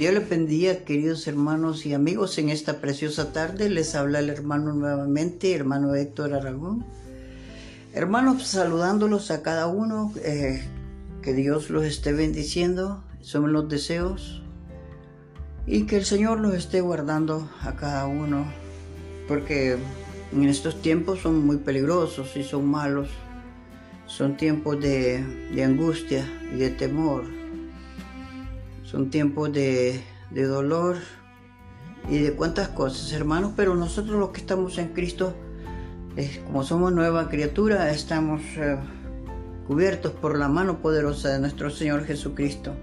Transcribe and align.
Dios 0.00 0.14
les 0.14 0.26
bendiga, 0.30 0.76
queridos 0.76 1.26
hermanos 1.26 1.84
y 1.84 1.92
amigos. 1.92 2.38
En 2.38 2.48
esta 2.48 2.80
preciosa 2.80 3.34
tarde 3.34 3.68
les 3.68 3.94
habla 3.94 4.20
el 4.20 4.30
hermano 4.30 4.72
nuevamente, 4.72 5.54
hermano 5.54 5.94
Héctor 5.94 6.32
Aragón. 6.32 6.86
Hermanos, 7.92 8.46
saludándolos 8.46 9.30
a 9.30 9.42
cada 9.42 9.66
uno, 9.66 10.10
eh, 10.24 10.64
que 11.20 11.34
Dios 11.34 11.68
los 11.68 11.84
esté 11.84 12.14
bendiciendo, 12.14 13.04
son 13.20 13.52
los 13.52 13.68
deseos, 13.68 14.42
y 15.66 15.82
que 15.82 15.98
el 15.98 16.06
Señor 16.06 16.40
los 16.40 16.54
esté 16.54 16.80
guardando 16.80 17.50
a 17.60 17.76
cada 17.76 18.06
uno, 18.06 18.50
porque 19.28 19.76
en 20.32 20.44
estos 20.44 20.80
tiempos 20.80 21.20
son 21.20 21.44
muy 21.44 21.58
peligrosos 21.58 22.38
y 22.38 22.42
son 22.42 22.64
malos, 22.64 23.10
son 24.06 24.38
tiempos 24.38 24.80
de 24.80 25.62
angustia 25.62 26.26
y 26.54 26.56
de 26.56 26.70
temor 26.70 27.39
son 28.90 29.08
tiempos 29.10 29.52
de, 29.52 30.02
dolor 30.32 30.96
y 32.08 32.18
de 32.18 32.32
cuantas 32.32 32.68
cosas, 32.68 33.12
hermanos, 33.12 33.52
pero 33.54 33.76
nosotros 33.76 34.18
los 34.18 34.30
que 34.30 34.40
estamos 34.40 34.78
en 34.78 34.88
Cristo, 34.88 35.34
como 36.46 36.64
somos 36.64 36.92
nueva 36.92 37.28
criatura, 37.28 37.90
estamos 37.92 38.40
eh, 38.56 38.76
cubiertos 39.68 40.12
por 40.12 40.36
la 40.36 40.48
mano 40.48 40.82
poderosa 40.82 41.28
de 41.28 41.38
nuestro 41.38 41.70
Señor 41.70 42.04
Jesucristo. 42.04 42.74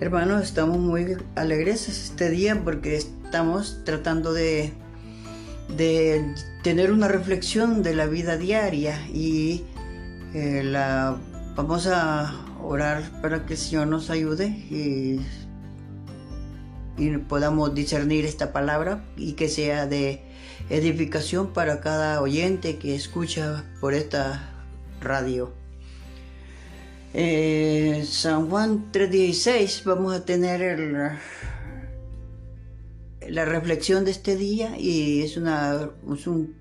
Hermanos, 0.00 0.42
estamos 0.44 0.78
muy 0.78 1.16
alegres 1.34 1.88
este 1.88 2.30
día 2.30 2.62
porque 2.64 2.96
estamos 2.96 3.82
tratando 3.84 4.32
de, 4.32 4.72
de 5.76 6.34
tener 6.62 6.90
una 6.90 7.08
reflexión 7.08 7.82
de 7.82 7.94
la 7.94 8.06
vida 8.06 8.38
diaria 8.38 9.06
y 9.08 9.64
eh, 10.32 10.62
la 10.64 11.18
vamos 11.54 11.86
a 11.86 12.45
orar 12.62 13.20
para 13.20 13.46
que 13.46 13.54
el 13.54 13.58
Señor 13.58 13.86
nos 13.88 14.10
ayude 14.10 14.46
y, 14.48 15.20
podamos 17.28 17.74
discernir 17.74 18.24
esta 18.24 18.52
palabra 18.52 19.04
y 19.16 19.32
que 19.34 19.48
sea 19.48 19.86
de 19.86 20.22
edificación 20.70 21.52
para 21.52 21.80
cada 21.80 22.22
oyente 22.22 22.78
que 22.78 22.94
escucha 22.94 23.64
por 23.80 23.92
esta 23.92 24.50
radio. 25.00 25.52
Eh, 27.12 28.04
San 28.08 28.48
Juan 28.48 28.90
3:16 28.92 29.84
vamos 29.84 30.14
a 30.14 30.24
tener 30.24 31.18
la 33.28 33.44
reflexión 33.44 34.04
de 34.04 34.10
este 34.10 34.36
día 34.36 34.78
y 34.78 35.22
es, 35.22 35.36
una, 35.36 35.90
es 36.14 36.26
un, 36.26 36.54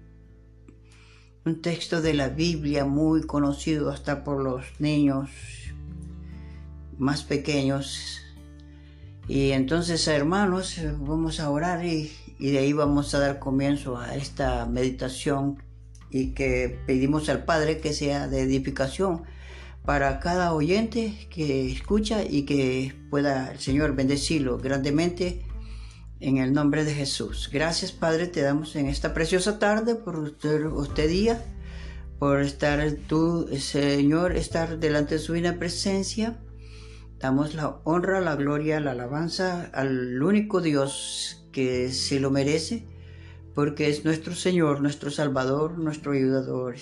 un 1.45 1.61
texto 1.61 2.02
de 2.02 2.13
la 2.13 2.30
Biblia 2.30 2.85
muy 2.85 3.23
conocido 3.23 3.89
hasta 3.89 4.23
por 4.23 4.43
los 4.43 4.65
niños 4.80 5.30
más 6.97 7.23
pequeños. 7.23 8.21
Y 9.27 9.51
entonces, 9.51 10.07
hermanos, 10.07 10.79
vamos 10.99 11.39
a 11.39 11.49
orar 11.49 11.85
y, 11.85 12.11
de 12.39 12.57
ahí 12.57 12.73
vamos 12.73 13.13
a 13.13 13.19
dar 13.19 13.39
comienzo 13.39 13.97
a 13.97 14.15
esta 14.15 14.65
meditación 14.65 15.63
y 16.11 16.33
que 16.33 16.79
pedimos 16.85 17.29
al 17.29 17.45
Padre 17.45 17.79
que 17.79 17.93
sea 17.93 18.27
de 18.27 18.41
edificación 18.41 19.23
para 19.83 20.19
cada 20.19 20.53
oyente 20.53 21.27
que 21.29 21.71
escucha 21.71 22.23
y 22.23 22.43
que 22.43 22.93
pueda 23.09 23.52
el 23.52 23.59
Señor 23.59 23.95
bendecirlo 23.95 24.57
grandemente 24.57 25.45
en 26.19 26.37
el 26.37 26.53
nombre 26.53 26.83
de 26.83 26.93
Jesús. 26.93 27.49
Gracias 27.52 27.91
Padre, 27.91 28.27
te 28.27 28.41
damos 28.41 28.75
en 28.75 28.87
esta 28.87 29.13
preciosa 29.13 29.59
tarde 29.59 29.95
por 29.95 30.17
usted, 30.17 30.65
usted 30.65 31.09
día, 31.09 31.43
por 32.19 32.41
estar 32.41 32.91
tú, 33.07 33.47
Señor, 33.59 34.35
estar 34.35 34.80
delante 34.80 35.15
de 35.15 35.21
su 35.21 35.33
divina 35.33 35.57
presencia 35.59 36.39
Damos 37.25 37.55
la 37.55 37.80
honra, 37.86 38.21
la 38.21 38.36
gloria, 38.36 38.80
la 38.80 38.91
alabanza 38.91 39.71
al 39.73 40.21
único 40.21 40.61
Dios 40.61 41.43
que 41.52 41.89
se 41.89 42.19
lo 42.19 42.30
merece, 42.30 42.86
porque 43.55 43.89
es 43.89 44.05
nuestro 44.05 44.36
Señor, 44.36 44.80
nuestro 44.80 45.09
Salvador, 45.09 45.80
nuestro 45.80 46.11
ayudador. 46.11 46.75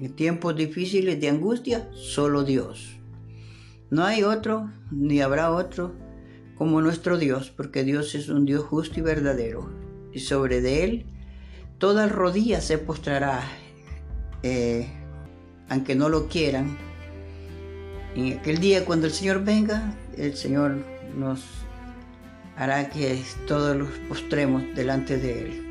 En 0.00 0.16
tiempos 0.16 0.56
difíciles 0.56 1.20
de 1.20 1.28
angustia, 1.28 1.90
solo 1.92 2.44
Dios. 2.44 2.96
No 3.90 4.04
hay 4.04 4.22
otro, 4.22 4.72
ni 4.90 5.20
habrá 5.20 5.50
otro 5.50 5.94
como 6.56 6.80
nuestro 6.80 7.18
Dios, 7.18 7.50
porque 7.54 7.84
Dios 7.84 8.14
es 8.14 8.30
un 8.30 8.46
Dios 8.46 8.64
justo 8.64 9.00
y 9.00 9.02
verdadero. 9.02 9.70
Y 10.14 10.20
sobre 10.20 10.62
de 10.62 10.84
Él, 10.84 11.06
toda 11.76 12.08
rodilla 12.08 12.62
se 12.62 12.78
postrará, 12.78 13.42
eh, 14.42 14.88
aunque 15.68 15.94
no 15.94 16.08
lo 16.08 16.26
quieran, 16.26 16.78
en 18.14 18.38
aquel 18.38 18.58
día 18.58 18.84
cuando 18.84 19.06
el 19.06 19.12
Señor 19.12 19.44
venga, 19.44 19.94
el 20.16 20.36
Señor 20.36 20.76
nos 21.16 21.44
hará 22.56 22.90
que 22.90 23.22
todos 23.46 23.76
los 23.76 23.88
postremos 24.08 24.62
delante 24.74 25.16
de 25.18 25.40
Él. 25.40 25.70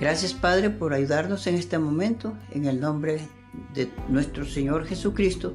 Gracias 0.00 0.34
Padre 0.34 0.70
por 0.70 0.94
ayudarnos 0.94 1.46
en 1.46 1.54
este 1.54 1.78
momento, 1.78 2.34
en 2.50 2.66
el 2.66 2.80
nombre 2.80 3.20
de 3.74 3.88
nuestro 4.08 4.44
Señor 4.44 4.86
Jesucristo, 4.86 5.54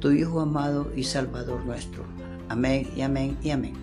tu 0.00 0.10
Hijo 0.10 0.40
amado 0.40 0.92
y 0.96 1.04
Salvador 1.04 1.64
nuestro. 1.64 2.04
Amén 2.48 2.88
y 2.96 3.02
amén 3.02 3.36
y 3.42 3.50
amén. 3.50 3.74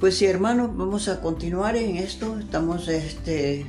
Pues 0.00 0.16
sí, 0.16 0.26
hermanos, 0.26 0.76
vamos 0.76 1.08
a 1.08 1.20
continuar 1.20 1.74
en 1.76 1.96
esto. 1.96 2.38
Estamos 2.38 2.86
este, 2.86 3.66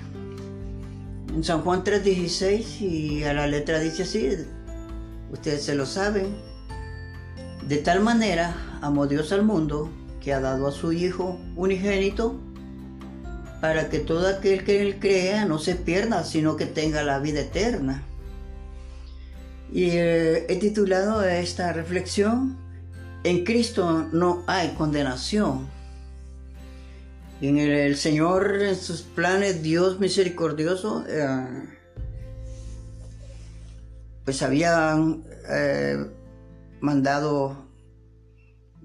en 1.33 1.43
San 1.43 1.61
Juan 1.61 1.83
3:16 1.83 2.81
y 2.81 3.23
a 3.23 3.33
la 3.33 3.47
letra 3.47 3.79
dice 3.79 4.03
así, 4.03 4.29
Ustedes 5.31 5.63
se 5.63 5.75
lo 5.75 5.85
saben. 5.85 6.35
De 7.67 7.77
tal 7.77 8.01
manera 8.01 8.55
amó 8.81 9.07
Dios 9.07 9.31
al 9.31 9.43
mundo 9.43 9.89
que 10.21 10.33
ha 10.33 10.39
dado 10.39 10.67
a 10.67 10.71
su 10.71 10.91
Hijo 10.91 11.39
unigénito 11.55 12.39
para 13.61 13.89
que 13.89 13.99
todo 13.99 14.27
aquel 14.27 14.63
que 14.63 14.81
él 14.81 14.99
crea 14.99 15.45
no 15.45 15.59
se 15.59 15.75
pierda, 15.75 16.23
sino 16.23 16.55
que 16.55 16.65
tenga 16.65 17.03
la 17.03 17.19
vida 17.19 17.41
eterna. 17.41 18.03
Y 19.71 19.89
eh, 19.91 20.45
he 20.49 20.55
titulado 20.57 21.23
esta 21.23 21.73
reflexión, 21.73 22.57
En 23.23 23.43
Cristo 23.43 24.07
no 24.13 24.43
hay 24.47 24.69
condenación. 24.69 25.67
En 27.41 27.57
el, 27.57 27.97
Señor, 27.97 28.61
en 28.61 28.75
sus 28.75 29.01
planes, 29.01 29.61
Dios 29.61 29.99
misericordioso, 29.99 31.05
eh, 31.07 31.45
pues 34.29 34.43
habían 34.43 35.23
eh, 35.49 36.05
mandado, 36.81 37.65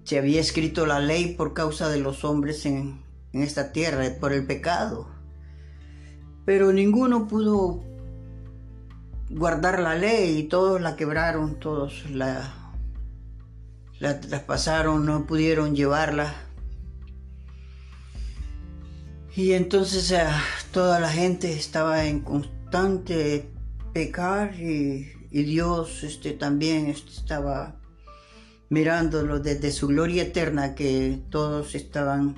se 0.04 0.16
había 0.16 0.40
escrito 0.40 0.86
la 0.86 1.00
ley 1.00 1.34
por 1.34 1.52
causa 1.52 1.90
de 1.90 1.98
los 1.98 2.24
hombres 2.24 2.64
en, 2.64 3.04
esta 3.34 3.70
tierra, 3.70 4.06
por 4.18 4.32
el 4.32 4.46
pecado. 4.46 5.06
Pero 6.46 6.72
ninguno 6.72 7.28
pudo 7.28 7.84
guardar 9.28 9.80
la 9.80 9.94
ley 9.94 10.38
y 10.38 10.42
todos 10.44 10.80
la 10.80 10.96
quebraron, 10.96 11.60
todos 11.60 12.08
la, 12.08 12.72
la 13.98 14.22
traspasaron, 14.22 15.04
no 15.04 15.26
pudieron 15.26 15.76
llevarla. 15.76 16.34
Y 19.36 19.52
entonces 19.52 20.10
eh, 20.10 20.24
toda 20.72 21.00
la 21.00 21.10
gente 21.10 21.52
estaba 21.52 22.06
en 22.06 22.20
constante 22.20 23.50
pecar 23.92 24.58
y 24.58 25.12
y 25.34 25.42
Dios 25.42 26.04
este, 26.04 26.30
también 26.30 26.86
estaba 26.86 27.74
mirándolo 28.68 29.40
desde 29.40 29.72
su 29.72 29.88
gloria 29.88 30.22
eterna, 30.22 30.76
que 30.76 31.18
todos 31.28 31.74
estaban 31.74 32.36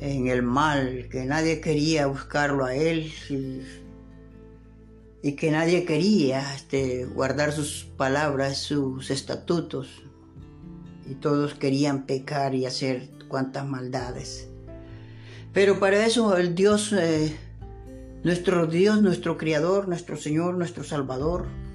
en 0.00 0.28
el 0.28 0.42
mal, 0.42 1.10
que 1.10 1.26
nadie 1.26 1.60
quería 1.60 2.06
buscarlo 2.06 2.64
a 2.64 2.74
Él 2.74 3.12
y, 5.22 5.32
que 5.32 5.50
nadie 5.50 5.84
quería 5.84 6.54
este, 6.54 7.04
guardar 7.04 7.52
sus 7.52 7.84
palabras, 7.98 8.56
sus 8.56 9.10
estatutos, 9.10 10.02
y 11.06 11.14
todos 11.14 11.52
querían 11.52 12.06
pecar 12.06 12.54
y 12.54 12.64
hacer 12.64 13.10
cuantas 13.28 13.66
maldades. 13.66 14.48
Pero 15.52 15.78
para 15.78 16.06
eso 16.06 16.38
el 16.38 16.54
Dios, 16.54 16.90
eh, 16.94 17.36
nuestro 18.24 18.66
Dios, 18.66 19.02
nuestro 19.02 19.36
Creador, 19.36 19.88
nuestro 19.88 20.16
Señor, 20.16 20.54
nuestro 20.54 20.84
Salvador, 20.84 21.67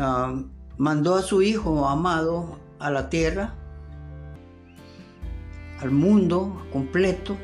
Ah, 0.00 0.32
mandó 0.76 1.16
a 1.16 1.22
su 1.22 1.42
Hijo 1.42 1.88
amado 1.88 2.60
a 2.78 2.88
la 2.88 3.10
tierra, 3.10 3.54
al 5.80 5.90
mundo 5.90 6.64
completo, 6.72 7.36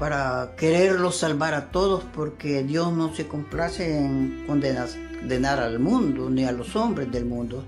para 0.00 0.56
quererlo 0.56 1.12
salvar 1.12 1.54
a 1.54 1.70
todos, 1.70 2.02
porque 2.12 2.64
Dios 2.64 2.92
no 2.92 3.14
se 3.14 3.28
complace 3.28 3.98
en 3.98 4.46
condenar 4.48 5.60
al 5.60 5.78
mundo 5.78 6.28
ni 6.28 6.44
a 6.44 6.50
los 6.50 6.74
hombres 6.74 7.12
del 7.12 7.24
mundo, 7.24 7.62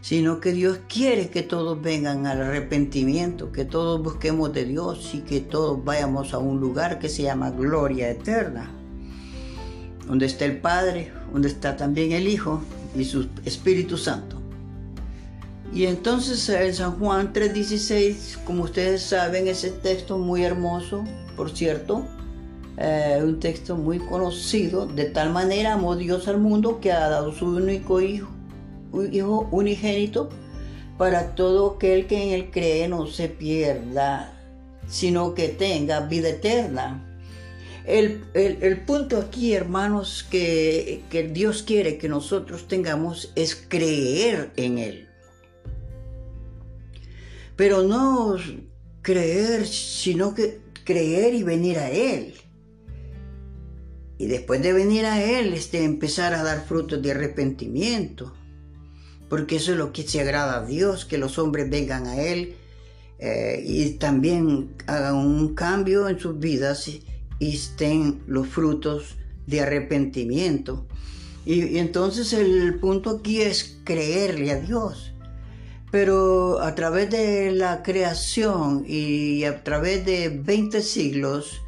sino 0.00 0.40
que 0.40 0.50
Dios 0.50 0.80
quiere 0.88 1.30
que 1.30 1.44
todos 1.44 1.80
vengan 1.80 2.26
al 2.26 2.42
arrepentimiento, 2.42 3.52
que 3.52 3.64
todos 3.64 4.02
busquemos 4.02 4.52
de 4.52 4.64
Dios 4.64 5.14
y 5.14 5.20
que 5.20 5.40
todos 5.40 5.84
vayamos 5.84 6.34
a 6.34 6.38
un 6.38 6.58
lugar 6.58 6.98
que 6.98 7.08
se 7.08 7.22
llama 7.22 7.50
gloria 7.50 8.10
eterna 8.10 8.75
donde 10.06 10.26
está 10.26 10.44
el 10.44 10.58
Padre, 10.58 11.12
donde 11.32 11.48
está 11.48 11.76
también 11.76 12.12
el 12.12 12.28
Hijo 12.28 12.62
y 12.94 13.04
su 13.04 13.28
Espíritu 13.44 13.96
Santo. 13.96 14.36
Y 15.72 15.86
entonces 15.86 16.48
en 16.48 16.74
San 16.74 16.98
Juan 16.98 17.32
3:16, 17.32 18.38
como 18.44 18.64
ustedes 18.64 19.02
saben, 19.02 19.48
ese 19.48 19.70
texto 19.70 20.16
muy 20.18 20.44
hermoso, 20.44 21.04
por 21.36 21.50
cierto, 21.50 22.04
eh, 22.78 23.20
un 23.22 23.40
texto 23.40 23.76
muy 23.76 23.98
conocido, 23.98 24.86
de 24.86 25.06
tal 25.06 25.30
manera 25.30 25.74
amó 25.74 25.96
Dios 25.96 26.28
al 26.28 26.38
mundo 26.38 26.80
que 26.80 26.92
ha 26.92 27.08
dado 27.08 27.32
su 27.32 27.46
único 27.46 28.00
hijo, 28.00 28.28
un 28.92 29.12
hijo 29.12 29.48
unigénito, 29.50 30.28
para 30.98 31.34
todo 31.34 31.74
aquel 31.76 32.06
que 32.06 32.22
en 32.22 32.28
él 32.30 32.50
cree 32.50 32.88
no 32.88 33.06
se 33.06 33.28
pierda, 33.28 34.32
sino 34.88 35.34
que 35.34 35.48
tenga 35.48 36.00
vida 36.00 36.28
eterna. 36.30 37.02
El, 37.86 38.82
punto 38.84 39.18
aquí, 39.18 39.52
hermanos, 39.52 40.26
que, 40.28 41.02
que 41.08 41.28
Dios 41.28 41.62
quiere 41.62 41.98
que 41.98 42.08
nosotros 42.08 42.66
tengamos 42.66 43.32
es 43.36 43.54
creer 43.54 44.50
en 44.56 44.78
Él. 44.78 45.08
Pero 47.54 47.84
no 47.84 48.36
creer, 49.02 49.66
sino 49.66 50.34
que 50.34 50.58
creer 50.84 51.34
y 51.34 51.44
venir 51.44 51.78
a 51.78 51.90
Él. 51.90 52.34
Y 54.18 54.26
después 54.26 54.62
de 54.62 54.72
venir 54.72 55.06
a 55.06 55.22
Él, 55.22 55.54
este, 55.54 55.84
empezar 55.84 56.34
a 56.34 56.42
dar 56.42 56.66
frutos 56.66 57.00
de 57.00 57.12
arrepentimiento. 57.12 58.34
Porque 59.28 59.56
eso 59.56 59.72
es 59.72 59.78
lo 59.78 59.92
que 59.92 60.02
se 60.02 60.20
agrada 60.20 60.58
a 60.58 60.66
Dios, 60.66 61.04
que 61.04 61.18
los 61.18 61.38
hombres 61.38 61.70
vengan 61.70 62.06
a 62.06 62.20
Él 62.20 62.56
eh, 63.18 63.62
y 63.64 63.90
también 63.92 64.74
hagan 64.86 65.16
un 65.16 65.54
cambio 65.54 66.08
en 66.08 66.18
sus 66.18 66.38
vidas 66.38 66.88
estén 67.40 68.22
los 68.26 68.48
frutos 68.48 69.16
de 69.46 69.60
arrepentimiento. 69.60 70.86
Y, 71.44 71.78
entonces 71.78 72.32
el 72.32 72.78
punto 72.80 73.10
aquí 73.10 73.40
es 73.40 73.78
creerle 73.84 74.50
a 74.50 74.60
Dios. 74.60 75.12
Pero 75.90 76.60
a 76.60 76.74
través 76.74 77.10
de 77.10 77.52
la 77.52 77.82
creación 77.82 78.84
y 78.86 79.44
a 79.44 79.62
través 79.62 80.04
de 80.04 80.28
20 80.28 80.82
siglos, 80.82 81.62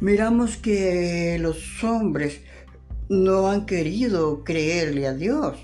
miramos 0.00 0.58
que 0.58 1.38
los 1.40 1.82
hombres 1.82 2.40
no 3.08 3.48
han 3.48 3.64
querido 3.64 4.44
creerle 4.44 5.06
a 5.06 5.14
Dios. 5.14 5.56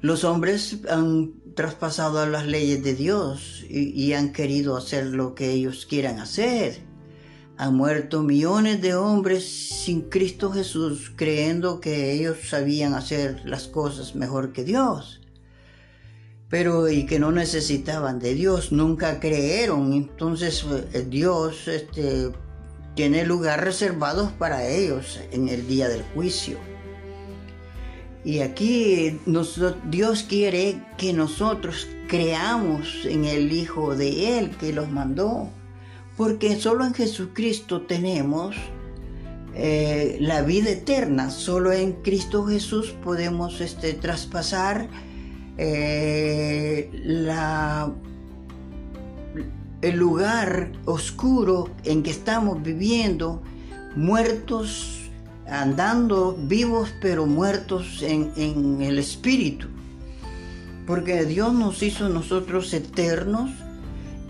Los 0.00 0.24
hombres 0.24 0.78
han 0.90 1.32
traspasado 1.54 2.24
las 2.26 2.46
leyes 2.46 2.82
de 2.82 2.94
Dios 2.94 3.64
y, 3.68 3.90
y 3.90 4.12
han 4.12 4.32
querido 4.32 4.76
hacer 4.76 5.06
lo 5.06 5.34
que 5.34 5.50
ellos 5.52 5.86
quieran 5.86 6.18
hacer. 6.18 6.87
Han 7.60 7.74
muerto 7.74 8.22
millones 8.22 8.80
de 8.80 8.94
hombres 8.94 9.44
sin 9.84 10.02
Cristo 10.02 10.52
Jesús 10.52 11.10
creyendo 11.16 11.80
que 11.80 12.12
ellos 12.12 12.36
sabían 12.48 12.94
hacer 12.94 13.42
las 13.44 13.66
cosas 13.66 14.14
mejor 14.14 14.52
que 14.52 14.62
Dios. 14.62 15.20
Pero 16.48 16.88
y 16.88 17.04
que 17.04 17.18
no 17.18 17.32
necesitaban 17.32 18.20
de 18.20 18.34
Dios, 18.34 18.70
nunca 18.70 19.18
creyeron. 19.18 19.92
Entonces 19.92 20.64
eh, 20.92 21.04
Dios 21.10 21.66
este, 21.66 22.30
tiene 22.94 23.24
lugar 23.24 23.64
reservados 23.64 24.30
para 24.30 24.64
ellos 24.64 25.18
en 25.32 25.48
el 25.48 25.66
día 25.66 25.88
del 25.88 26.04
juicio. 26.14 26.58
Y 28.24 28.38
aquí 28.38 29.18
Dios 29.90 30.22
quiere 30.22 30.80
que 30.96 31.12
nosotros 31.12 31.88
creamos 32.06 33.04
en 33.04 33.24
el 33.24 33.50
Hijo 33.50 33.96
de 33.96 34.38
Él 34.38 34.50
que 34.50 34.72
los 34.72 34.88
mandó 34.88 35.50
porque 36.18 36.56
solo 36.60 36.84
en 36.84 36.94
Jesucristo 36.94 37.82
tenemos 37.82 38.56
eh, 39.54 40.18
la 40.20 40.42
vida 40.42 40.70
eterna, 40.70 41.30
solo 41.30 41.70
en 41.72 41.92
Cristo 41.92 42.44
Jesús 42.44 42.92
podemos 43.04 43.60
este, 43.60 43.94
traspasar 43.94 44.88
eh, 45.58 46.90
el 49.80 49.96
lugar 49.96 50.72
oscuro 50.86 51.70
en 51.84 52.02
que 52.02 52.10
estamos 52.10 52.64
viviendo, 52.64 53.40
muertos, 53.94 55.08
andando 55.48 56.36
vivos 56.36 56.92
pero 57.00 57.26
muertos 57.26 58.02
en 58.02 58.82
el 58.82 58.98
espíritu. 58.98 59.68
Porque 60.84 61.24
Dios 61.26 61.54
nos 61.54 61.80
hizo 61.84 62.08
nosotros 62.08 62.74
eternos 62.74 63.50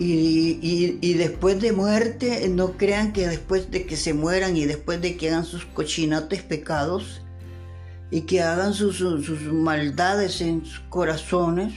y, 0.00 1.14
después 1.14 1.60
de 1.60 1.72
muerte, 1.72 2.48
no 2.48 2.72
crean 2.76 3.12
que 3.12 3.26
después 3.26 3.70
de 3.70 3.84
que 3.84 3.96
se 3.96 4.14
mueran 4.14 4.56
y 4.56 4.64
después 4.64 5.00
de 5.00 5.16
que 5.16 5.28
hagan 5.28 5.44
sus 5.44 5.64
cochinates 5.64 6.42
pecados 6.42 7.22
y 8.10 8.22
que 8.22 8.42
hagan 8.42 8.74
sus, 8.74 9.00
maldades 9.52 10.40
en 10.40 10.64
sus 10.64 10.80
corazones 10.88 11.72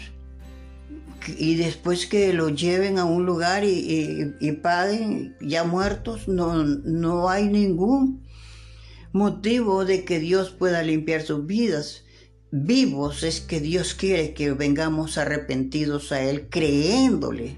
y 1.38 1.56
después 1.56 2.06
que 2.06 2.34
lo 2.34 2.50
lleven 2.50 3.00
a 3.00 3.06
un 3.06 3.26
lugar 3.26 3.64
y, 3.64 4.36
y, 4.40 4.52
paguen 4.54 5.36
ya 5.42 5.64
muertos, 5.64 6.28
no, 6.28 6.64
no 6.64 7.30
hay 7.30 7.48
ningún 7.48 8.24
motivo 9.14 9.84
de 9.84 10.04
que 10.06 10.20
Dios 10.20 10.52
pueda 10.52 10.84
limpiar 10.84 11.22
sus 11.24 11.46
vidas. 11.46 12.04
Vivos 12.52 13.24
es 13.24 13.40
que 13.40 13.60
Dios 13.60 13.94
quiere 13.94 14.34
que 14.34 14.52
vengamos 14.52 15.18
arrepentidos 15.18 16.12
a 16.12 16.22
Él 16.22 16.50
creyéndole 16.50 17.58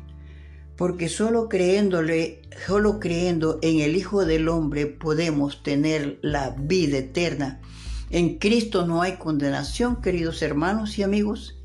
porque 0.75 1.07
solo 1.07 1.49
creyéndole, 1.49 2.41
solo 2.65 2.99
creyendo 2.99 3.59
en 3.61 3.79
el 3.79 3.95
Hijo 3.95 4.25
del 4.25 4.49
Hombre 4.49 4.87
podemos 4.87 5.61
tener 5.63 6.19
la 6.21 6.55
vida 6.57 6.97
eterna. 6.97 7.61
En 8.09 8.37
Cristo 8.37 8.85
no 8.85 9.01
hay 9.01 9.17
condenación, 9.17 10.01
queridos 10.01 10.41
hermanos 10.41 10.97
y 10.97 11.03
amigos. 11.03 11.55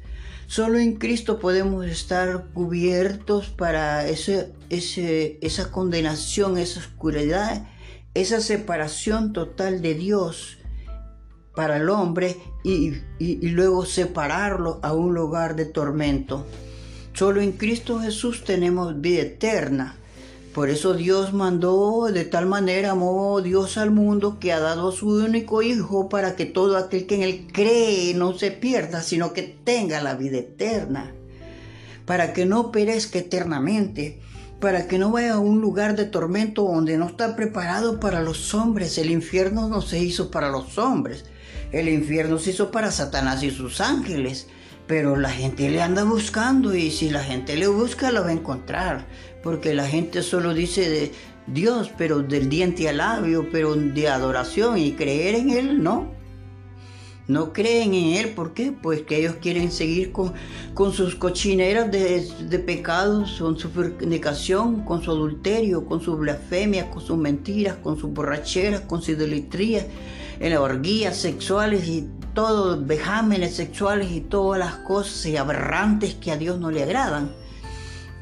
Solo 0.46 0.78
en 0.78 0.96
Cristo 0.96 1.38
podemos 1.38 1.86
estar 1.86 2.48
cubiertos 2.54 3.48
para 3.48 4.08
ese, 4.08 4.54
esa 4.70 5.70
condenación, 5.70 6.56
esa 6.56 6.80
oscuridad, 6.80 7.68
esa 8.14 8.40
separación 8.40 9.34
total 9.34 9.82
de 9.82 9.94
Dios 9.94 10.58
para 11.54 11.76
el 11.76 11.90
hombre 11.90 12.36
y 12.64 13.48
luego 13.48 13.84
separarlo 13.84 14.80
a 14.82 14.92
un 14.94 15.14
lugar 15.14 15.54
de 15.56 15.66
tormento. 15.66 16.46
Solo 17.18 17.40
en 17.40 17.50
Cristo 17.50 17.98
Jesús 17.98 18.44
tenemos 18.44 19.00
vida 19.00 19.22
eterna. 19.22 19.96
Por 20.54 20.70
eso 20.70 20.94
Dios 20.94 21.32
mandó, 21.32 22.06
de 22.12 22.24
tal 22.24 22.46
manera 22.46 22.92
amó 22.92 23.40
Dios 23.40 23.76
al 23.76 23.90
mundo 23.90 24.38
que 24.38 24.52
ha 24.52 24.60
dado 24.60 24.90
a 24.90 24.92
su 24.92 25.08
único 25.08 25.60
Hijo 25.60 26.08
para 26.08 26.36
que 26.36 26.46
todo 26.46 26.76
aquel 26.76 27.08
que 27.08 27.16
en 27.16 27.22
Él 27.22 27.48
cree 27.52 28.14
no 28.14 28.38
se 28.38 28.52
pierda, 28.52 29.02
sino 29.02 29.32
que 29.32 29.42
tenga 29.42 30.00
la 30.00 30.14
vida 30.14 30.38
eterna. 30.38 31.12
Para 32.06 32.32
que 32.32 32.46
no 32.46 32.70
perezca 32.70 33.18
eternamente, 33.18 34.20
para 34.60 34.86
que 34.86 35.00
no 35.00 35.10
vaya 35.10 35.34
a 35.34 35.40
un 35.40 35.60
lugar 35.60 35.96
de 35.96 36.04
tormento 36.04 36.62
donde 36.62 36.98
no 36.98 37.08
está 37.08 37.34
preparado 37.34 37.98
para 37.98 38.22
los 38.22 38.54
hombres. 38.54 38.96
El 38.96 39.10
infierno 39.10 39.68
no 39.68 39.82
se 39.82 39.98
hizo 39.98 40.30
para 40.30 40.50
los 40.50 40.78
hombres, 40.78 41.24
el 41.72 41.88
infierno 41.88 42.38
se 42.38 42.50
hizo 42.50 42.70
para 42.70 42.92
Satanás 42.92 43.42
y 43.42 43.50
sus 43.50 43.80
ángeles 43.80 44.46
pero 44.88 45.16
la 45.16 45.30
gente 45.30 45.68
le 45.68 45.82
anda 45.82 46.02
buscando 46.02 46.74
y 46.74 46.90
si 46.90 47.10
la 47.10 47.22
gente 47.22 47.56
le 47.56 47.68
busca 47.68 48.10
lo 48.10 48.22
va 48.22 48.30
a 48.30 48.32
encontrar, 48.32 49.06
porque 49.42 49.74
la 49.74 49.86
gente 49.86 50.22
solo 50.22 50.54
dice 50.54 50.88
de 50.88 51.12
Dios, 51.46 51.92
pero 51.96 52.22
del 52.22 52.48
diente 52.48 52.88
al 52.88 52.96
labio, 52.96 53.48
pero 53.52 53.74
de 53.74 54.08
adoración 54.08 54.78
y 54.78 54.92
creer 54.92 55.34
en 55.34 55.50
Él, 55.50 55.82
no. 55.82 56.16
No 57.26 57.52
creen 57.52 57.92
en 57.92 58.14
Él, 58.16 58.30
¿por 58.30 58.54
qué? 58.54 58.72
Pues 58.72 59.02
que 59.02 59.18
ellos 59.18 59.36
quieren 59.42 59.70
seguir 59.70 60.12
con, 60.12 60.32
con 60.72 60.94
sus 60.94 61.14
cochineras 61.14 61.90
de, 61.90 62.26
de 62.48 62.58
pecados, 62.58 63.36
con 63.38 63.58
su 63.58 63.68
fornicación, 63.68 64.86
con 64.86 65.02
su 65.02 65.10
adulterio, 65.10 65.84
con 65.84 66.00
su 66.00 66.16
blasfemia, 66.16 66.90
con 66.90 67.02
sus 67.02 67.18
mentiras, 67.18 67.76
con 67.82 67.98
sus 67.98 68.10
borracheras, 68.10 68.80
con 68.80 69.02
su 69.02 69.10
idolatría, 69.10 69.86
en 70.40 70.56
orgías 70.56 71.18
sexuales 71.18 71.86
y 71.86 72.08
todos 72.34 72.86
vejámenes 72.86 73.54
sexuales 73.56 74.10
y 74.10 74.20
todas 74.20 74.58
las 74.58 74.74
cosas 74.76 75.34
aberrantes 75.36 76.14
que 76.14 76.30
a 76.30 76.36
Dios 76.36 76.58
no 76.58 76.70
le 76.70 76.82
agradan. 76.82 77.30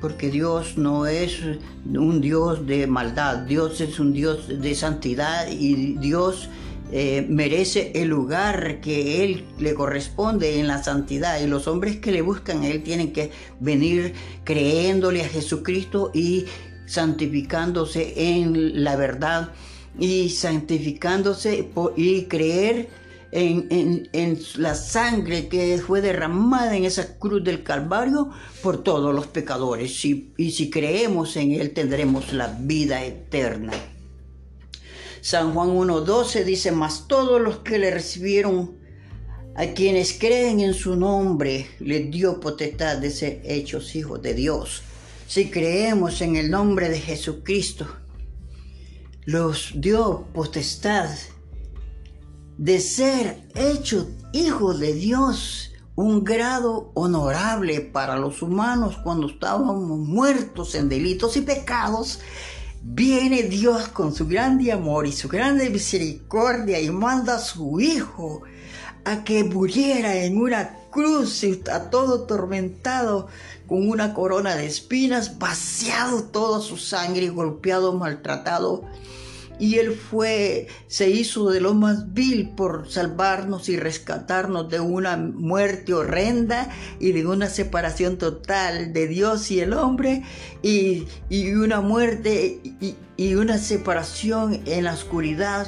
Porque 0.00 0.30
Dios 0.30 0.76
no 0.76 1.06
es 1.06 1.40
un 1.86 2.20
Dios 2.20 2.66
de 2.66 2.86
maldad, 2.86 3.38
Dios 3.38 3.80
es 3.80 3.98
un 3.98 4.12
Dios 4.12 4.48
de 4.48 4.75
santidad 4.75 5.48
y 5.50 5.96
Dios 5.98 6.50
eh, 6.92 7.26
merece 7.28 7.90
el 7.96 8.08
lugar 8.08 8.80
que 8.80 9.25
Él 9.25 9.44
le 9.58 9.75
corresponde 9.75 10.60
en 10.60 10.68
la 10.68 10.82
santidad. 10.82 11.40
Y 11.40 11.46
los 11.46 11.66
hombres 11.66 11.96
que 11.96 12.12
le 12.12 12.22
buscan 12.22 12.62
a 12.62 12.68
Él 12.68 12.82
tienen 12.82 13.12
que 13.12 13.30
venir 13.58 14.14
creyéndole 14.44 15.22
a 15.22 15.28
Jesucristo 15.28 16.10
y 16.14 16.44
santificándose 16.86 18.14
en 18.16 18.84
la 18.84 18.96
verdad 18.96 19.50
y 19.98 20.28
santificándose 20.28 21.68
y 21.96 22.25
creer 22.25 22.88
en, 23.37 24.38
la 24.57 24.75
sangre 24.75 25.49
que 25.49 25.78
fue 25.78 26.00
derramada 26.00 26.76
en 26.76 26.85
esa 26.85 27.19
cruz 27.19 27.45
del 27.45 27.62
Calvario 27.62 28.31
por 28.62 28.83
todos 28.83 29.14
los 29.14 29.26
pecadores. 29.26 30.05
Y, 30.05 30.33
y 30.37 30.52
si 30.52 30.71
creemos 30.71 31.37
en 31.37 31.52
Él 31.52 31.73
tendremos 31.73 32.33
la 32.33 32.49
vida 32.49 33.05
eterna. 33.05 33.73
San 35.21 35.52
Juan 35.55 35.71
1.12 35.71 36.45
dice, 36.45 36.73
mas 36.73 37.09
todos 37.09 37.40
los 37.40 37.59
que 37.59 37.78
le 37.78 37.90
recibieron 37.90 38.76
A 39.59 39.73
quienes 39.73 40.12
creen 40.12 40.61
en 40.61 40.75
su 40.75 40.97
nombre 40.97 41.66
les 41.81 42.11
dio 42.11 42.40
potestad 42.40 42.99
de 42.99 43.11
ser 43.11 43.40
hechos 43.43 43.97
hijos 43.97 44.21
de 44.21 44.35
Dios. 44.35 44.83
Si 45.26 45.50
creemos 45.50 46.21
en 46.21 46.37
el 46.37 46.50
nombre 46.50 46.90
de 46.90 47.00
Jesucristo, 47.00 47.87
los 49.25 49.73
dio 49.75 50.28
potestad 50.35 51.09
de 52.58 52.80
ser 52.80 53.42
hechos 53.54 54.06
hijos 54.32 54.78
de 54.80 54.94
Dios, 54.94 55.72
un 55.94 56.25
grado 56.25 56.90
honorable 56.94 57.80
para 57.80 58.16
los 58.16 58.42
humanos 58.42 58.98
cuando 59.02 59.28
estábamos 59.28 59.98
muertos 59.98 60.75
en 60.75 60.88
delitos 60.88 61.36
y 61.36 61.42
pecados. 61.42 62.20
Viene 62.82 63.42
Dios 63.44 63.88
con 63.88 64.14
su 64.14 64.26
grande 64.26 64.72
amor 64.72 65.06
y 65.06 65.12
su 65.12 65.28
grande 65.28 65.70
misericordia 65.70 66.80
y 66.80 66.90
manda 66.90 67.36
a 67.36 67.40
su 67.40 67.80
Hijo 67.80 68.42
a 69.04 69.25
que 69.25 69.44
muriera 69.44 70.16
en 70.16 70.38
una 70.38 70.76
cruz 70.90 71.42
y 71.44 71.62
a 71.70 71.90
todo 71.90 72.25
atormentado 72.25 73.28
con 73.66 73.88
una 73.88 74.14
corona 74.14 74.54
de 74.54 74.66
espinas, 74.66 75.38
vaciado 75.38 76.25
toda 76.25 76.60
su 76.60 76.76
sangre, 76.76 77.28
golpeado, 77.28 77.92
maltratado 77.92 78.84
y 79.58 79.78
Él 79.78 79.92
fue, 79.92 80.68
se 80.86 81.10
hizo 81.10 81.50
de 81.50 81.60
lo 81.60 81.75
más 81.75 82.12
vil 82.12 82.50
por 82.50 82.90
salvarnos 82.90 83.68
y 83.68 83.76
rescatarnos 83.76 84.68
de 84.68 84.80
una 84.80 85.16
muerte 85.16 85.94
horrenda 85.94 86.68
y 87.00 87.12
de 87.12 87.26
una 87.26 87.48
separación 87.48 88.18
total 88.18 88.92
de 88.92 89.08
Dios 89.08 89.50
y 89.50 89.60
el 89.60 89.72
hombre 89.72 90.22
y, 90.62 91.06
una 91.54 91.80
muerte 91.80 92.60
y, 92.80 92.96
y 93.16 93.34
una 93.34 93.58
separación 93.58 94.62
en 94.66 94.84
la 94.84 94.92
oscuridad 94.92 95.66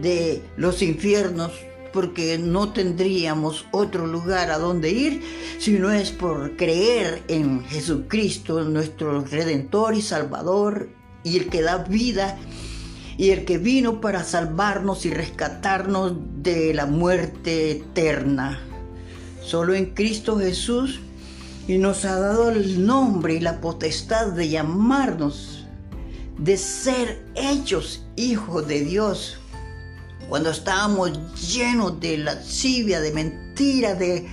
de 0.00 0.42
los 0.56 0.82
infiernos 0.82 1.52
porque 1.92 2.36
no 2.36 2.72
tendríamos 2.72 3.64
otro 3.70 4.06
lugar 4.06 4.50
a 4.50 4.58
donde 4.58 4.90
ir 4.90 5.22
si 5.58 5.72
no 5.78 5.90
es 5.90 6.10
por 6.10 6.56
creer 6.56 7.22
en 7.28 7.64
Jesucristo, 7.64 8.62
nuestro 8.64 9.22
Redentor 9.22 9.94
y 9.94 10.02
Salvador 10.02 10.90
y 11.24 11.38
el 11.38 11.48
que 11.48 11.62
da 11.62 11.78
vida 11.78 12.38
y 13.18 13.30
el 13.30 13.44
que 13.44 13.58
vino 13.58 14.00
para 14.00 14.24
salvarnos 14.24 15.06
y 15.06 15.10
rescatarnos 15.10 16.12
de 16.42 16.74
la 16.74 16.86
muerte 16.86 17.70
eterna. 17.70 18.60
Solo 19.42 19.74
en 19.74 19.94
Cristo 19.94 20.38
Jesús 20.38 21.00
y 21.66 21.78
nos 21.78 22.04
ha 22.04 22.18
dado 22.18 22.50
el 22.50 22.84
nombre 22.86 23.34
y 23.34 23.40
la 23.40 23.60
potestad 23.60 24.28
de 24.28 24.48
llamarnos, 24.48 25.66
de 26.38 26.56
ser 26.56 27.24
hechos 27.34 28.04
hijos 28.16 28.68
de 28.68 28.84
Dios. 28.84 29.38
Cuando 30.28 30.50
estábamos 30.50 31.12
llenos 31.54 31.98
de 32.00 32.18
lascivia, 32.18 33.00
de 33.00 33.12
mentira, 33.12 33.94
de, 33.94 34.28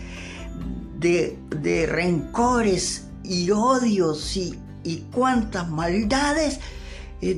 de, 0.99 1.85
rencores 1.85 3.05
y 3.23 3.51
odios 3.51 4.35
y, 4.35 4.59
y 4.83 4.97
cuantas 5.11 5.69
maldades, 5.69 6.59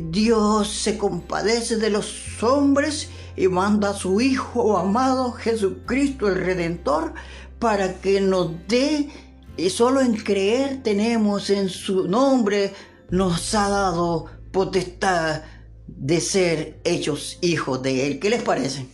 Dios 0.10 0.70
se 0.70 0.98
compadece 0.98 1.78
de 1.78 1.90
los 1.92 2.42
hombres 2.42 3.10
y 3.36 3.48
manda 3.48 3.92
a 3.92 3.94
su 3.94 4.20
Hijo 4.20 4.78
amado 4.78 5.34
Jesucristo 5.34 6.28
el 6.28 6.36
Redentor 6.36 7.14
para 7.60 7.94
que 8.02 8.20
nos 8.20 8.52
dé, 8.68 9.10
y 9.58 9.70
solo 9.70 10.02
en 10.02 10.16
creer 10.16 10.82
tenemos 10.84 11.50
en 11.50 11.70
su 11.70 12.08
nombre, 12.08 12.74
nos 13.10 13.54
ha 13.56 13.70
dado 13.70 14.26
potestad 14.52 15.44
de 15.88 16.20
ser 16.20 16.80
hechos 16.84 17.38
hijos 17.42 17.82
de 17.82 18.08
Él. 18.08 18.20
¿Qué 18.20 18.30
les 18.30 18.42
parece? 18.42 18.88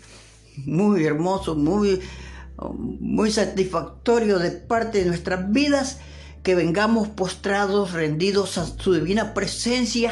Muy 0.65 1.05
hermoso, 1.05 1.55
muy, 1.55 2.01
muy 2.74 3.31
satisfactorio 3.31 4.39
de 4.39 4.51
parte 4.51 5.00
de 5.00 5.05
nuestras 5.05 5.51
vidas 5.51 6.00
que 6.43 6.55
vengamos 6.55 7.07
postrados, 7.07 7.93
rendidos 7.93 8.57
a 8.57 8.65
su 8.65 8.93
divina 8.93 9.33
presencia 9.33 10.12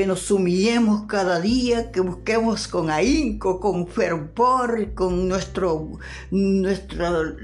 que 0.00 0.06
nos 0.06 0.30
humillemos 0.30 1.02
cada 1.06 1.42
día, 1.42 1.92
que 1.92 2.00
busquemos 2.00 2.68
con 2.68 2.88
ahínco, 2.88 3.60
con 3.60 3.86
fervor, 3.86 4.94
con 4.94 5.28
nuestro, 5.28 5.98
nuestro, 6.30 7.36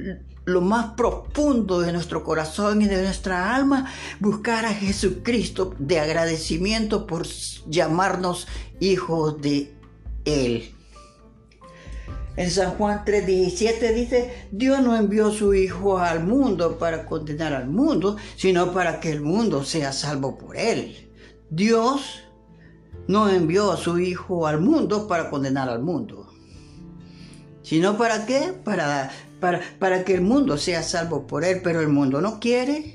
lo 0.46 0.62
más 0.62 0.94
profundo 0.94 1.80
de 1.80 1.92
nuestro 1.92 2.24
corazón 2.24 2.80
y 2.80 2.86
de 2.86 3.02
nuestra 3.02 3.54
alma, 3.54 3.92
buscar 4.20 4.64
a 4.64 4.72
Jesucristo 4.72 5.74
de 5.78 6.00
agradecimiento 6.00 7.06
por 7.06 7.26
llamarnos 7.68 8.48
hijos 8.80 9.38
de 9.42 9.74
Él. 10.24 10.74
En 12.38 12.50
San 12.50 12.70
Juan 12.70 13.04
3:17 13.04 13.92
dice, 13.92 14.48
Dios 14.50 14.80
no 14.80 14.96
envió 14.96 15.30
su 15.30 15.52
Hijo 15.52 15.98
al 15.98 16.24
mundo 16.24 16.78
para 16.78 17.04
condenar 17.04 17.52
al 17.52 17.68
mundo, 17.68 18.16
sino 18.36 18.72
para 18.72 18.98
que 18.98 19.12
el 19.12 19.20
mundo 19.20 19.62
sea 19.62 19.92
salvo 19.92 20.38
por 20.38 20.56
Él. 20.56 21.02
Dios 21.50 22.22
no 23.08 23.28
envió 23.28 23.72
a 23.72 23.76
su 23.76 23.98
Hijo 23.98 24.46
al 24.46 24.60
mundo 24.60 25.06
para 25.06 25.30
condenar 25.30 25.68
al 25.68 25.82
mundo, 25.82 26.26
sino 27.62 27.96
para 27.96 28.26
qué? 28.26 28.54
Para, 28.64 29.10
para, 29.40 29.60
para 29.78 30.04
que 30.04 30.14
el 30.14 30.22
mundo 30.22 30.58
sea 30.58 30.82
salvo 30.82 31.26
por 31.26 31.44
Él, 31.44 31.60
pero 31.62 31.80
el 31.80 31.88
mundo 31.88 32.20
no 32.20 32.40
quiere. 32.40 32.94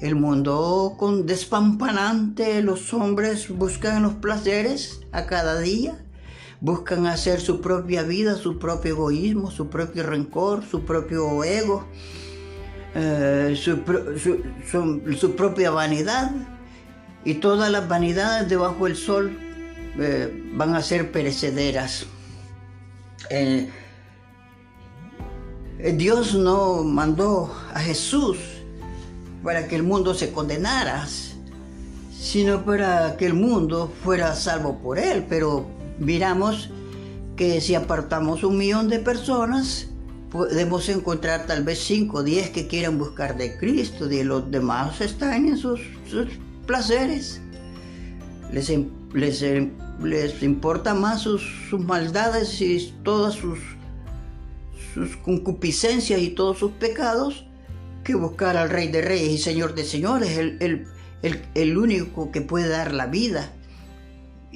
El 0.00 0.14
mundo 0.14 0.94
con 0.98 1.24
despampanante, 1.24 2.60
los 2.62 2.92
hombres 2.92 3.48
buscan 3.48 4.02
los 4.02 4.12
placeres 4.14 5.00
a 5.10 5.24
cada 5.24 5.58
día, 5.58 6.04
buscan 6.60 7.06
hacer 7.06 7.40
su 7.40 7.62
propia 7.62 8.02
vida, 8.02 8.34
su 8.34 8.58
propio 8.58 8.90
egoísmo, 8.90 9.50
su 9.50 9.70
propio 9.70 10.02
rencor, 10.02 10.62
su 10.70 10.84
propio 10.84 11.42
ego, 11.44 11.86
eh, 12.94 13.56
su 13.56 15.34
propia 15.34 15.70
vanidad 15.70 16.55
y 17.26 17.34
todas 17.34 17.72
las 17.72 17.88
vanidades 17.88 18.48
debajo 18.48 18.84
del 18.84 18.94
sol 18.94 19.36
eh, 19.98 20.32
van 20.52 20.76
a 20.76 20.80
ser 20.80 21.10
perecederas. 21.10 22.06
Eh, 23.30 23.68
eh, 25.80 25.92
Dios 25.92 26.36
no 26.36 26.84
mandó 26.84 27.52
a 27.74 27.80
Jesús 27.80 28.38
para 29.42 29.66
que 29.66 29.74
el 29.74 29.82
mundo 29.82 30.14
se 30.14 30.30
condenara, 30.30 31.04
sino 32.16 32.64
para 32.64 33.16
que 33.16 33.26
el 33.26 33.34
mundo 33.34 33.92
fuera 34.04 34.32
salvo 34.36 34.78
por 34.78 34.96
él. 34.96 35.26
Pero 35.28 35.66
miramos 35.98 36.70
que 37.34 37.60
si 37.60 37.74
apartamos 37.74 38.44
un 38.44 38.56
millón 38.56 38.88
de 38.88 39.00
personas, 39.00 39.88
podemos 40.30 40.88
encontrar 40.88 41.46
tal 41.46 41.64
vez 41.64 41.80
cinco 41.80 42.18
o 42.18 42.22
diez 42.22 42.50
que 42.50 42.68
quieran 42.68 42.98
buscar 42.98 43.36
de 43.36 43.58
Cristo, 43.58 44.08
y 44.08 44.22
los 44.22 44.48
demás 44.48 45.00
están 45.00 45.48
en 45.48 45.56
sus 45.56 45.80
placeres. 46.66 47.40
Les, 48.52 48.72
les, 49.14 49.44
les 50.02 50.42
importa 50.42 50.94
más 50.94 51.22
sus, 51.22 51.42
maldades 51.72 52.60
y 52.60 52.94
todas 53.02 53.34
sus, 53.34 53.58
sus 54.94 55.16
concupiscencias 55.18 56.20
y 56.20 56.30
todos 56.30 56.58
sus 56.58 56.72
pecados 56.72 57.46
que 58.04 58.14
buscar 58.14 58.56
al 58.56 58.70
Rey 58.70 58.88
de 58.88 59.02
Reyes 59.02 59.30
y 59.30 59.38
Señor 59.38 59.74
de 59.74 59.84
Señores, 59.84 60.38
el, 60.38 60.58
el, 60.60 60.86
el, 61.22 61.42
el 61.54 61.76
único 61.76 62.30
que 62.30 62.40
puede 62.40 62.68
dar 62.68 62.92
la 62.92 63.06
vida 63.06 63.52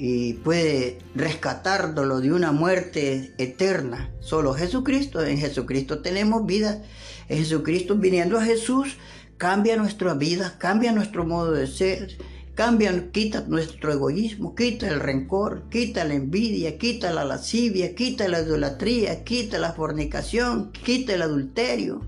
y 0.03 0.33
puede 0.33 0.97
rescatarlo 1.13 2.21
de 2.21 2.31
una 2.31 2.51
muerte 2.51 3.33
eterna. 3.37 4.09
Solo 4.19 4.53
Jesucristo, 4.53 5.23
en 5.23 5.37
Jesucristo 5.37 6.01
tenemos 6.01 6.45
vida. 6.45 6.81
En 7.29 7.37
Jesucristo, 7.37 7.95
viniendo 7.95 8.39
a 8.39 8.43
Jesús, 8.43 8.97
cambia 9.41 9.75
nuestra 9.75 10.13
vida, 10.13 10.55
cambia 10.59 10.91
nuestro 10.91 11.25
modo 11.25 11.53
de 11.53 11.65
ser, 11.65 12.15
cambia, 12.53 13.11
quita 13.11 13.43
nuestro 13.47 13.91
egoísmo, 13.91 14.53
quita 14.53 14.87
el 14.87 14.99
rencor, 14.99 15.67
quita 15.71 16.03
la 16.03 16.13
envidia, 16.13 16.77
quita 16.77 17.11
la 17.11 17.25
lascivia, 17.25 17.95
quita 17.95 18.27
la 18.27 18.41
idolatría, 18.41 19.23
quita 19.23 19.57
la 19.57 19.73
fornicación, 19.73 20.71
quita 20.71 21.15
el 21.15 21.23
adulterio, 21.23 22.01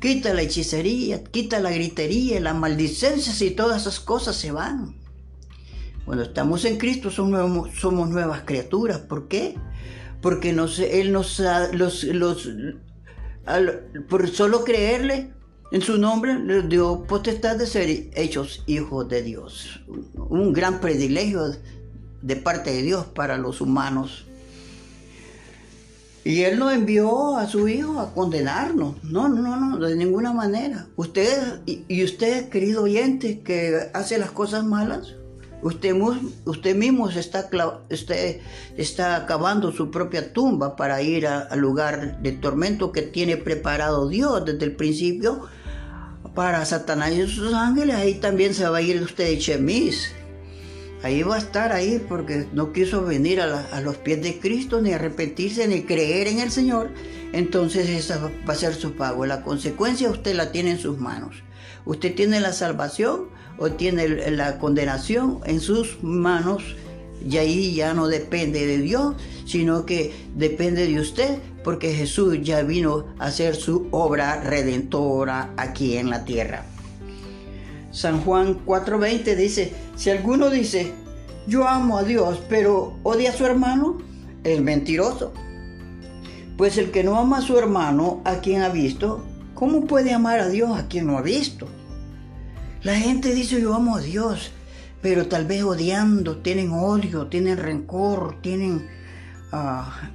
quita 0.00 0.32
la 0.32 0.42
hechicería, 0.42 1.24
quita 1.24 1.58
la 1.58 1.72
gritería, 1.72 2.38
las 2.38 2.54
maldicencias 2.54 3.42
y 3.42 3.50
todas 3.50 3.80
esas 3.80 3.98
cosas 3.98 4.36
se 4.36 4.52
van. 4.52 4.94
Cuando 6.04 6.22
estamos 6.22 6.64
en 6.64 6.76
Cristo 6.76 7.10
somos, 7.10 7.74
somos 7.74 8.08
nuevas 8.08 8.42
criaturas. 8.42 9.00
¿Por 9.00 9.26
qué? 9.26 9.56
Porque 10.22 10.50
Él 10.50 11.10
nos 11.10 11.40
ha, 11.40 11.72
los, 11.72 12.04
los, 12.04 12.48
por 14.08 14.28
solo 14.28 14.62
creerle, 14.62 15.34
en 15.74 15.82
su 15.82 15.98
nombre 15.98 16.38
les 16.38 16.68
dio 16.68 17.02
potestad 17.02 17.56
de 17.56 17.66
ser 17.66 17.88
hechos 18.14 18.62
hijos 18.66 19.08
de 19.08 19.22
Dios. 19.22 19.80
Un 20.16 20.52
gran 20.52 20.80
privilegio 20.80 21.50
de 22.22 22.36
parte 22.36 22.70
de 22.70 22.82
Dios 22.82 23.06
para 23.06 23.38
los 23.38 23.60
humanos. 23.60 24.24
Y 26.22 26.42
Él 26.42 26.60
no 26.60 26.70
envió 26.70 27.36
a 27.36 27.48
su 27.48 27.66
Hijo 27.66 27.98
a 27.98 28.14
condenarnos. 28.14 29.02
No, 29.02 29.28
no, 29.28 29.56
no, 29.56 29.84
de 29.84 29.96
ninguna 29.96 30.32
manera. 30.32 30.86
Usted 30.94 31.62
y 31.66 32.04
usted, 32.04 32.50
querido 32.50 32.84
oyente, 32.84 33.40
que 33.40 33.90
hace 33.94 34.16
las 34.16 34.30
cosas 34.30 34.64
malas, 34.64 35.16
Usted, 35.62 36.74
mismo 36.76 37.08
está, 37.08 37.48
usted 37.90 38.40
está 38.76 39.16
acabando 39.16 39.72
su 39.72 39.90
propia 39.90 40.30
tumba 40.34 40.76
para 40.76 41.00
ir 41.00 41.26
al 41.26 41.58
lugar 41.58 42.20
de 42.20 42.32
tormento 42.32 42.92
que 42.92 43.00
tiene 43.00 43.38
preparado 43.38 44.06
Dios 44.06 44.44
desde 44.44 44.66
el 44.66 44.76
principio 44.76 45.48
para 46.34 46.64
Satanás 46.64 47.12
y 47.12 47.26
sus 47.26 47.54
ángeles. 47.54 47.96
Ahí 47.96 48.14
también 48.14 48.54
se 48.54 48.68
va 48.68 48.78
a 48.78 48.82
ir 48.82 49.02
usted 49.02 49.26
de 49.26 49.38
chemis. 49.38 50.12
Ahí 51.02 51.22
va 51.22 51.36
a 51.36 51.38
estar 51.38 51.72
ahí 51.72 52.04
porque 52.08 52.46
no 52.52 52.72
quiso 52.72 53.04
venir 53.04 53.40
a, 53.40 53.66
a, 53.72 53.80
los 53.82 53.96
pies 53.98 54.22
de 54.22 54.38
Cristo, 54.38 54.80
ni 54.80 54.92
arrepentirse, 54.92 55.68
ni 55.68 55.82
creer 55.82 56.28
en 56.28 56.40
el 56.40 56.50
Señor. 56.50 56.90
Entonces 57.32 57.88
esa 57.90 58.18
va 58.48 58.52
a 58.52 58.56
ser 58.56 58.74
su 58.74 58.94
pago. 58.94 59.26
La 59.26 59.42
consecuencia 59.42 60.10
usted 60.10 60.34
la 60.34 60.50
tiene 60.50 60.72
en 60.72 60.78
sus 60.78 60.98
manos. 60.98 61.42
Usted 61.84 62.14
tiene 62.14 62.40
la 62.40 62.52
salvación 62.52 63.28
o 63.58 63.70
tiene 63.70 64.30
la 64.30 64.58
condenación 64.58 65.40
en 65.44 65.60
sus 65.60 66.02
manos 66.02 66.62
y 67.28 67.38
ahí 67.38 67.74
ya 67.74 67.94
no 67.94 68.08
depende 68.08 68.66
de 68.66 68.78
Dios, 68.78 69.14
sino 69.46 69.86
que 69.86 70.12
depende 70.34 70.86
de 70.86 71.00
usted, 71.00 71.38
porque 71.64 71.94
Jesús 71.94 72.38
ya 72.42 72.62
vino 72.62 73.06
a 73.18 73.26
hacer 73.26 73.56
su 73.56 73.88
obra 73.90 74.40
redentora 74.42 75.54
aquí 75.56 75.96
en 75.96 76.10
la 76.10 76.24
tierra. 76.24 76.66
San 77.90 78.20
Juan 78.20 78.64
4:20 78.66 79.34
dice, 79.34 79.72
si 79.96 80.10
alguno 80.10 80.50
dice, 80.50 80.92
yo 81.46 81.66
amo 81.66 81.98
a 81.98 82.04
Dios, 82.04 82.40
pero 82.48 82.98
odia 83.02 83.30
a 83.30 83.32
su 83.32 83.46
hermano, 83.46 83.98
es 84.44 84.60
mentiroso. 84.60 85.32
Pues 86.56 86.78
el 86.78 86.90
que 86.90 87.02
no 87.02 87.18
ama 87.18 87.38
a 87.38 87.42
su 87.42 87.58
hermano, 87.58 88.20
a 88.24 88.36
quien 88.36 88.62
ha 88.62 88.68
visto, 88.68 89.24
¿cómo 89.54 89.86
puede 89.86 90.12
amar 90.12 90.40
a 90.40 90.48
Dios 90.48 90.78
a 90.78 90.86
quien 90.86 91.06
no 91.06 91.18
ha 91.18 91.22
visto? 91.22 91.66
La 92.82 92.96
gente 92.96 93.34
dice 93.34 93.60
yo 93.60 93.74
amo 93.74 93.96
a 93.96 94.00
Dios, 94.00 94.52
pero 95.00 95.26
tal 95.26 95.46
vez 95.46 95.62
odiando, 95.62 96.38
tienen 96.38 96.70
odio, 96.72 97.28
tienen 97.28 97.56
rencor, 97.56 98.40
tienen 98.42 98.86
ah, 99.52 100.10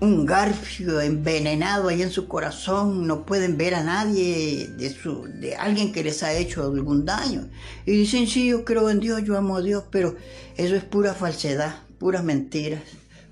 un 0.00 0.26
garfio 0.26 1.00
envenenado 1.00 1.88
ahí 1.88 2.02
en 2.02 2.10
su 2.10 2.28
corazón, 2.28 3.06
no 3.06 3.26
pueden 3.26 3.56
ver 3.56 3.74
a 3.74 3.82
nadie 3.82 4.68
de, 4.68 4.90
su, 4.90 5.24
de 5.24 5.56
alguien 5.56 5.92
que 5.92 6.04
les 6.04 6.22
ha 6.22 6.32
hecho 6.32 6.62
algún 6.62 7.04
daño. 7.04 7.48
Y 7.84 7.92
dicen, 7.92 8.26
sí, 8.26 8.48
yo 8.48 8.64
creo 8.64 8.90
en 8.90 9.00
Dios, 9.00 9.22
yo 9.24 9.36
amo 9.36 9.56
a 9.56 9.62
Dios, 9.62 9.84
pero 9.90 10.16
eso 10.56 10.74
es 10.74 10.84
pura 10.84 11.14
falsedad, 11.14 11.76
puras 11.98 12.24
mentiras, 12.24 12.82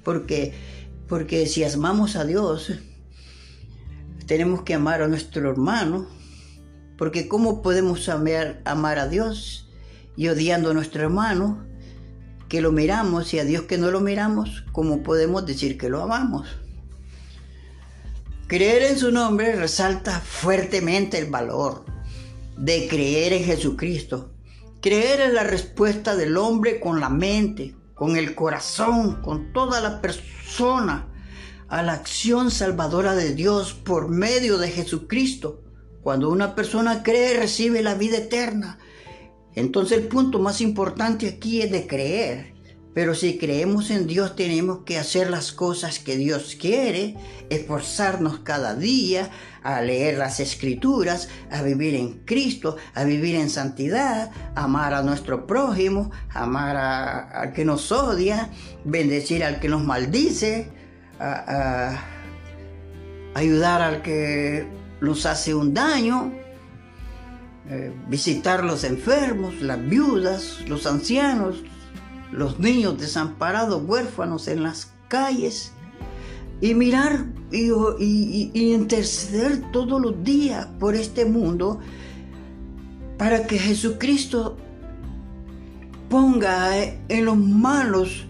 porque, 0.03 0.53
porque 1.09 1.47
si 1.47 1.65
amamos 1.65 2.17
a 2.17 2.25
Dios, 2.25 2.73
tenemos 4.27 4.63
que 4.63 4.75
amar 4.75 5.03
a 5.03 5.09
nuestro 5.09 5.51
hermano, 5.51 6.07
porque 6.97 7.29
¿cómo 7.29 7.63
podemos 7.63 8.09
amar, 8.09 8.61
amar 8.65 8.99
a 8.99 9.09
Dios 9.09 9.69
y 10.17 10.29
odiando 10.29 10.71
a 10.71 10.75
nuestro 10.75 11.03
hermano 11.03 11.74
que 12.55 12.61
lo 12.61 12.71
miramos 12.71 13.35
y 13.35 13.41
a 13.41 13.45
Dios 13.45 13.63
que 13.63 13.79
no 13.79 13.91
lo 13.91 14.01
miramos? 14.01 14.63
¿Cómo 14.71 15.03
podemos 15.03 15.45
decir 15.45 15.77
que 15.77 15.89
lo 15.89 16.01
amamos? 16.01 16.47
Creer 18.47 18.85
en 18.85 18.97
su 18.97 19.11
nombre 19.11 19.57
resalta 19.57 20.21
fuertemente 20.21 21.19
el 21.19 21.29
valor 21.29 21.85
de 22.57 22.87
creer 22.87 23.33
en 23.33 23.43
Jesucristo. 23.43 24.31
Creer 24.81 25.23
en 25.23 25.35
la 25.35 25.43
respuesta 25.43 26.15
del 26.15 26.37
hombre 26.37 26.79
con 26.79 27.01
la 27.01 27.09
mente, 27.09 27.75
con 27.93 28.17
el 28.17 28.37
corazón, 28.37 29.21
con 29.21 29.53
toda 29.53 29.81
la 29.81 30.01
persona 30.01 31.09
a 31.67 31.83
la 31.83 31.95
acción 31.95 32.53
salvadora 32.53 33.17
de 33.17 33.35
Dios 33.35 33.73
por 33.73 34.11
medio 34.11 34.59
de 34.59 34.71
Jesucristo 34.71 35.65
cuando 36.03 36.31
una 36.31 36.55
persona 36.55 37.03
cree, 37.03 37.37
recibe 37.37 37.83
la 37.83 37.95
vida 37.95 38.19
eterna. 38.19 38.79
Entonces 39.55 39.99
el 39.99 40.09
punto 40.09 40.39
más 40.39 40.61
importante 40.61 41.29
aquí 41.29 41.63
es 41.63 41.71
de 41.71 41.87
creer. 41.87 42.55
Pero 42.95 43.17
si 43.17 43.39
creemos 43.39 43.91
en 43.91 44.07
Dios 44.07 44.37
tenemos 44.37 44.85
que 44.85 44.99
hacer 44.99 45.29
las 45.29 45.53
cosas 45.53 45.99
que 45.99 46.17
Dios 46.17 46.57
quiere, 46.59 47.17
esforzarnos 47.51 48.39
cada 48.39 48.77
día 48.77 49.31
a 49.65 49.81
leer 49.81 50.17
las 50.17 50.39
escrituras, 50.39 51.29
a 51.51 51.63
vivir 51.63 51.97
en 51.97 52.21
Cristo, 52.25 52.77
a 52.95 53.03
vivir 53.03 53.35
en 53.35 53.51
santidad, 53.51 54.31
amar 54.55 54.95
a 54.95 55.03
nuestro 55.03 55.45
prójimo, 55.45 56.13
amar 56.31 56.77
al 56.77 57.53
que 57.53 57.65
nos 57.65 57.91
odia, 57.91 58.51
bendecir 58.85 59.43
al 59.43 59.59
que 59.59 59.69
nos 59.69 59.83
maldice, 59.83 60.69
ayudar 63.35 63.83
al 63.83 64.03
que 64.03 64.69
nos 65.01 65.27
hace 65.27 65.53
un 65.53 65.75
daño, 65.75 66.33
eh, 67.69 67.95
visitar 68.09 68.63
los 68.65 68.85
enfermos, 68.85 69.61
las 69.63 69.83
viudas, 69.89 70.59
los 70.69 70.87
ancianos, 70.87 71.63
los 72.31 72.59
niños 72.59 72.99
desamparados, 72.99 73.83
huérfanos 73.87 74.49
en 74.49 74.63
las 74.63 74.93
calles, 75.09 75.73
y 76.61 76.75
mirar 76.75 77.27
y, 77.51 77.71
y, 77.99 78.73
interceder 78.73 79.63
todos 79.73 80.01
los 80.01 80.23
días 80.23 80.67
por 80.79 80.95
este 80.95 81.25
mundo 81.25 81.81
para 83.19 83.47
que 83.47 83.59
Jesucristo 83.59 84.57
ponga 86.09 86.85
en 87.09 87.25
los 87.25 87.37
manos 87.37 88.27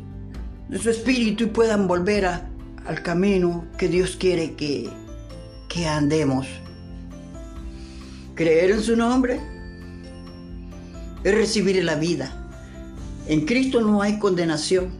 de 0.68 0.78
su 0.78 0.90
espíritu 0.90 1.44
y 1.44 1.46
puedan 1.48 1.86
volver 1.86 2.26
al 2.26 3.02
camino 3.02 3.64
que 3.78 3.88
Dios 3.88 4.16
quiere 4.16 4.54
que, 4.54 4.88
que 5.68 5.86
andemos. 5.86 6.46
Creer 8.34 8.72
en 8.72 8.82
su 8.82 8.96
nombre 8.96 9.40
es 11.22 11.34
recibir 11.34 11.82
la 11.84 11.94
vida. 11.94 12.50
En 13.28 13.46
Cristo 13.46 13.80
no 13.80 14.02
hay 14.02 14.18
condenación. 14.18 14.90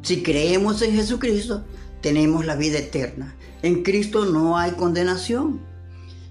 Si 0.00 0.22
creemos 0.22 0.80
en 0.80 0.94
Jesucristo, 0.94 1.64
tenemos 2.00 2.46
la 2.46 2.56
vida 2.56 2.78
eterna. 2.78 3.36
En 3.62 3.82
Cristo 3.82 4.24
no 4.24 4.56
hay 4.56 4.72
condenación. 4.72 5.60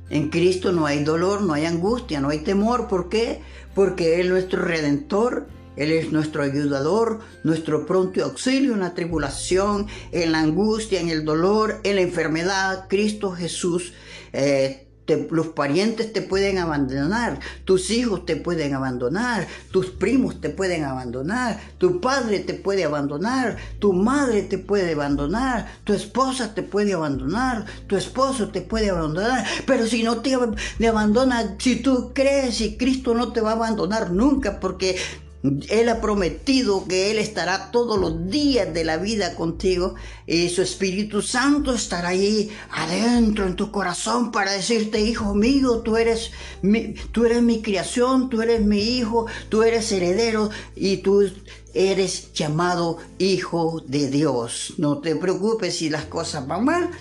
En 0.10 0.30
Cristo 0.30 0.72
no 0.72 0.88
hay 0.88 1.04
dolor, 1.04 1.44
no 1.44 1.54
hay 1.54 1.66
angustia, 1.66 2.20
no 2.20 2.30
hay 2.30 2.40
temor. 2.40 2.88
¿Por 2.88 3.08
qué? 3.08 3.42
Porque 3.76 4.16
Él 4.16 4.26
es 4.26 4.32
nuestro 4.32 4.64
redentor, 4.64 5.48
Él 5.76 5.92
es 5.92 6.12
nuestro 6.12 6.42
ayudador, 6.42 7.20
nuestro 7.44 7.86
pronto 7.86 8.24
auxilio 8.24 8.74
en 8.74 8.80
la 8.80 8.96
tribulación, 8.96 9.86
en 10.12 10.32
la 10.32 10.40
angustia, 10.40 11.00
en 11.00 11.10
el 11.10 11.24
dolor, 11.24 11.82
en 11.84 11.96
la 11.96 12.02
enfermedad. 12.02 12.88
Cristo 12.90 13.32
Jesús 13.32 13.94
eh, 14.34 14.91
los 15.30 15.48
parientes 15.48 16.14
te 16.14 16.22
pueden 16.22 16.58
abandonar, 16.58 17.40
tus 17.66 17.90
hijos 17.90 18.26
te 18.26 18.36
pueden 18.36 18.74
abandonar, 18.74 19.48
tus 19.72 19.88
primos 19.88 20.42
te 20.42 20.50
pueden 20.50 20.84
abandonar, 20.84 21.60
tu 21.78 22.02
padre 22.02 22.40
te 22.40 22.54
puede 22.54 22.84
abandonar, 22.84 23.58
tu 23.80 23.94
madre 23.94 24.44
te 24.44 24.58
puede 24.58 24.94
abandonar, 24.94 25.68
tu 25.84 25.94
esposa 25.94 26.54
te 26.54 26.64
puede 26.64 26.94
abandonar, 26.94 27.66
tu 27.88 27.96
esposo 27.96 28.50
te 28.50 28.62
puede 28.62 28.90
abandonar, 28.90 29.46
pero 29.66 29.88
si 29.88 30.04
no 30.04 30.18
te, 30.18 30.38
te 30.78 30.88
abandona, 30.88 31.56
si 31.58 31.78
tú 31.78 32.12
crees 32.14 32.62
y 32.62 32.78
Cristo 32.78 33.14
no 33.14 33.32
te 33.32 33.42
va 33.42 33.52
a 33.52 33.54
abandonar 33.54 34.12
nunca 34.12 34.60
porque 34.60 34.98
él 35.44 35.90
ha 35.90 36.02
prometido 36.02 36.86
que 36.88 37.10
Él 37.10 37.18
estará 37.18 37.72
todos 37.72 38.00
los 38.00 38.30
días 38.30 38.72
de 38.74 38.84
la 38.84 38.98
vida 38.98 39.34
contigo 39.34 39.96
y 40.28 40.50
su 40.50 40.62
Espíritu 40.62 41.24
Santo 41.24 41.74
estará 41.74 42.10
ahí 42.10 42.52
adentro 42.70 43.48
en 43.48 43.56
tu 43.56 43.72
corazón 43.72 44.32
para 44.32 44.52
decirte, 44.52 45.02
hijo 45.02 45.34
mío, 45.34 45.80
tú 45.80 45.98
eres 45.98 46.32
mi, 46.62 46.94
tú 47.12 47.26
eres 47.26 47.42
mi 47.42 47.64
creación, 47.64 48.30
tú 48.30 48.44
eres 48.44 48.62
mi 48.62 48.98
hijo, 48.98 49.26
tú 49.50 49.64
eres 49.64 49.92
heredero 49.92 50.52
y 50.76 50.98
tú 50.98 51.28
eres 51.74 52.34
llamado 52.34 52.98
hijo 53.18 53.82
de 53.88 54.12
Dios. 54.12 54.76
No 54.78 55.00
te 55.00 55.16
preocupes 55.16 55.78
si 55.78 55.90
las 55.90 56.06
cosas 56.06 56.46
van 56.48 56.66
mal 56.66 56.92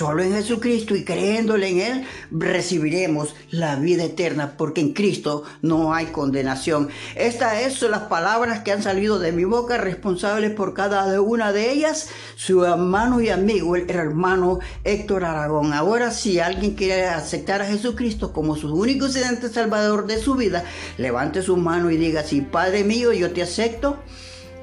Solo 0.00 0.22
en 0.22 0.32
Jesucristo 0.32 0.96
y 0.96 1.04
creyéndole 1.04 1.68
en 1.68 1.80
Él 1.80 2.06
recibiremos 2.30 3.34
la 3.50 3.76
vida 3.76 4.04
eterna, 4.04 4.54
porque 4.56 4.80
en 4.80 4.94
Cristo 4.94 5.42
no 5.60 5.92
hay 5.92 6.06
condenación. 6.06 6.88
Estas 7.16 7.74
son 7.74 7.90
las 7.90 8.04
palabras 8.04 8.60
que 8.60 8.72
han 8.72 8.82
salido 8.82 9.18
de 9.18 9.32
mi 9.32 9.44
boca, 9.44 9.76
responsables 9.76 10.52
por 10.52 10.72
cada 10.72 11.20
una 11.20 11.52
de 11.52 11.70
ellas, 11.70 12.08
su 12.34 12.64
hermano 12.64 13.20
y 13.20 13.28
amigo, 13.28 13.76
el 13.76 13.90
hermano 13.90 14.60
Héctor 14.84 15.22
Aragón. 15.22 15.74
Ahora, 15.74 16.12
si 16.12 16.40
alguien 16.40 16.76
quiere 16.76 17.04
aceptar 17.04 17.60
a 17.60 17.66
Jesucristo 17.66 18.32
como 18.32 18.56
su 18.56 18.74
único 18.74 19.06
y 19.06 19.10
salvador 19.10 20.06
de 20.06 20.18
su 20.18 20.34
vida, 20.34 20.64
levante 20.96 21.42
su 21.42 21.58
mano 21.58 21.90
y 21.90 21.98
diga, 21.98 22.22
sí, 22.22 22.40
Padre 22.40 22.84
mío, 22.84 23.12
yo 23.12 23.32
te 23.32 23.42
acepto 23.42 23.98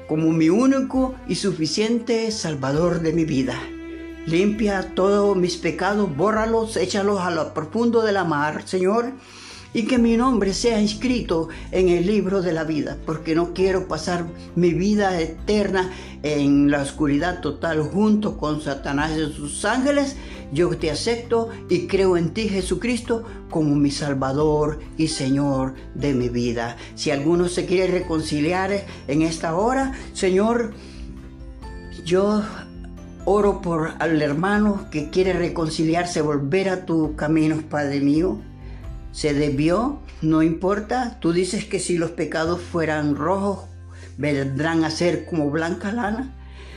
como 0.08 0.32
mi 0.32 0.48
único 0.48 1.14
y 1.28 1.36
suficiente 1.36 2.32
salvador 2.32 3.02
de 3.02 3.12
mi 3.12 3.24
vida. 3.24 3.54
Limpia 4.28 4.92
todos 4.94 5.34
mis 5.38 5.56
pecados, 5.56 6.14
bórralos, 6.14 6.76
échalos 6.76 7.18
a 7.20 7.30
lo 7.30 7.54
profundo 7.54 8.02
de 8.02 8.12
la 8.12 8.24
mar, 8.24 8.62
Señor, 8.66 9.12
y 9.72 9.86
que 9.86 9.96
mi 9.96 10.18
nombre 10.18 10.52
sea 10.52 10.82
inscrito 10.82 11.48
en 11.70 11.88
el 11.88 12.06
libro 12.06 12.42
de 12.42 12.52
la 12.52 12.64
vida, 12.64 12.98
porque 13.06 13.34
no 13.34 13.54
quiero 13.54 13.88
pasar 13.88 14.26
mi 14.54 14.74
vida 14.74 15.18
eterna 15.18 15.90
en 16.22 16.70
la 16.70 16.82
oscuridad 16.82 17.40
total 17.40 17.80
junto 17.80 18.36
con 18.36 18.60
Satanás 18.60 19.12
y 19.16 19.32
sus 19.32 19.64
ángeles 19.64 20.14
yo 20.52 20.68
te 20.76 20.90
acepto 20.90 21.48
y 21.70 21.86
creo 21.86 22.18
en 22.18 22.34
ti 22.34 22.50
Jesucristo 22.50 23.24
como 23.48 23.74
mi 23.76 23.90
Salvador 23.90 24.78
y 24.98 25.08
Señor 25.08 25.74
de 25.94 26.12
mi 26.12 26.28
vida. 26.28 26.76
Si 26.96 27.10
alguno 27.10 27.48
se 27.48 27.64
quiere 27.64 28.00
reconciliar 28.00 28.84
en 29.06 29.22
esta 29.22 29.56
hora, 29.56 29.92
Señor, 30.12 30.74
yo 32.04 32.42
oro 33.28 33.60
por 33.60 33.92
al 33.98 34.22
hermano 34.22 34.86
que 34.90 35.10
quiere 35.10 35.34
reconciliarse, 35.34 36.22
volver 36.22 36.70
a 36.70 36.86
tu 36.86 37.14
camino, 37.14 37.62
Padre 37.68 38.00
mío. 38.00 38.38
Se 39.12 39.34
debió, 39.34 40.00
no 40.22 40.42
importa. 40.42 41.18
Tú 41.20 41.32
dices 41.32 41.66
que 41.66 41.78
si 41.78 41.98
los 41.98 42.10
pecados 42.12 42.62
fueran 42.62 43.16
rojos, 43.16 43.68
vendrán 44.16 44.82
a 44.82 44.90
ser 44.90 45.26
como 45.26 45.50
blanca 45.50 45.92
lana. 45.92 46.34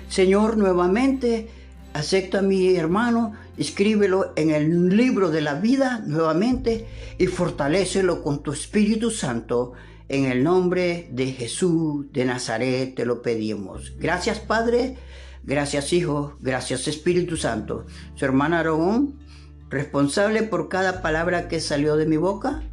Señor, 0.09 0.57
nuevamente 0.57 1.47
acepto 1.93 2.39
a 2.39 2.41
mi 2.41 2.75
hermano, 2.75 3.33
escríbelo 3.57 4.33
en 4.35 4.51
el 4.51 4.89
libro 4.95 5.31
de 5.31 5.41
la 5.41 5.53
vida 5.53 6.03
nuevamente 6.05 6.85
y 7.17 7.27
fortalécelo 7.27 8.23
con 8.23 8.43
tu 8.43 8.51
Espíritu 8.51 9.09
Santo. 9.09 9.71
En 10.09 10.25
el 10.25 10.43
nombre 10.43 11.07
de 11.11 11.27
Jesús 11.27 12.11
de 12.11 12.25
Nazaret 12.25 12.93
te 12.93 13.05
lo 13.05 13.21
pedimos. 13.21 13.93
Gracias 13.97 14.39
Padre, 14.39 14.97
gracias 15.43 15.93
Hijo, 15.93 16.37
gracias 16.39 16.87
Espíritu 16.87 17.37
Santo. 17.37 17.85
Su 18.15 18.25
hermana 18.25 18.59
Aragón, 18.59 19.19
responsable 19.69 20.43
por 20.43 20.69
cada 20.69 21.01
palabra 21.01 21.47
que 21.47 21.59
salió 21.59 21.95
de 21.95 22.05
mi 22.05 22.17
boca. 22.17 22.63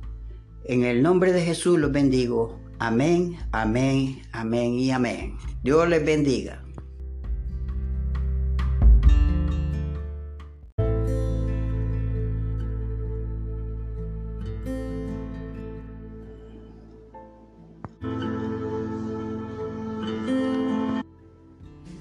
En 0.64 0.84
el 0.84 1.02
nombre 1.02 1.32
de 1.32 1.42
Jesús 1.42 1.78
los 1.78 1.92
bendigo. 1.92 2.60
Amén, 2.78 3.38
amén, 3.52 4.22
amén 4.32 4.74
y 4.74 4.90
amén. 4.90 5.36
Dios 5.62 5.88
les 5.88 6.04
bendiga. 6.04 6.62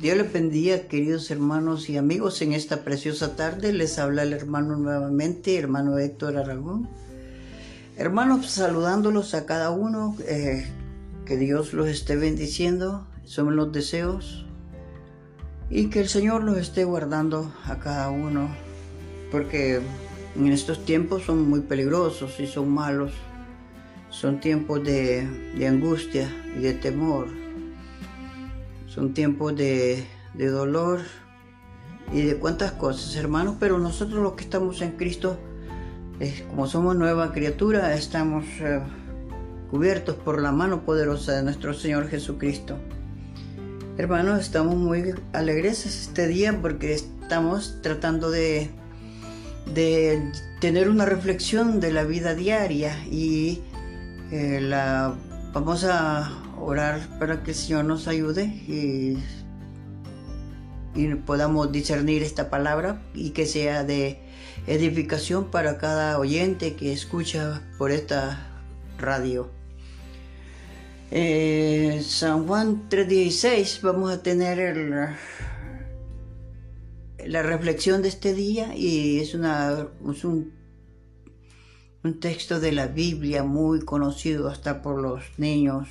Dios 0.08 0.20
les 0.20 0.32
bendiga, 0.32 0.88
queridos 0.88 1.30
hermanos 1.32 1.90
y 1.90 1.98
amigos. 1.98 2.42
En 2.42 2.54
esta 2.54 2.86
preciosa 2.86 3.36
tarde 3.36 3.74
les 3.74 4.00
habla 4.00 4.24
el 4.24 4.32
hermano 4.32 4.78
nuevamente, 4.78 5.58
hermano 5.58 5.98
Héctor 5.98 6.38
Aragón. 6.38 6.88
Hermanos, 7.98 8.50
saludándolos 8.50 9.34
a 9.34 9.46
cada 9.46 9.70
uno, 9.70 10.16
eh, 10.26 10.66
que 11.26 11.36
Dios 11.36 11.74
los 11.74 11.90
esté 11.90 12.16
bendiciendo, 12.16 13.06
son 13.26 13.58
los 13.58 13.74
deseos, 13.74 14.46
y 15.70 15.90
que 15.90 16.00
el 16.00 16.08
Señor 16.08 16.42
los 16.46 16.58
esté 16.58 16.86
guardando 16.86 17.54
a 17.66 17.78
cada 17.80 18.10
uno, 18.10 18.48
porque 19.30 19.82
en 20.38 20.48
estos 20.48 20.86
tiempos 20.86 21.24
son 21.24 21.50
muy 21.50 21.60
peligrosos 21.60 22.40
y 22.40 22.48
son 22.48 22.70
malos, 22.70 23.12
son 24.10 24.40
tiempos 24.40 24.82
de, 24.86 25.28
de 25.58 25.68
angustia 25.68 26.34
y 26.56 26.62
de 26.62 26.76
temor, 26.76 27.28
son 28.98 29.14
tiempos 29.14 29.56
de, 29.56 30.08
de 30.34 30.48
dolor 30.48 31.02
y 32.12 32.24
de 32.24 32.38
cuantas 32.38 32.72
cosas, 32.72 33.16
hermanos, 33.16 33.58
pero 33.60 33.78
nosotros 33.78 34.24
los 34.24 34.34
que 34.34 34.44
estamos 34.44 34.82
en 34.82 34.94
Cristo, 34.94 35.38
como 36.50 36.66
somos 36.66 36.96
nueva 36.96 37.32
criatura, 37.32 37.94
estamos 37.94 38.44
eh, 38.60 38.82
cubiertos 39.70 40.16
por 40.16 40.42
la 40.42 40.52
mano 40.52 40.84
poderosa 40.84 41.34
de 41.34 41.44
nuestro 41.44 41.76
Señor 41.76 42.08
Jesucristo. 42.08 42.76
Hermanos, 44.00 44.40
estamos 44.40 44.76
muy 44.76 45.14
alegres 45.32 45.86
este 45.86 46.26
día 46.26 46.58
porque 46.60 46.96
estamos 46.96 47.78
tratando 47.84 48.32
de, 48.32 48.72
de 49.76 50.32
tener 50.60 50.90
una 50.90 51.06
reflexión 51.06 51.80
de 51.80 51.94
la 51.94 52.04
vida 52.04 52.34
diaria 52.34 52.98
y 53.06 53.62
eh, 54.32 54.60
la, 54.60 55.14
vamos 55.54 55.84
a 55.84 56.47
orar 56.60 57.02
para 57.20 57.44
que 57.44 57.52
el 57.52 57.58
Señor 57.58 57.86
nos 57.86 58.08
ayude 58.08 58.46
y, 58.46 59.18
y 60.96 61.16
podamos 61.16 61.72
discernir 61.72 62.24
esta 62.24 62.50
palabra 62.50 63.02
y 63.14 63.32
que 63.32 63.46
sea 63.46 63.84
de 63.84 64.20
edificación 64.68 65.50
para 65.50 65.78
cada 65.78 66.20
oyente 66.20 66.76
que 66.76 66.92
escucha 66.92 67.62
por 67.78 67.92
esta 67.92 68.48
radio. 68.98 69.50
Eh, 71.10 72.04
San 72.06 72.48
Juan 72.48 72.90
3:16 72.90 73.82
vamos 73.82 74.12
a 74.12 74.22
tener 74.22 75.16
la 77.26 77.44
reflexión 77.44 78.02
de 78.02 78.10
este 78.10 78.34
día 78.34 78.76
y 78.76 79.20
es, 79.20 79.34
una, 79.34 79.88
un, 80.02 80.54
un 82.04 82.20
texto 82.20 82.60
de 82.60 82.74
la 82.74 82.88
Biblia 82.88 83.44
muy 83.44 83.82
conocido 83.86 84.50
hasta 84.50 84.82
por 84.82 85.02
los 85.02 85.24
niños 85.38 85.88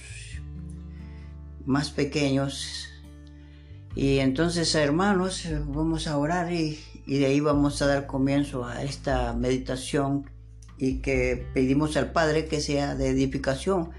más 1.67 1.91
pequeños. 1.91 2.89
Y 3.95 4.19
entonces, 4.19 4.75
hermanos, 4.75 5.47
vamos 5.67 6.07
a 6.07 6.17
orar 6.17 6.53
y, 6.53 6.79
y 7.07 7.19
de 7.19 7.27
ahí 7.27 7.41
vamos 7.41 7.83
a 7.83 7.87
dar 7.87 8.07
comienzo 8.07 8.65
a 8.65 8.83
esta 8.83 9.33
meditación 9.35 10.31
y 10.79 10.99
que 10.99 11.47
pedimos 11.55 11.97
al 11.97 12.13
Padre 12.13 12.47
que 12.47 12.61
sea 12.61 12.95
de 12.95 13.09
edificación 13.09 13.91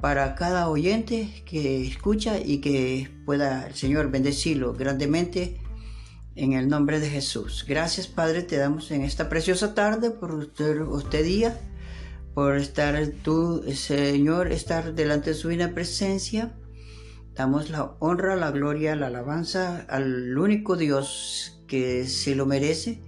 para 0.00 0.34
cada 0.34 0.68
oyente 0.68 1.42
que 1.46 1.86
escucha 1.86 2.38
y 2.38 2.58
que 2.58 3.10
pueda 3.24 3.66
el 3.66 3.74
Señor 3.74 4.10
bendecirlo 4.10 4.74
grandemente 4.74 5.58
en 6.36 6.52
el 6.52 6.68
nombre 6.68 7.00
de 7.00 7.08
Jesús. 7.08 7.64
Gracias 7.66 8.06
Padre, 8.06 8.42
te 8.42 8.56
damos 8.56 8.90
en 8.90 9.02
esta 9.02 9.28
preciosa 9.28 9.74
tarde 9.74 10.10
por 10.10 10.34
usted, 10.34 10.80
usted 10.82 11.24
día, 11.24 11.58
por 12.34 12.56
estar 12.56 13.06
tú, 13.22 13.64
Señor, 13.74 14.50
estar 14.52 14.94
delante 14.94 15.30
de 15.30 15.36
su 15.36 15.48
divina 15.48 15.72
presencia. 15.74 16.52
Damos 17.34 17.68
la 17.68 17.96
honra, 17.98 18.36
la 18.36 18.52
gloria, 18.52 18.94
la 18.94 19.08
alabanza 19.08 19.84
al 19.88 20.38
único 20.38 20.76
Dios 20.76 21.60
que 21.66 22.06
se 22.06 22.36
lo 22.36 22.46
merece, 22.46 23.00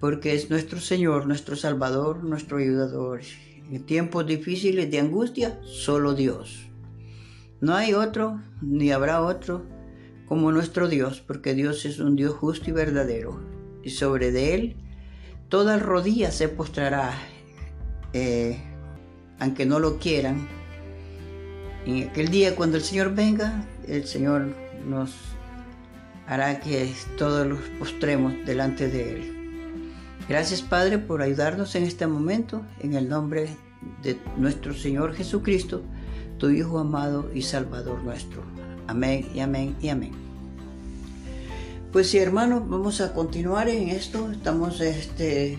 porque 0.00 0.34
es 0.34 0.50
nuestro 0.50 0.80
Señor, 0.80 1.26
nuestro 1.26 1.56
Salvador, 1.56 2.24
nuestro 2.24 2.58
ayudador. 2.58 3.22
En 3.70 3.86
tiempos 3.86 4.26
difíciles 4.26 4.90
de 4.90 5.00
angustia, 5.00 5.58
solo 5.62 6.12
Dios. 6.12 6.66
No 7.62 7.74
hay 7.74 7.94
otro, 7.94 8.42
ni 8.60 8.92
habrá 8.92 9.22
otro 9.22 9.64
como 10.26 10.52
nuestro 10.52 10.88
Dios, 10.88 11.22
porque 11.22 11.54
Dios 11.54 11.86
es 11.86 12.00
un 12.00 12.16
Dios 12.16 12.34
justo 12.34 12.68
y 12.68 12.74
verdadero. 12.74 13.40
Y 13.82 13.90
sobre 13.90 14.54
Él, 14.54 14.76
toda 15.48 15.78
rodilla 15.78 16.30
se 16.30 16.48
postrará, 16.48 17.14
eh, 18.12 18.58
aunque 19.38 19.64
no 19.64 19.78
lo 19.78 19.98
quieran. 19.98 20.46
En 21.86 22.08
aquel 22.08 22.28
día, 22.28 22.56
cuando 22.56 22.76
el 22.76 22.82
Señor 22.82 23.14
venga, 23.14 23.66
el 23.86 24.06
Señor 24.06 24.54
nos 24.86 25.14
hará 26.26 26.60
que 26.60 26.90
todos 27.18 27.46
los 27.46 27.60
postremos 27.78 28.32
delante 28.46 28.88
de 28.88 29.12
Él. 29.12 29.34
Gracias 30.28 30.62
Padre 30.62 30.98
por 30.98 31.20
ayudarnos 31.20 31.74
en 31.74 31.84
este 31.84 32.06
momento, 32.06 32.62
en 32.80 32.94
el 32.94 33.08
nombre 33.08 33.48
de 34.02 34.18
nuestro 34.38 34.72
Señor 34.72 35.14
Jesucristo, 35.14 35.82
tu 36.38 36.48
Hijo 36.48 36.78
amado 36.78 37.30
y 37.34 37.42
Salvador 37.42 38.02
nuestro. 38.02 38.42
Amén 38.86 39.28
y 39.34 39.40
amén 39.40 39.76
y 39.82 39.88
amén. 39.90 40.12
Pues 41.92 42.08
sí, 42.08 42.18
hermanos, 42.18 42.68
vamos 42.68 43.00
a 43.00 43.12
continuar 43.12 43.68
en 43.68 43.88
esto. 43.88 44.32
Estamos 44.32 44.80
este, 44.80 45.58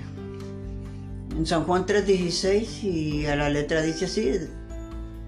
en 1.38 1.46
San 1.46 1.64
Juan 1.64 1.86
3:16 1.86 2.84
y 2.84 3.26
a 3.28 3.36
la 3.36 3.50
letra 3.50 3.82
dice 3.84 4.06
así, 4.06 4.32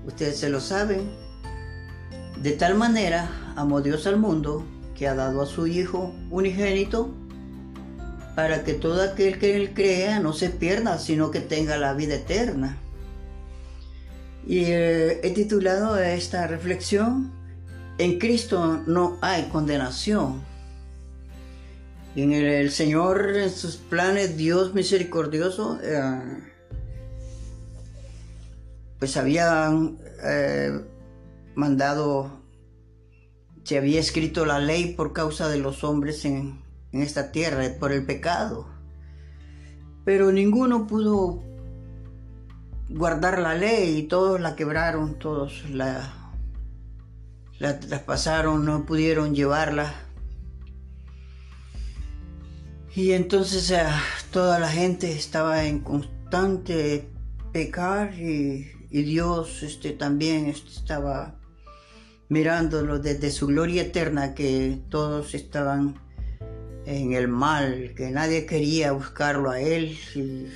ustedes 0.08 0.40
se 0.40 0.50
lo 0.50 0.60
saben. 0.60 1.10
De 2.42 2.52
tal 2.54 2.76
manera 2.76 3.30
amó 3.56 3.82
Dios 3.82 4.08
al 4.08 4.18
mundo 4.18 4.66
que 4.96 5.08
ha 5.08 5.14
dado 5.14 5.42
a 5.42 5.46
su 5.46 5.68
Hijo 5.68 6.16
unigénito 6.32 7.14
para 8.36 8.64
que 8.64 8.74
todo 8.74 9.02
aquel 9.02 9.40
que 9.40 9.56
él 9.56 9.74
crea 9.74 10.20
no 10.20 10.34
se 10.34 10.50
pierda, 10.50 10.98
sino 11.00 11.32
que 11.32 11.40
tenga 11.40 11.78
la 11.78 11.94
vida 11.94 12.16
eterna. 12.16 12.78
Y 14.46 14.66
eh, 14.66 15.20
he 15.24 15.32
titulado 15.32 15.98
esta 15.98 16.48
reflexión, 16.48 17.32
En 17.98 18.20
Cristo 18.20 18.84
no 18.86 19.18
hay 19.22 19.50
condenación. 19.50 20.44
En 22.16 22.32
el, 22.32 22.72
Señor, 22.72 23.36
en 23.36 23.50
sus 23.50 23.76
planes, 23.76 24.38
Dios 24.38 24.74
misericordioso, 24.76 25.80
eh, 25.84 26.20
pues 29.00 29.18
había 29.18 29.70
eh, 30.24 30.82
mandado 31.56 32.38
se 33.68 33.78
había 33.78 34.00
escrito 34.00 34.46
la 34.46 34.60
ley 34.60 34.94
por 34.94 35.12
causa 35.12 35.50
de 35.50 35.58
los 35.58 35.84
hombres 35.84 36.24
en, 36.24 36.64
esta 36.94 37.34
tierra, 37.34 37.66
por 37.78 37.92
el 37.92 38.06
pecado. 38.06 38.66
Pero 40.06 40.32
ninguno 40.32 40.88
pudo 40.88 41.44
guardar 42.88 43.40
la 43.40 43.56
ley 43.56 43.98
y 43.98 44.04
todos 44.04 44.40
la 44.40 44.56
quebraron, 44.56 45.20
todos 45.20 45.70
la, 45.70 46.14
traspasaron, 47.60 48.64
no 48.64 48.86
pudieron 48.86 49.36
llevarla. 49.36 49.94
Y 52.96 53.12
entonces 53.12 53.70
eh, 53.72 53.84
toda 54.32 54.60
la 54.60 54.70
gente 54.70 55.12
estaba 55.12 55.66
en 55.66 55.82
constante 55.82 57.10
pecar 57.52 58.14
y, 58.18 58.72
Dios 59.04 59.64
este, 59.64 59.92
también 59.92 60.48
este, 60.48 60.70
estaba 60.70 61.36
mirándolo 62.30 63.00
desde 63.00 63.32
su 63.32 63.48
gloria 63.48 63.82
eterna, 63.84 64.36
que 64.36 64.80
todos 64.90 65.34
estaban 65.34 65.96
en 66.86 67.14
el 67.14 67.28
mal, 67.28 67.94
que 67.96 68.12
nadie 68.12 68.46
quería 68.46 68.92
buscarlo 68.92 69.50
a 69.50 69.60
Él 69.60 69.98
y, 70.16 70.48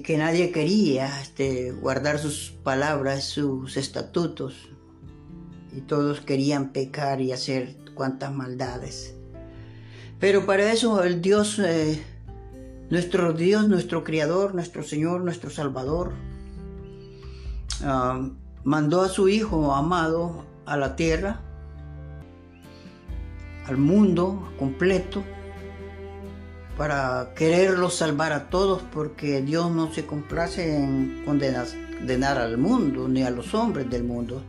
que 0.00 0.18
nadie 0.18 0.52
quería 0.52 1.20
este, 1.20 1.72
guardar 1.72 2.18
sus 2.18 2.52
palabras, 2.62 3.24
sus 3.24 3.76
estatutos, 3.76 4.54
y 5.76 5.80
todos 5.80 6.20
querían 6.20 6.72
pecar 6.72 7.20
y 7.20 7.32
hacer 7.32 7.74
cuantas 7.94 8.32
maldades. 8.32 9.14
Pero 10.20 10.46
para 10.46 10.72
eso 10.72 11.02
el 11.02 11.22
Dios, 11.22 11.58
eh, 11.58 12.02
nuestro 12.90 13.32
Dios, 13.32 13.68
nuestro 13.68 14.04
Creador, 14.04 14.54
nuestro 14.54 14.82
Señor, 14.82 15.22
nuestro 15.22 15.48
Salvador, 15.48 16.12
ah, 17.84 18.28
mandó 18.64 19.02
a 19.02 19.08
su 19.08 19.28
Hijo 19.28 19.74
amado 19.74 20.44
a 20.66 20.76
la 20.76 20.96
tierra, 20.96 21.40
al 23.66 23.76
mundo 23.76 24.50
completo, 24.58 25.22
para 26.76 27.32
quererlo 27.34 27.90
salvar 27.90 28.32
a 28.32 28.50
todos, 28.50 28.82
porque 28.92 29.42
Dios 29.42 29.70
no 29.70 29.92
se 29.92 30.06
complace 30.06 30.76
en 30.76 31.22
condenar 31.24 32.38
al 32.38 32.56
mundo 32.56 33.08
ni 33.08 33.24
a 33.24 33.30
los 33.30 33.52
hombres 33.52 33.90
del 33.90 34.04
mundo, 34.04 34.42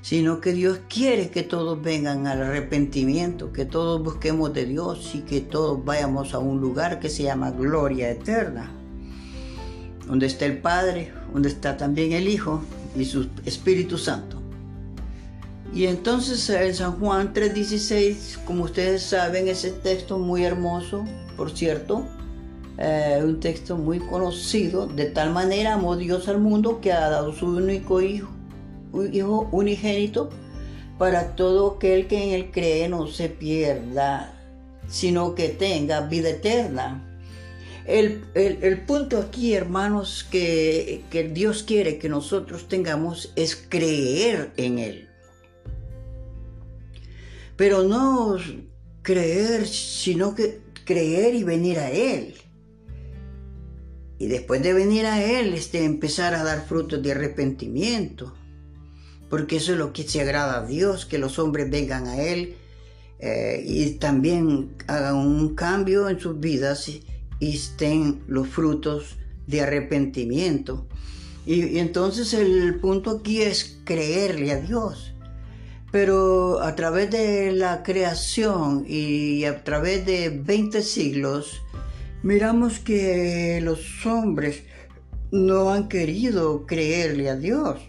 sino 0.00 0.40
que 0.40 0.52
Dios 0.52 0.80
quiere 0.88 1.30
que 1.30 1.42
todos 1.42 1.80
vengan 1.82 2.26
al 2.26 2.42
arrepentimiento, 2.42 3.52
que 3.52 3.66
todos 3.66 4.02
busquemos 4.02 4.54
de 4.54 4.64
Dios 4.64 5.14
y 5.14 5.20
que 5.20 5.42
todos 5.42 5.84
vayamos 5.84 6.32
a 6.32 6.38
un 6.38 6.60
lugar 6.60 6.98
que 6.98 7.10
se 7.10 7.24
llama 7.24 7.50
gloria 7.50 8.10
eterna, 8.10 8.70
donde 10.10 10.26
está 10.26 10.44
el 10.44 10.58
Padre, 10.58 11.12
donde 11.32 11.48
está 11.48 11.76
también 11.76 12.10
el 12.12 12.26
Hijo 12.26 12.60
y 12.96 13.04
su 13.04 13.28
Espíritu 13.46 13.96
Santo. 13.96 14.38
Y 15.72 15.86
entonces 15.86 16.50
en 16.50 16.74
San 16.74 16.98
Juan 16.98 17.32
3:16, 17.32 18.40
como 18.44 18.64
ustedes 18.64 19.04
saben, 19.04 19.46
ese 19.46 19.70
texto 19.70 20.18
muy 20.18 20.44
hermoso, 20.44 21.04
por 21.36 21.52
cierto, 21.52 22.04
eh, 22.76 23.20
un 23.22 23.38
texto 23.38 23.76
muy 23.76 24.00
conocido, 24.00 24.88
de 24.88 25.04
tal 25.04 25.30
manera 25.30 25.74
amó 25.74 25.96
Dios 25.96 26.26
al 26.26 26.40
mundo 26.40 26.80
que 26.80 26.92
ha 26.92 27.08
dado 27.08 27.32
su 27.32 27.46
único 27.46 28.00
hijo, 28.00 28.28
un 28.92 29.14
hijo 29.14 29.48
unigénito, 29.52 30.28
para 30.98 31.36
todo 31.36 31.76
aquel 31.76 32.08
que 32.08 32.20
en 32.24 32.30
él 32.30 32.50
cree 32.50 32.88
no 32.88 33.06
se 33.06 33.28
pierda, 33.28 34.34
sino 34.88 35.36
que 35.36 35.50
tenga 35.50 36.00
vida 36.00 36.30
eterna. 36.30 37.09
El, 37.90 38.84
punto 38.86 39.18
aquí, 39.18 39.54
hermanos, 39.54 40.26
que, 40.30 41.02
que 41.10 41.24
Dios 41.24 41.64
quiere 41.64 41.98
que 41.98 42.08
nosotros 42.08 42.68
tengamos 42.68 43.32
es 43.34 43.56
creer 43.56 44.52
en 44.56 44.78
Él. 44.78 45.08
Pero 47.56 47.82
no 47.82 48.36
creer, 49.02 49.66
sino 49.66 50.34
que 50.34 50.60
creer 50.84 51.34
y 51.34 51.42
venir 51.42 51.78
a 51.80 51.90
Él. 51.90 52.34
Y 54.18 54.28
después 54.28 54.62
de 54.62 54.72
venir 54.72 55.06
a 55.06 55.24
Él, 55.24 55.54
este, 55.54 55.84
empezar 55.84 56.34
a 56.34 56.44
dar 56.44 56.66
frutos 56.66 57.02
de 57.02 57.12
arrepentimiento. 57.12 58.34
Porque 59.28 59.56
eso 59.56 59.72
es 59.72 59.78
lo 59.78 59.92
que 59.92 60.04
se 60.04 60.20
agrada 60.20 60.58
a 60.58 60.66
Dios, 60.66 61.06
que 61.06 61.18
los 61.18 61.38
hombres 61.38 61.70
vengan 61.70 62.06
a 62.06 62.22
Él 62.22 62.56
eh, 63.18 63.62
y 63.66 63.92
también 63.92 64.76
hagan 64.86 65.16
un 65.16 65.54
cambio 65.54 66.08
en 66.08 66.20
sus 66.20 66.38
vidas 66.38 66.88
estén 67.40 68.22
los 68.28 68.48
frutos 68.48 69.16
de 69.46 69.62
arrepentimiento. 69.62 70.86
Y, 71.46 71.78
entonces 71.78 72.34
el 72.34 72.76
punto 72.76 73.10
aquí 73.10 73.42
es 73.42 73.78
creerle 73.84 74.52
a 74.52 74.60
Dios. 74.60 75.14
Pero 75.90 76.60
a 76.62 76.76
través 76.76 77.10
de 77.10 77.50
la 77.50 77.82
creación 77.82 78.84
y 78.86 79.44
a 79.44 79.64
través 79.64 80.06
de 80.06 80.28
20 80.28 80.82
siglos, 80.82 81.62
miramos 82.22 82.78
que 82.78 83.60
los 83.62 84.06
hombres 84.06 84.62
no 85.32 85.70
han 85.70 85.88
querido 85.88 86.64
creerle 86.66 87.28
a 87.28 87.36
Dios. 87.36 87.80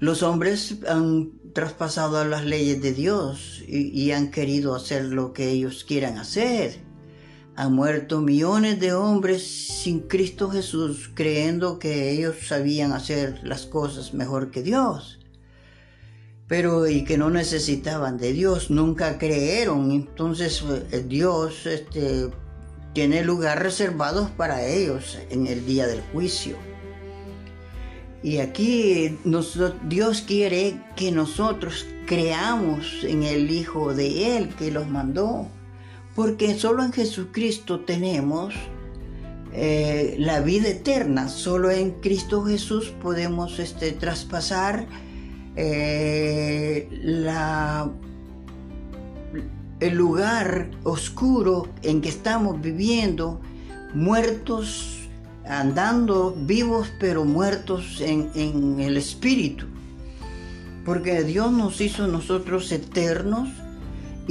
Los 0.00 0.22
hombres 0.22 0.76
han 0.86 1.32
traspasado 1.54 2.24
las 2.26 2.44
leyes 2.44 2.82
de 2.82 2.92
Dios 2.92 3.62
y 3.66 4.10
han 4.12 4.30
querido 4.30 4.74
hacer 4.74 5.04
lo 5.04 5.32
que 5.32 5.48
ellos 5.50 5.84
quieran 5.84 6.18
hacer. 6.18 6.89
Han 7.60 7.74
muerto 7.74 8.22
millones 8.22 8.80
de 8.80 8.94
hombres 8.94 9.46
sin 9.82 10.00
Cristo 10.00 10.48
Jesús 10.48 11.10
creyendo 11.12 11.78
que 11.78 12.10
ellos 12.10 12.36
sabían 12.46 12.92
hacer 12.92 13.38
las 13.42 13.66
cosas 13.66 14.14
mejor 14.14 14.50
que 14.50 14.62
Dios. 14.62 15.18
Pero 16.48 16.88
y 16.88 17.04
que 17.04 17.18
no 17.18 17.28
necesitaban 17.28 18.16
de 18.16 18.32
Dios, 18.32 18.70
nunca 18.70 19.18
creyeron. 19.18 19.90
Entonces 19.90 20.64
eh, 20.90 21.04
Dios 21.06 21.66
este, 21.66 22.30
tiene 22.94 23.22
lugar 23.22 23.62
reservados 23.62 24.30
para 24.30 24.64
ellos 24.64 25.18
en 25.28 25.46
el 25.46 25.66
día 25.66 25.86
del 25.86 26.00
juicio. 26.14 26.56
Y 28.22 28.38
aquí 28.38 29.18
Dios 29.86 30.24
quiere 30.26 30.80
que 30.96 31.12
nosotros 31.12 31.84
creamos 32.06 33.04
en 33.04 33.22
el 33.22 33.50
Hijo 33.50 33.92
de 33.92 34.38
Él 34.38 34.48
que 34.56 34.70
los 34.70 34.88
mandó 34.88 35.46
porque 36.14 36.58
solo 36.58 36.84
en 36.84 36.92
Jesucristo 36.92 37.80
tenemos 37.80 38.54
eh, 39.52 40.16
la 40.18 40.40
vida 40.40 40.68
eterna, 40.68 41.28
solo 41.28 41.70
en 41.70 41.92
Cristo 42.00 42.44
Jesús 42.44 42.92
podemos 43.02 43.58
este, 43.58 43.92
traspasar 43.92 44.86
eh, 45.56 46.88
el 49.80 49.94
lugar 49.94 50.70
oscuro 50.84 51.68
en 51.82 52.00
que 52.00 52.08
estamos 52.08 52.60
viviendo, 52.60 53.40
muertos, 53.92 55.08
andando 55.46 56.36
vivos 56.38 56.92
pero 57.00 57.24
muertos 57.24 58.00
en 58.00 58.78
el 58.78 58.96
espíritu. 58.96 59.66
Porque 60.84 61.24
Dios 61.24 61.52
nos 61.52 61.80
hizo 61.80 62.06
nosotros 62.06 62.70
eternos 62.72 63.48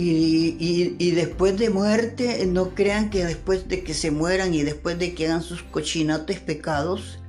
y, 0.02 1.12
después 1.12 1.58
de 1.58 1.70
muerte, 1.70 2.46
no 2.46 2.74
crean 2.74 3.10
que 3.10 3.26
después 3.26 3.68
de 3.68 3.84
que 3.84 3.94
se 3.94 4.12
mueran 4.12 4.54
y 4.54 4.64
después 4.64 4.98
de 4.98 5.14
que 5.14 5.28
hagan 5.28 5.42
sus 5.42 5.62
cochinates 5.64 6.40
pecados 6.40 7.20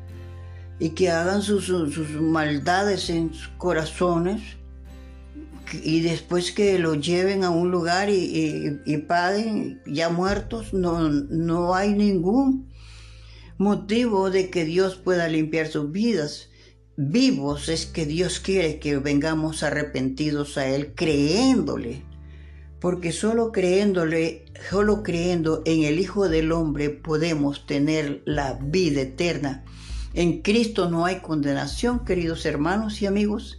y 0.78 0.90
que 0.90 1.11
hagan 1.11 1.42
sus, 1.42 1.70
maldades 2.20 3.11
en 3.11 3.35
sus 3.35 3.48
corazones 3.59 4.40
y 5.83 6.00
después 6.00 6.52
que 6.52 6.78
lo 6.78 6.94
lleven 6.94 7.44
a 7.44 7.50
un 7.50 7.70
lugar 7.70 8.09
y, 8.09 8.80
y, 8.85 8.96
paguen 8.98 9.80
ya 9.87 10.09
muertos, 10.09 10.72
no, 10.72 11.09
no 11.09 11.74
hay 11.74 11.92
ningún 11.92 12.68
motivo 13.59 14.30
de 14.30 14.50
que 14.50 14.64
Dios 14.64 14.96
pueda 14.96 15.28
limpiar 15.28 15.66
sus 15.66 15.90
vidas. 15.90 16.48
Vivos 16.96 17.68
es 17.68 17.87
que 17.87 18.04
Dios 18.06 18.40
quiere 18.40 18.78
que 18.78 18.98
vengamos 18.98 19.62
arrepentidos 19.62 20.59
a 20.59 20.68
Él 20.68 20.92
creyéndole 20.94 22.10
porque 22.80 23.12
solo 23.12 23.52
creyéndole, 23.52 24.46
solo 24.70 25.02
creyendo 25.02 25.62
en 25.66 25.84
el 25.84 25.98
Hijo 26.00 26.28
del 26.28 26.50
Hombre 26.50 26.88
podemos 26.88 27.66
tener 27.66 28.22
la 28.24 28.54
vida 28.54 29.02
eterna. 29.02 29.64
En 30.14 30.40
Cristo 30.40 30.90
no 30.90 31.04
hay 31.04 31.20
condenación, 31.20 32.04
queridos 32.04 32.46
hermanos 32.46 33.02
y 33.02 33.06
amigos. 33.06 33.58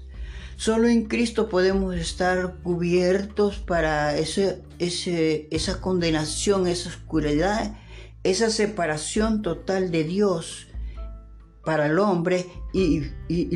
Solo 0.57 0.87
en 0.87 1.05
Cristo 1.05 1.49
podemos 1.49 1.95
estar 1.95 2.57
cubiertos 2.61 3.59
para 3.59 4.17
ese, 4.17 4.63
esa 4.79 5.81
condenación, 5.81 6.67
esa 6.67 6.89
oscuridad, 6.89 7.77
esa 8.23 8.49
separación 8.49 9.41
total 9.41 9.91
de 9.91 10.03
Dios 10.03 10.67
para 11.63 11.85
el 11.85 11.99
hombre 11.99 12.47
y 12.73 13.03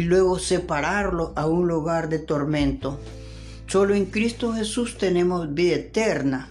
luego 0.04 0.40
separarlo 0.40 1.34
a 1.36 1.48
un 1.48 1.68
lugar 1.68 2.08
de 2.10 2.20
tormento. 2.20 3.00
Solo 3.68 3.96
en 3.96 4.06
Cristo 4.06 4.54
Jesús 4.54 4.98
tenemos 4.98 5.54
vida 5.54 5.76
eterna. 5.76 6.50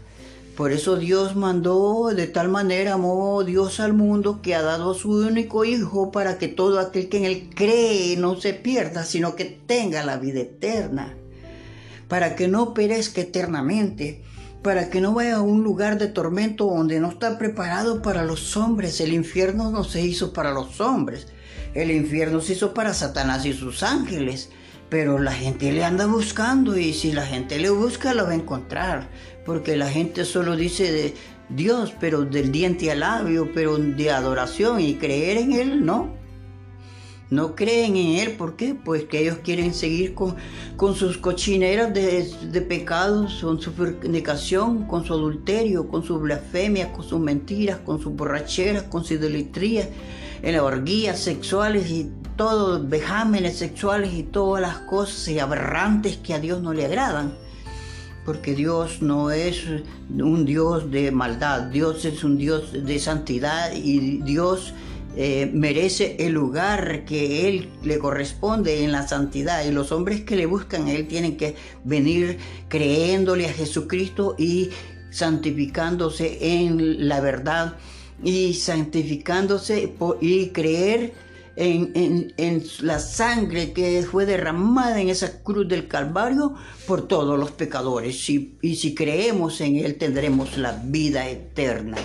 Por 0.57 0.73
eso 0.73 0.97
Dios 0.97 1.35
mandó, 1.35 2.13
de 2.15 2.27
tal 2.27 2.49
manera 2.49 2.95
amó 2.95 3.43
Dios 3.45 3.81
al 3.81 3.93
mundo 3.93 4.41
que 4.41 4.55
ha 4.55 4.63
dado 4.63 4.93
a 4.93 4.95
su 4.95 5.11
único 5.11 5.65
Hijo 5.65 6.13
para 6.13 6.39
que 6.39 6.49
todo 6.49 6.79
aquel 6.79 7.09
que 7.09 7.19
en 7.19 7.25
Él 7.25 7.51
cree 7.55 8.17
no 8.17 8.37
se 8.41 8.53
pierda, 8.53 9.05
sino 9.05 9.35
que 9.35 9.45
tenga 9.45 10.05
la 10.05 10.17
vida 10.17 10.41
eterna. 10.41 11.15
Para 12.09 12.37
que 12.37 12.47
no 12.47 12.75
perezca 12.75 13.21
eternamente, 13.23 14.23
para 14.63 14.91
que 14.91 15.01
no 15.01 15.13
vaya 15.13 15.37
a 15.37 15.43
un 15.43 15.65
lugar 15.65 15.99
de 15.99 16.09
tormento 16.09 16.67
donde 16.67 17.01
no 17.01 17.11
está 17.11 17.39
preparado 17.39 18.03
para 18.03 18.25
los 18.25 18.57
hombres. 18.57 19.01
El 19.01 19.13
infierno 19.13 19.71
no 19.71 19.83
se 19.83 20.03
hizo 20.03 20.33
para 20.33 20.53
los 20.53 20.81
hombres, 20.81 21.27
el 21.75 21.91
infierno 21.91 22.41
se 22.41 22.53
hizo 22.53 22.75
para 22.75 22.95
Satanás 22.95 23.45
y 23.45 23.53
sus 23.53 23.83
ángeles 23.83 24.51
pero 24.95 25.19
la 25.19 25.33
gente 25.33 25.73
le 25.73 25.83
anda 25.83 26.07
buscando 26.07 26.79
y 26.79 26.93
si 26.93 27.11
la 27.11 27.27
gente 27.27 27.59
le 27.59 27.69
busca 27.69 28.15
lo 28.15 28.27
va 28.27 28.31
a 28.31 28.37
encontrar, 28.37 29.09
porque 29.45 29.77
la 29.77 29.91
gente 29.91 30.25
solo 30.25 30.55
dice 30.55 30.93
de 30.93 31.15
Dios, 31.49 31.93
pero 31.99 32.23
del 32.23 32.53
diente 32.53 32.93
al 32.93 33.01
labio, 33.01 33.51
pero 33.53 33.77
de 33.77 34.13
adoración 34.13 34.81
y 34.81 34.95
creer 34.95 35.39
en 35.39 35.53
Él, 35.53 35.85
no. 35.85 36.15
No 37.29 37.57
creen 37.57 37.97
en 37.97 38.19
Él, 38.21 38.37
¿por 38.37 38.55
qué? 38.55 38.77
Pues 38.77 39.03
que 39.03 39.19
ellos 39.19 39.39
quieren 39.43 39.75
seguir 39.75 40.15
con, 40.15 40.37
con 40.77 40.95
sus 40.95 41.19
cochineras 41.19 41.93
de, 41.93 42.31
de 42.53 42.61
pecados, 42.61 43.41
con 43.43 43.61
su 43.61 43.73
fornicación, 43.73 44.87
con 44.87 45.05
su 45.05 45.13
adulterio, 45.13 45.89
con 45.89 46.05
sus 46.05 46.21
blasfemias, 46.21 46.91
con 46.91 47.03
sus 47.03 47.19
mentiras, 47.19 47.79
con 47.79 48.01
sus 48.01 48.15
borracheras, 48.15 48.85
con 48.85 49.05
su 49.05 49.15
idolatría, 49.15 49.89
en 50.41 50.53
las 50.53 50.63
orgías 50.63 51.19
sexuales 51.19 51.91
y 51.91 52.13
todos 52.37 52.89
vejámenes 52.89 53.59
sexuales 53.59 54.13
y 54.15 54.23
todas 54.23 54.63
las 54.63 54.79
cosas 54.79 55.29
y 55.29 55.39
aberrantes 55.39 56.17
que 56.17 56.35
a 56.35 56.41
Dios 56.41 56.63
no 56.63 56.73
le 56.73 56.87
agradan. 56.87 57.35
Porque 58.25 58.55
Dios 58.55 59.03
no 59.03 59.31
es 59.31 59.65
un 60.11 60.47
Dios 60.47 60.91
de 60.91 61.11
maldad, 61.11 61.63
Dios 61.65 62.05
es 62.05 62.25
un 62.25 62.39
Dios 62.39 62.73
de 62.73 62.99
santidad 62.99 63.73
y 63.75 64.23
Dios 64.23 64.73
eh, 65.17 65.49
merece 65.53 66.17
el 66.19 66.33
lugar 66.33 67.05
que 67.05 67.47
Él 67.49 67.69
le 67.83 67.99
corresponde 67.99 68.83
en 68.83 68.93
la 68.93 69.07
santidad. 69.07 69.65
Y 69.65 69.71
los 69.71 69.93
hombres 69.93 70.23
que 70.23 70.37
le 70.37 70.47
buscan 70.47 70.87
a 70.87 70.93
Él 70.93 71.07
tienen 71.07 71.37
que 71.37 71.55
venir 71.85 72.39
creyéndole 72.69 73.47
a 73.47 73.53
Jesucristo 73.53 74.35
y 74.39 74.71
santificándose 75.11 76.39
en 76.41 77.09
la 77.09 77.21
verdad 77.21 77.77
y 78.23 78.55
santificándose 78.55 79.95
y 80.21 80.49
creer 80.49 81.13
en, 81.57 82.65
la 82.81 82.99
sangre 82.99 83.73
que 83.73 84.03
fue 84.03 84.27
derramada 84.27 85.01
en 85.01 85.09
esa 85.09 85.43
cruz 85.43 85.69
del 85.69 85.89
Calvario 85.89 86.55
por 86.87 87.07
todos 87.07 87.39
los 87.39 87.53
pecadores. 87.53 88.29
Y, 88.31 88.59
y 88.61 88.77
si 88.77 88.95
creemos 88.95 89.61
en 89.61 89.77
Él 89.77 89.97
tendremos 89.97 90.57
la 90.57 90.73
vida 90.85 91.29
eterna. 91.29 91.97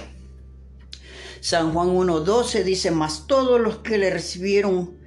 San 1.41 1.71
Juan 1.71 1.89
1.12 1.89 2.63
dice, 2.63 2.91
mas 2.91 3.25
todos 3.25 3.61
los 3.61 3.77
que 3.77 3.97
le 3.97 4.09
recibieron, 4.09 4.97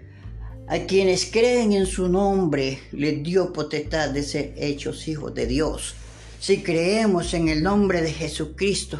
a 0.66 0.78
quienes 0.86 1.26
creen 1.26 1.72
en 1.72 1.86
su 1.86 2.08
nombre, 2.08 2.80
les 2.92 3.22
dio 3.22 3.52
potestad 3.52 4.10
de 4.10 4.22
ser 4.22 4.54
hechos 4.56 5.06
hijos 5.08 5.34
de 5.34 5.46
Dios. 5.46 5.94
Si 6.40 6.62
creemos 6.62 7.34
en 7.34 7.48
el 7.48 7.62
nombre 7.62 8.00
de 8.00 8.12
Jesucristo, 8.12 8.98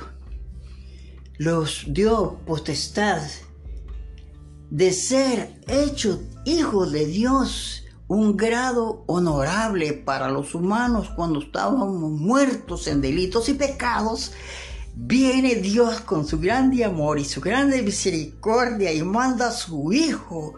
los 1.39 1.85
dio 1.89 2.41
potestad 2.45 3.23
de 4.73 4.91
ser 4.91 5.61
hechos 5.69 6.21
hijos 6.47 6.93
de 6.93 7.05
Dios, 7.05 7.85
un 8.09 8.39
grado 8.39 9.05
honorable 9.07 9.93
para 9.93 10.31
los 10.31 10.55
humanos 10.55 11.11
cuando 11.15 11.41
estábamos 11.41 11.91
muertos 11.91 12.87
en 12.87 13.03
delitos 13.03 13.51
y 13.51 13.53
pecados. 13.53 14.33
Viene 14.95 15.57
Dios 15.57 16.01
con 16.01 16.27
su 16.27 16.39
grande 16.41 16.87
amor 16.87 17.19
y 17.19 17.27
su 17.27 17.43
grande 17.43 17.83
misericordia 17.83 18.91
y 18.95 19.03
manda 19.03 19.49
a 19.49 19.53
su 19.53 19.93
Hijo 19.93 20.55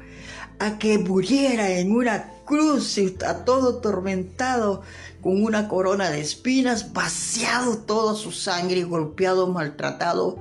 a 0.60 0.78
que 0.78 0.96
muriera 0.98 1.70
en 1.70 1.90
una 1.90 2.30
cruz 2.44 2.96
y 2.98 3.06
está 3.06 3.44
todo 3.44 3.78
tormentado 3.78 4.82
con 5.22 5.42
una 5.42 5.66
corona 5.66 6.10
de 6.10 6.20
espinas, 6.20 6.92
vaciado 6.92 7.78
toda 7.78 8.14
su 8.14 8.30
sangre, 8.30 8.84
golpeado, 8.84 9.48
maltratado 9.48 10.38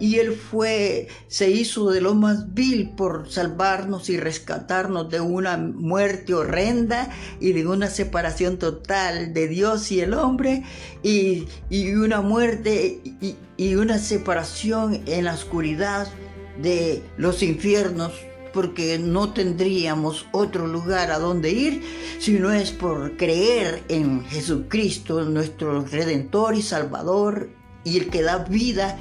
y 0.00 0.16
Él 0.16 0.32
fue, 0.32 1.08
se 1.28 1.50
hizo 1.50 1.90
de 1.90 2.00
lo 2.00 2.14
más 2.14 2.54
vil 2.54 2.90
por 2.90 3.30
salvarnos 3.30 4.08
y 4.08 4.16
rescatarnos 4.16 5.10
de 5.10 5.20
una 5.20 5.58
muerte 5.58 6.34
horrenda 6.34 7.10
y 7.38 7.52
de 7.52 7.66
una 7.66 7.88
separación 7.88 8.58
total 8.58 9.34
de 9.34 9.46
Dios 9.46 9.92
y 9.92 10.00
el 10.00 10.14
hombre 10.14 10.64
y, 11.02 11.46
una 11.94 12.22
muerte 12.22 13.00
y, 13.20 13.36
y 13.58 13.74
una 13.74 13.98
separación 13.98 15.02
en 15.06 15.26
la 15.26 15.34
oscuridad 15.34 16.08
de 16.62 17.02
los 17.18 17.42
infiernos 17.42 18.12
porque 18.54 18.98
no 18.98 19.32
tendríamos 19.32 20.26
otro 20.32 20.66
lugar 20.66 21.10
a 21.10 21.18
donde 21.18 21.50
ir 21.50 21.82
si 22.18 22.32
no 22.32 22.50
es 22.52 22.70
por 22.72 23.16
creer 23.16 23.82
en 23.88 24.24
Jesucristo, 24.24 25.22
nuestro 25.24 25.82
Redentor 25.82 26.56
y 26.56 26.62
Salvador, 26.62 27.50
y 27.84 27.98
el 27.98 28.10
que 28.10 28.22
da 28.22 28.38
vida 28.38 28.98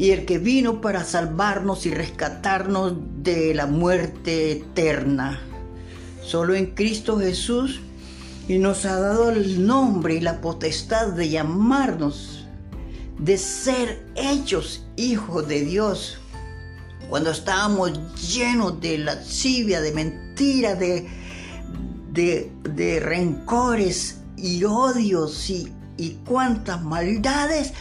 y 0.00 0.12
el 0.12 0.24
que 0.24 0.38
vino 0.38 0.80
para 0.80 1.04
salvarnos 1.04 1.84
y 1.84 1.90
rescatarnos 1.90 2.94
de 3.22 3.52
la 3.52 3.66
muerte 3.66 4.52
eterna. 4.52 5.42
Solo 6.22 6.54
en 6.54 6.74
Cristo 6.74 7.18
Jesús 7.18 7.82
y 8.48 8.56
nos 8.56 8.86
ha 8.86 8.98
dado 8.98 9.28
el 9.28 9.66
nombre 9.66 10.14
y 10.14 10.20
la 10.20 10.40
potestad 10.40 11.08
de 11.08 11.28
llamarnos, 11.28 12.46
de 13.18 13.36
ser 13.36 14.02
hechos 14.14 14.86
hijos 14.96 15.46
de 15.46 15.66
Dios. 15.66 16.16
Cuando 17.10 17.30
estábamos 17.30 17.92
llenos 18.16 18.80
de 18.80 18.96
lascivia, 18.96 19.82
de 19.82 19.92
mentira, 19.92 20.76
de, 20.76 21.06
de, 22.10 22.50
de 22.62 23.00
rencores 23.00 24.20
y 24.38 24.64
odios 24.64 25.50
y, 25.50 25.70
y 25.98 26.12
cuantas 26.24 26.82
maldades, 26.82 27.74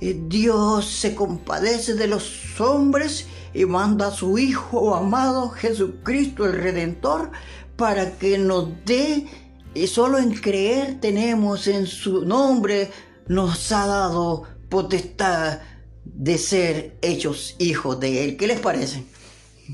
Dios 0.00 0.86
se 0.86 1.14
compadece 1.14 1.94
de 1.94 2.06
los 2.06 2.60
hombres 2.60 3.26
y 3.54 3.64
manda 3.64 4.08
a 4.08 4.10
su 4.10 4.38
Hijo 4.38 4.94
amado 4.94 5.48
Jesucristo 5.50 6.44
el 6.44 6.52
Redentor 6.52 7.30
para 7.76 8.18
que 8.18 8.38
nos 8.38 8.68
dé, 8.84 9.26
y 9.74 9.86
solo 9.86 10.18
en 10.18 10.34
creer 10.34 11.00
tenemos 11.00 11.66
en 11.66 11.86
su 11.86 12.24
nombre, 12.24 12.90
nos 13.28 13.72
ha 13.72 13.86
dado 13.86 14.44
potestad 14.68 15.60
de 16.04 16.38
ser 16.38 16.96
hechos 17.02 17.56
hijos 17.58 18.00
de 18.00 18.24
Él. 18.24 18.36
¿Qué 18.36 18.46
les 18.46 18.60
parece? 18.60 19.04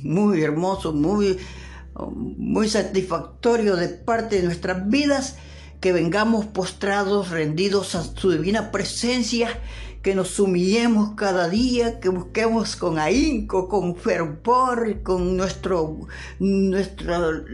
Muy 0.02 0.42
hermoso, 0.42 0.92
muy, 0.92 1.38
muy 2.16 2.68
satisfactorio 2.68 3.76
de 3.76 3.88
parte 3.88 4.36
de 4.36 4.42
nuestras 4.42 4.88
vidas 4.88 5.36
que 5.80 5.92
vengamos 5.92 6.46
postrados, 6.46 7.30
rendidos 7.30 7.94
a 7.94 8.02
su 8.02 8.30
divina 8.30 8.70
presencia 8.70 9.60
que 10.02 10.14
nos 10.14 10.38
humillemos 10.40 11.14
cada 11.14 11.48
día, 11.48 12.00
que 12.00 12.08
busquemos 12.08 12.76
con 12.76 12.98
ahínco, 12.98 13.68
con 13.68 13.96
fervor, 13.96 15.02
con 15.02 15.36
nuestro, 15.36 16.08
nuestro, 16.40 17.44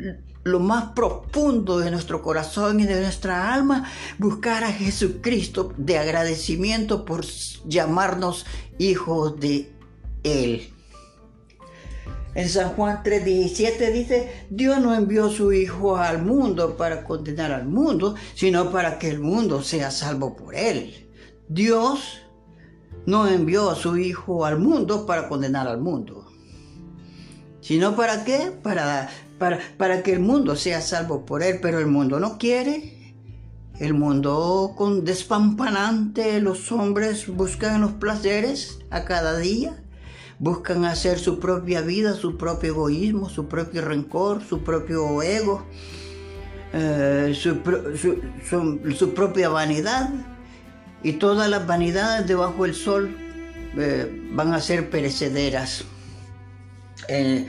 lo 0.44 0.60
más 0.60 0.92
profundo 0.92 1.78
de 1.78 1.90
nuestro 1.90 2.22
corazón 2.22 2.80
y 2.80 2.84
de 2.84 3.00
nuestra 3.00 3.52
alma, 3.52 3.84
buscar 4.18 4.64
a 4.64 4.72
Jesucristo 4.72 5.74
de 5.76 5.98
agradecimiento 5.98 7.04
por 7.04 7.24
llamarnos 7.66 8.46
hijos 8.78 9.38
de 9.38 9.70
Él. 10.22 10.72
En 12.34 12.48
San 12.48 12.70
Juan 12.70 13.02
3:17 13.02 13.92
dice, 13.92 14.46
Dios 14.48 14.80
no 14.80 14.94
envió 14.94 15.28
su 15.28 15.52
Hijo 15.52 15.96
al 15.96 16.22
mundo 16.22 16.76
para 16.76 17.04
condenar 17.04 17.52
al 17.52 17.66
mundo, 17.66 18.14
sino 18.34 18.70
para 18.70 18.98
que 18.98 19.08
el 19.08 19.18
mundo 19.18 19.62
sea 19.62 19.90
salvo 19.90 20.36
por 20.36 20.54
Él. 20.54 21.08
Dios 21.48 22.22
no 23.08 23.26
envió 23.26 23.70
a 23.70 23.74
su 23.74 23.96
Hijo 23.96 24.44
al 24.44 24.58
mundo 24.58 25.06
para 25.06 25.30
condenar 25.30 25.66
al 25.66 25.80
mundo, 25.80 26.26
sino 27.62 27.96
para 27.96 28.22
qué? 28.22 28.52
Para, 28.62 29.08
para, 29.38 29.58
para 29.78 30.02
que 30.02 30.12
el 30.12 30.20
mundo 30.20 30.56
sea 30.56 30.82
salvo 30.82 31.24
por 31.24 31.42
él, 31.42 31.58
pero 31.62 31.78
el 31.78 31.86
mundo 31.86 32.20
no 32.20 32.36
quiere. 32.36 33.14
El 33.80 33.94
mundo 33.94 34.74
con 34.76 35.06
despampanante, 35.06 36.38
los 36.42 36.70
hombres 36.70 37.34
buscan 37.34 37.80
los 37.80 37.92
placeres 37.92 38.80
a 38.90 39.06
cada 39.06 39.38
día, 39.38 39.82
buscan 40.38 40.84
hacer 40.84 41.18
su 41.18 41.38
propia 41.38 41.80
vida, 41.80 42.12
su 42.12 42.36
propio 42.36 42.72
egoísmo, 42.72 43.30
su 43.30 43.46
propio 43.48 43.86
rencor, 43.86 44.42
su 44.42 44.62
propio 44.62 45.22
ego, 45.22 45.64
eh, 46.74 47.34
su 47.34 49.14
propia 49.14 49.48
vanidad 49.48 50.10
y 51.02 51.12
todas 51.14 51.48
las 51.48 51.66
vanidades 51.66 52.26
debajo 52.26 52.64
del 52.64 52.74
sol 52.74 53.16
eh, 53.76 54.30
van 54.32 54.52
a 54.52 54.60
ser 54.60 54.90
perecederas. 54.90 55.84
Eh, 57.08 57.46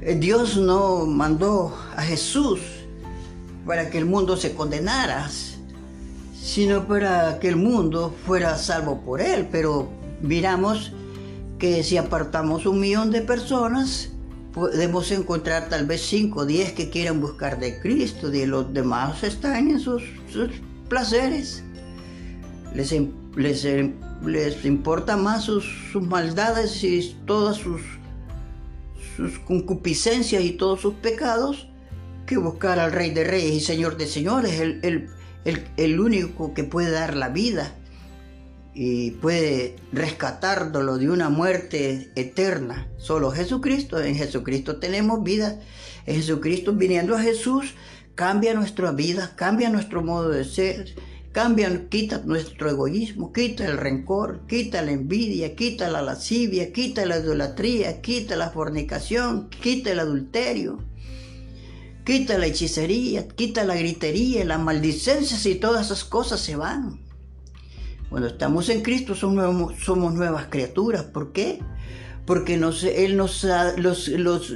eh, 0.00 0.16
Dios 0.16 0.56
no 0.56 1.06
mandó 1.06 1.76
a 1.96 2.02
Jesús 2.02 2.60
para 3.66 3.90
que 3.90 3.98
el 3.98 4.06
mundo 4.06 4.36
se 4.36 4.54
condenara, 4.54 5.28
sino 6.40 6.86
para 6.86 7.38
que 7.38 7.48
el 7.48 7.56
mundo 7.56 8.14
fuera 8.26 8.56
salvo 8.56 9.00
por 9.00 9.20
él. 9.20 9.48
Pero 9.50 9.90
miramos 10.20 10.92
que 11.58 11.82
si 11.82 11.96
apartamos 11.96 12.66
un 12.66 12.80
millón 12.80 13.10
de 13.10 13.22
personas, 13.22 14.10
podemos 14.52 15.10
encontrar 15.10 15.68
tal 15.68 15.86
vez 15.86 16.02
5 16.02 16.40
o 16.40 16.46
10 16.46 16.72
que 16.72 16.90
quieran 16.90 17.20
buscar 17.20 17.58
de 17.58 17.80
Cristo, 17.80 18.32
y 18.32 18.46
los 18.46 18.72
demás 18.72 19.22
están 19.22 19.70
en 19.70 19.80
sus 19.80 20.02
placeres. 20.92 21.64
Les, 22.74 22.94
les, 23.34 23.66
les 24.26 24.64
importa 24.66 25.16
más 25.16 25.44
sus, 25.44 25.64
maldades 25.94 26.84
y 26.84 27.16
todas 27.24 27.56
sus, 27.56 27.80
sus 29.16 29.38
concupiscencias 29.38 30.44
y 30.44 30.50
todos 30.50 30.82
sus 30.82 30.92
pecados 30.92 31.68
que 32.26 32.36
buscar 32.36 32.78
al 32.78 32.92
Rey 32.92 33.10
de 33.10 33.24
Reyes 33.24 33.54
y 33.54 33.60
Señor 33.60 33.96
de 33.96 34.06
Señores, 34.06 34.60
el, 34.60 35.08
el 35.78 36.00
único 36.00 36.52
que 36.52 36.62
puede 36.62 36.90
dar 36.90 37.16
la 37.16 37.30
vida 37.30 37.74
y 38.74 39.12
puede 39.12 39.76
rescatarlo 39.94 40.98
de 40.98 41.08
una 41.08 41.30
muerte 41.30 42.12
eterna. 42.16 42.86
Solo 42.98 43.30
Jesucristo, 43.30 43.98
en 43.98 44.14
Jesucristo 44.14 44.76
tenemos 44.76 45.22
vida. 45.22 45.58
En 46.04 46.16
Jesucristo, 46.16 46.74
viniendo 46.74 47.16
a 47.16 47.22
Jesús, 47.22 47.76
cambia 48.14 48.54
nuestra 48.54 48.92
vida, 48.92 49.32
cambia 49.36 49.70
nuestro 49.70 50.02
modo 50.02 50.28
de 50.30 50.44
ser, 50.44 50.94
cambia, 51.32 51.88
quita 51.88 52.22
nuestro 52.24 52.70
egoísmo, 52.70 53.32
quita 53.32 53.66
el 53.66 53.78
rencor, 53.78 54.46
quita 54.46 54.82
la 54.82 54.92
envidia, 54.92 55.56
quita 55.56 55.88
la 55.88 56.02
lascivia, 56.02 56.72
quita 56.72 57.06
la 57.06 57.18
idolatría, 57.18 58.00
quita 58.02 58.36
la 58.36 58.50
fornicación, 58.50 59.48
quita 59.48 59.90
el 59.92 60.00
adulterio. 60.00 60.78
Quita 62.04 62.36
la 62.36 62.46
hechicería, 62.46 63.28
quita 63.28 63.62
la 63.62 63.76
gritería, 63.76 64.44
las 64.44 64.58
maldicencias 64.58 65.46
y 65.46 65.54
todas 65.54 65.86
esas 65.86 66.02
cosas 66.02 66.40
se 66.40 66.56
van. 66.56 67.00
Cuando 68.10 68.26
estamos 68.26 68.68
en 68.70 68.82
Cristo 68.82 69.14
somos, 69.14 69.74
somos 69.78 70.12
nuevas 70.12 70.46
criaturas. 70.50 71.04
¿Por 71.04 71.32
qué? 71.32 71.60
Porque 72.26 72.56
nos, 72.56 72.82
Él 72.82 73.16
nos 73.16 73.46
los, 73.76 74.08
los, 74.08 74.52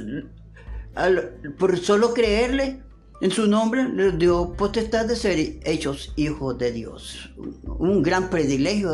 por 1.57 1.77
solo 1.77 2.13
creerle 2.13 2.81
en 3.19 3.31
su 3.31 3.47
nombre, 3.47 3.89
les 3.89 4.17
dio 4.17 4.53
potestad 4.53 5.05
de 5.05 5.15
ser 5.15 5.59
hechos 5.63 6.13
hijos 6.15 6.57
de 6.57 6.71
Dios. 6.71 7.31
Un 7.65 8.03
gran 8.03 8.29
privilegio 8.29 8.91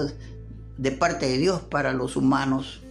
de 0.77 0.91
parte 0.91 1.27
de 1.27 1.37
Dios 1.37 1.61
para 1.61 1.93
los 1.93 2.15
humanos. 2.15 2.81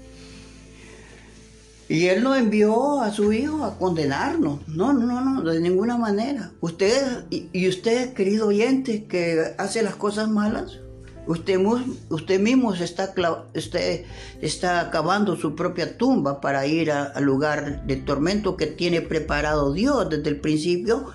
Y 1.88 2.06
Él 2.06 2.22
no 2.22 2.34
envió 2.34 3.00
a 3.00 3.12
su 3.12 3.32
Hijo 3.32 3.64
a 3.64 3.78
condenarnos. 3.78 4.66
No, 4.68 4.92
no, 4.92 5.20
no, 5.20 5.42
de 5.42 5.60
ninguna 5.60 5.96
manera. 5.98 6.52
Usted 6.60 7.24
y 7.30 7.68
usted, 7.68 8.12
querido 8.12 8.48
oyente, 8.48 9.04
que 9.04 9.54
hace 9.58 9.82
las 9.82 9.96
cosas 9.96 10.28
malas, 10.28 10.78
Usted, 11.24 12.40
mismo 12.40 12.74
está, 12.74 13.14
usted 13.54 14.04
está 14.40 14.80
acabando 14.80 15.36
su 15.36 15.54
propia 15.54 15.96
tumba 15.96 16.40
para 16.40 16.66
ir 16.66 16.90
al 16.90 17.22
lugar 17.22 17.86
de 17.86 17.96
tormento 17.96 18.56
que 18.56 18.66
tiene 18.66 19.02
preparado 19.02 19.72
Dios 19.72 20.10
desde 20.10 20.30
el 20.30 20.40
principio 20.40 21.12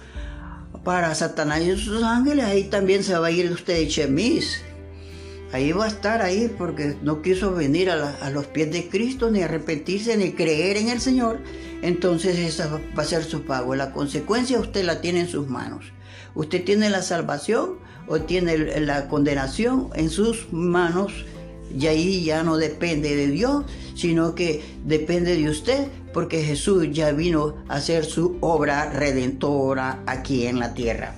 para 0.87 1.13
Satanás 1.15 1.63
y 1.63 1.75
sus 1.75 2.01
ángeles. 2.01 2.45
Ahí 2.45 2.63
también 2.63 3.03
se 3.03 3.17
va 3.17 3.27
a 3.27 3.31
ir 3.31 3.51
usted 3.51 3.75
de 3.75 3.89
chemis. 3.89 4.61
Ahí 5.51 5.73
va 5.73 5.83
a 5.83 5.89
estar 5.89 6.21
ahí 6.21 6.49
porque 6.57 6.95
no 7.03 7.21
quiso 7.21 7.53
venir 7.53 7.89
a, 7.89 8.15
a, 8.21 8.29
los 8.29 8.45
pies 8.45 8.71
de 8.71 8.87
Cristo, 8.87 9.29
ni 9.29 9.41
arrepentirse, 9.41 10.15
ni 10.15 10.31
creer 10.31 10.77
en 10.77 10.87
el 10.87 11.01
Señor. 11.01 11.39
Entonces 11.81 12.39
esa 12.39 12.79
va 12.97 13.03
a 13.03 13.05
ser 13.05 13.25
su 13.25 13.43
pago. 13.43 13.75
La 13.75 13.91
consecuencia 13.91 14.61
usted 14.61 14.85
la 14.85 15.01
tiene 15.01 15.19
en 15.19 15.27
sus 15.27 15.49
manos. 15.49 15.91
Usted 16.35 16.63
tiene 16.63 16.89
la 16.89 17.01
salvación 17.01 17.79
o 18.07 18.21
tiene 18.21 18.79
la 18.79 19.09
condenación 19.09 19.89
en 19.93 20.09
sus 20.09 20.53
manos 20.53 21.11
y 21.77 21.87
ahí 21.87 22.23
ya 22.23 22.43
no 22.43 22.55
depende 22.55 23.13
de 23.13 23.27
Dios, 23.27 23.65
sino 23.93 24.35
que 24.35 24.63
depende 24.85 25.35
de 25.35 25.49
usted, 25.49 25.87
porque 26.17 26.41
Jesús 26.41 26.87
ya 26.91 27.11
vino 27.11 27.57
a 27.67 27.75
hacer 27.75 28.03
su 28.03 28.37
obra 28.41 28.89
redentora 28.89 30.01
aquí 30.07 30.47
en 30.47 30.57
la 30.57 30.73
tierra. 30.73 31.13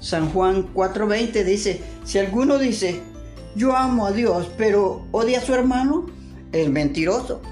San 0.00 0.30
Juan 0.30 0.72
4:20 0.72 1.44
dice, 1.44 1.82
si 2.02 2.18
alguno 2.18 2.56
dice, 2.56 3.02
yo 3.54 3.76
amo 3.76 4.06
a 4.06 4.12
Dios, 4.12 4.48
pero 4.56 5.04
odia 5.12 5.40
a 5.40 5.42
su 5.42 5.52
hermano, 5.52 6.06
es 6.52 6.70
mentiroso. 6.70 7.42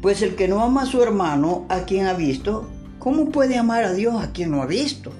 Pues 0.00 0.22
el 0.22 0.34
que 0.34 0.48
no 0.48 0.64
ama 0.64 0.84
a 0.84 0.86
su 0.86 1.02
hermano, 1.02 1.66
a 1.68 1.80
quien 1.80 2.06
ha 2.06 2.14
visto, 2.14 2.66
¿cómo 2.98 3.30
puede 3.30 3.58
amar 3.58 3.84
a 3.84 3.92
Dios 3.92 4.14
a 4.24 4.32
quien 4.32 4.50
no 4.50 4.62
ha 4.62 4.66
visto? 4.66 5.12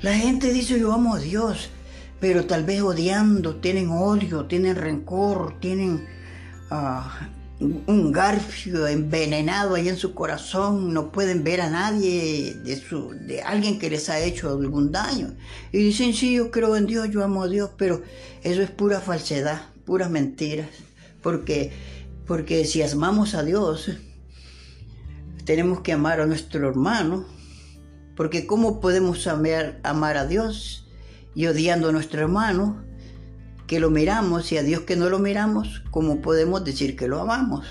La 0.00 0.14
gente 0.14 0.52
dice 0.52 0.78
yo 0.78 0.92
amo 0.92 1.16
a 1.16 1.18
Dios, 1.18 1.70
pero 2.20 2.46
tal 2.46 2.62
vez 2.62 2.82
odiando, 2.82 3.56
tienen 3.56 3.90
odio, 3.90 4.44
tienen 4.44 4.76
rencor, 4.76 5.58
tienen 5.58 6.06
ah, 6.70 7.30
un 7.58 8.12
garfio 8.12 8.86
envenenado 8.86 9.74
ahí 9.74 9.88
en 9.88 9.96
su 9.96 10.12
corazón, 10.12 10.92
no 10.92 11.10
pueden 11.10 11.42
ver 11.42 11.62
a 11.62 11.70
nadie 11.70 12.54
de, 12.54 12.76
su, 12.76 13.10
de 13.12 13.40
alguien 13.42 13.78
que 13.78 13.88
les 13.88 14.10
ha 14.10 14.20
hecho 14.20 14.50
algún 14.50 14.92
daño. 14.92 15.34
Y 15.72 15.78
dicen, 15.78 16.12
sí, 16.12 16.34
yo 16.34 16.50
creo 16.50 16.76
en 16.76 16.86
Dios, 16.86 17.08
yo 17.10 17.24
amo 17.24 17.44
a 17.44 17.48
Dios, 17.48 17.70
pero 17.78 18.02
eso 18.42 18.60
es 18.60 18.70
pura 18.70 19.00
falsedad, 19.00 19.62
puras 19.86 20.10
mentiras, 20.10 20.68
porque, 21.22 21.72
porque 22.26 22.66
si 22.66 22.82
amamos 22.82 23.34
a 23.34 23.42
Dios, 23.42 23.90
tenemos 25.46 25.80
que 25.80 25.92
amar 25.92 26.20
a 26.20 26.26
nuestro 26.26 26.68
hermano, 26.68 27.24
porque 28.16 28.46
¿cómo 28.46 28.80
podemos 28.80 29.26
amar, 29.26 29.80
amar 29.82 30.18
a 30.18 30.26
Dios 30.26 30.86
y 31.34 31.46
odiando 31.46 31.88
a 31.88 31.92
nuestro 31.92 32.20
hermano 32.20 32.84
que 33.66 33.80
lo 33.80 33.90
miramos 33.90 34.52
y 34.52 34.58
a 34.58 34.62
Dios 34.62 34.82
que 34.82 34.96
no 34.96 35.08
lo 35.08 35.18
miramos? 35.18 35.82
¿Cómo 35.90 36.20
podemos 36.20 36.64
decir 36.64 36.96
que 36.96 37.08
lo 37.08 37.20
amamos? 37.20 37.66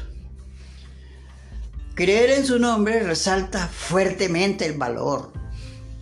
Creer 1.94 2.32
en 2.32 2.46
su 2.46 2.60
nombre 2.60 3.04
resalta 3.04 3.68
fuertemente 3.68 4.66
el 4.66 4.78
valor 4.78 5.32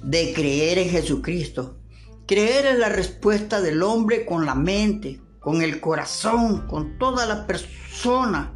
de 0.01 0.33
creer 0.33 0.79
en 0.79 0.89
Jesucristo. 0.89 1.77
Creer 2.25 2.65
en 2.65 2.79
la 2.79 2.89
respuesta 2.89 3.61
del 3.61 3.83
hombre 3.83 4.25
con 4.25 4.45
la 4.45 4.55
mente, 4.55 5.21
con 5.39 5.61
el 5.61 5.79
corazón, 5.79 6.67
con 6.67 6.97
toda 6.97 7.25
la 7.25 7.45
persona 7.45 8.53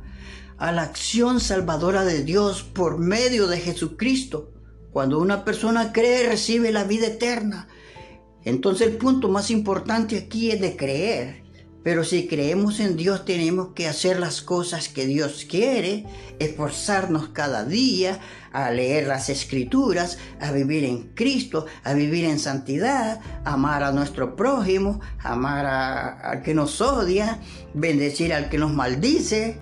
a 0.57 0.71
la 0.71 0.83
acción 0.83 1.39
salvadora 1.39 2.03
de 2.03 2.23
Dios 2.23 2.63
por 2.63 2.97
medio 2.97 3.47
de 3.47 3.59
Jesucristo 3.59 4.51
cuando 4.97 5.19
una 5.19 5.45
persona 5.45 5.93
cree, 5.93 6.27
recibe 6.27 6.71
la 6.71 6.83
vida 6.83 7.05
eterna. 7.05 7.67
Entonces 8.47 8.87
el 8.87 8.95
punto 8.95 9.27
más 9.27 9.51
importante 9.51 10.17
aquí 10.17 10.51
es 10.51 10.61
de 10.61 10.77
creer. 10.77 11.43
Pero 11.83 12.05
si 12.05 12.27
creemos 12.27 12.79
en 12.79 12.95
Dios 12.95 13.25
tenemos 13.25 13.73
que 13.75 13.87
hacer 13.87 14.19
las 14.19 14.41
cosas 14.41 14.87
que 14.87 15.05
Dios 15.05 15.45
quiere, 15.49 16.05
esforzarnos 16.39 17.29
cada 17.29 17.65
día 17.65 18.19
a 18.53 18.71
leer 18.71 19.07
las 19.07 19.29
escrituras, 19.29 20.17
a 20.39 20.53
vivir 20.53 20.85
en 20.85 21.09
Cristo, 21.13 21.65
a 21.83 21.93
vivir 21.93 22.23
en 22.23 22.39
santidad, 22.39 23.19
amar 23.43 23.83
a 23.83 23.91
nuestro 23.91 24.37
prójimo, 24.37 25.01
amar 25.19 25.65
al 25.65 26.41
que 26.41 26.53
nos 26.53 26.79
odia, 26.79 27.39
bendecir 27.73 28.33
al 28.33 28.49
que 28.49 28.57
nos 28.57 28.73
maldice, 28.73 29.59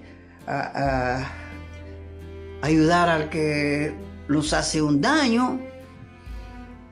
ayudar 2.61 3.09
al 3.09 3.29
que 3.29 3.93
los 4.27 4.53
hace 4.53 4.81
un 4.81 5.01
daño, 5.01 5.59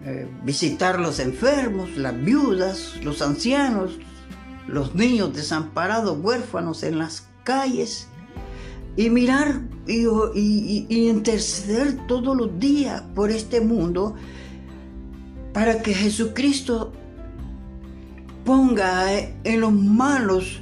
eh, 0.05 0.27
visitar 0.43 0.99
los 0.99 1.19
enfermos, 1.19 1.95
las 1.97 2.21
viudas, 2.21 2.99
los 3.03 3.21
ancianos, 3.21 3.97
los 4.67 4.95
niños 4.95 5.33
desamparados, 5.33 6.17
huérfanos 6.21 6.83
en 6.83 6.99
las 6.99 7.27
calles, 7.43 8.07
y 8.95 9.09
mirar 9.09 9.61
y, 9.87 10.85
interceder 10.89 12.05
todos 12.07 12.37
los 12.37 12.59
días 12.59 13.01
por 13.15 13.31
este 13.31 13.61
mundo 13.61 14.15
para 15.51 15.81
que 15.81 15.93
Jesucristo 15.93 16.91
ponga 18.45 19.09
en 19.43 19.61
los 19.61 19.73
malos 19.73 20.61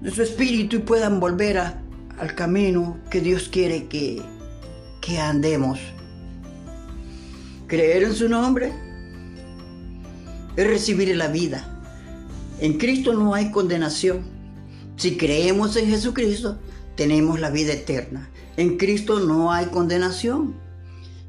de 0.00 0.10
su 0.10 0.22
espíritu 0.22 0.76
y 0.76 0.78
puedan 0.80 1.20
volver 1.20 1.58
al 1.58 2.34
camino 2.34 2.98
que 3.10 3.20
Dios 3.20 3.48
quiere 3.48 3.86
que, 3.86 4.22
que 5.00 5.18
andemos. 5.18 5.80
Creer 7.70 8.02
en 8.02 8.16
su 8.16 8.28
nombre 8.28 8.72
es 10.56 10.66
recibir 10.66 11.14
la 11.14 11.28
vida. 11.28 11.80
En 12.58 12.78
Cristo 12.78 13.14
no 13.14 13.32
hay 13.32 13.52
condenación. 13.52 14.24
Si 14.96 15.16
creemos 15.16 15.76
en 15.76 15.86
Jesucristo, 15.86 16.58
tenemos 16.96 17.38
la 17.38 17.48
vida 17.48 17.74
eterna. 17.74 18.28
En 18.56 18.76
Cristo 18.76 19.20
no 19.20 19.52
hay 19.52 19.66
condenación. 19.66 20.56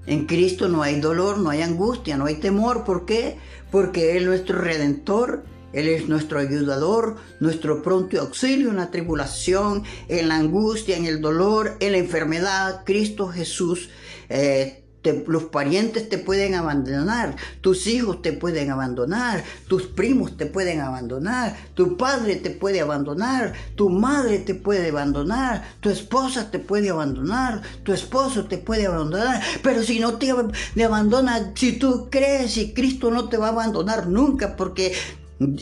En 0.08 0.26
Cristo 0.26 0.68
no 0.68 0.82
hay 0.82 1.00
dolor, 1.00 1.38
no 1.38 1.52
hay 1.52 1.62
angustia, 1.62 2.18
no 2.18 2.26
hay 2.26 2.38
temor. 2.38 2.86
¿Por 2.86 3.06
qué? 3.06 3.38
Porque 3.70 4.18
Él 4.18 4.24
es 4.24 4.26
nuestro 4.26 4.58
redentor, 4.58 5.46
Él 5.74 5.90
es 5.90 6.10
nuestro 6.10 6.40
ayudador, 6.40 7.18
nuestro 7.40 7.84
pronto 7.84 8.20
auxilio 8.20 8.72
en 8.72 8.78
la 8.78 8.90
tribulación, 8.90 9.84
en 10.08 10.28
la 10.28 10.38
angustia, 10.38 10.98
en 10.98 11.06
el 11.06 11.22
dolor, 11.22 11.78
en 11.80 11.92
la 11.92 12.00
enfermedad. 12.00 12.82
Cristo 12.84 13.28
Jesús 13.28 13.90
eh, 14.28 14.81
los 15.28 15.44
parientes 15.46 16.10
te 16.10 16.18
pueden 16.18 16.56
abandonar, 16.56 17.36
tus 17.62 17.88
hijos 17.88 18.22
te 18.22 18.34
pueden 18.34 18.70
abandonar, 18.70 19.44
tus 19.68 19.84
primos 19.84 20.38
te 20.38 20.46
pueden 20.46 20.80
abandonar, 20.80 21.56
tu 21.74 21.98
padre 21.98 22.36
te 22.36 22.52
puede 22.52 22.82
abandonar, 22.82 23.54
tu 23.76 23.90
madre 23.90 24.40
te 24.40 24.54
puede 24.54 24.90
abandonar, 24.90 25.64
tu 25.80 25.90
esposa 25.90 26.52
te 26.52 26.60
puede 26.60 26.90
abandonar, 26.92 27.62
tu 27.84 27.94
esposo 27.94 28.46
te 28.46 28.58
puede 28.58 28.86
abandonar, 28.86 29.42
pero 29.64 29.82
si 29.84 30.00
no 30.00 30.14
te, 30.14 30.34
te 30.76 30.84
abandona, 30.84 31.52
si 31.56 31.74
tú 31.74 32.10
crees 32.12 32.58
y 32.58 32.74
Cristo 32.74 33.10
no 33.10 33.28
te 33.28 33.38
va 33.38 33.48
a 33.48 33.52
abandonar 33.52 34.08
nunca 34.08 34.56
porque 34.56 34.94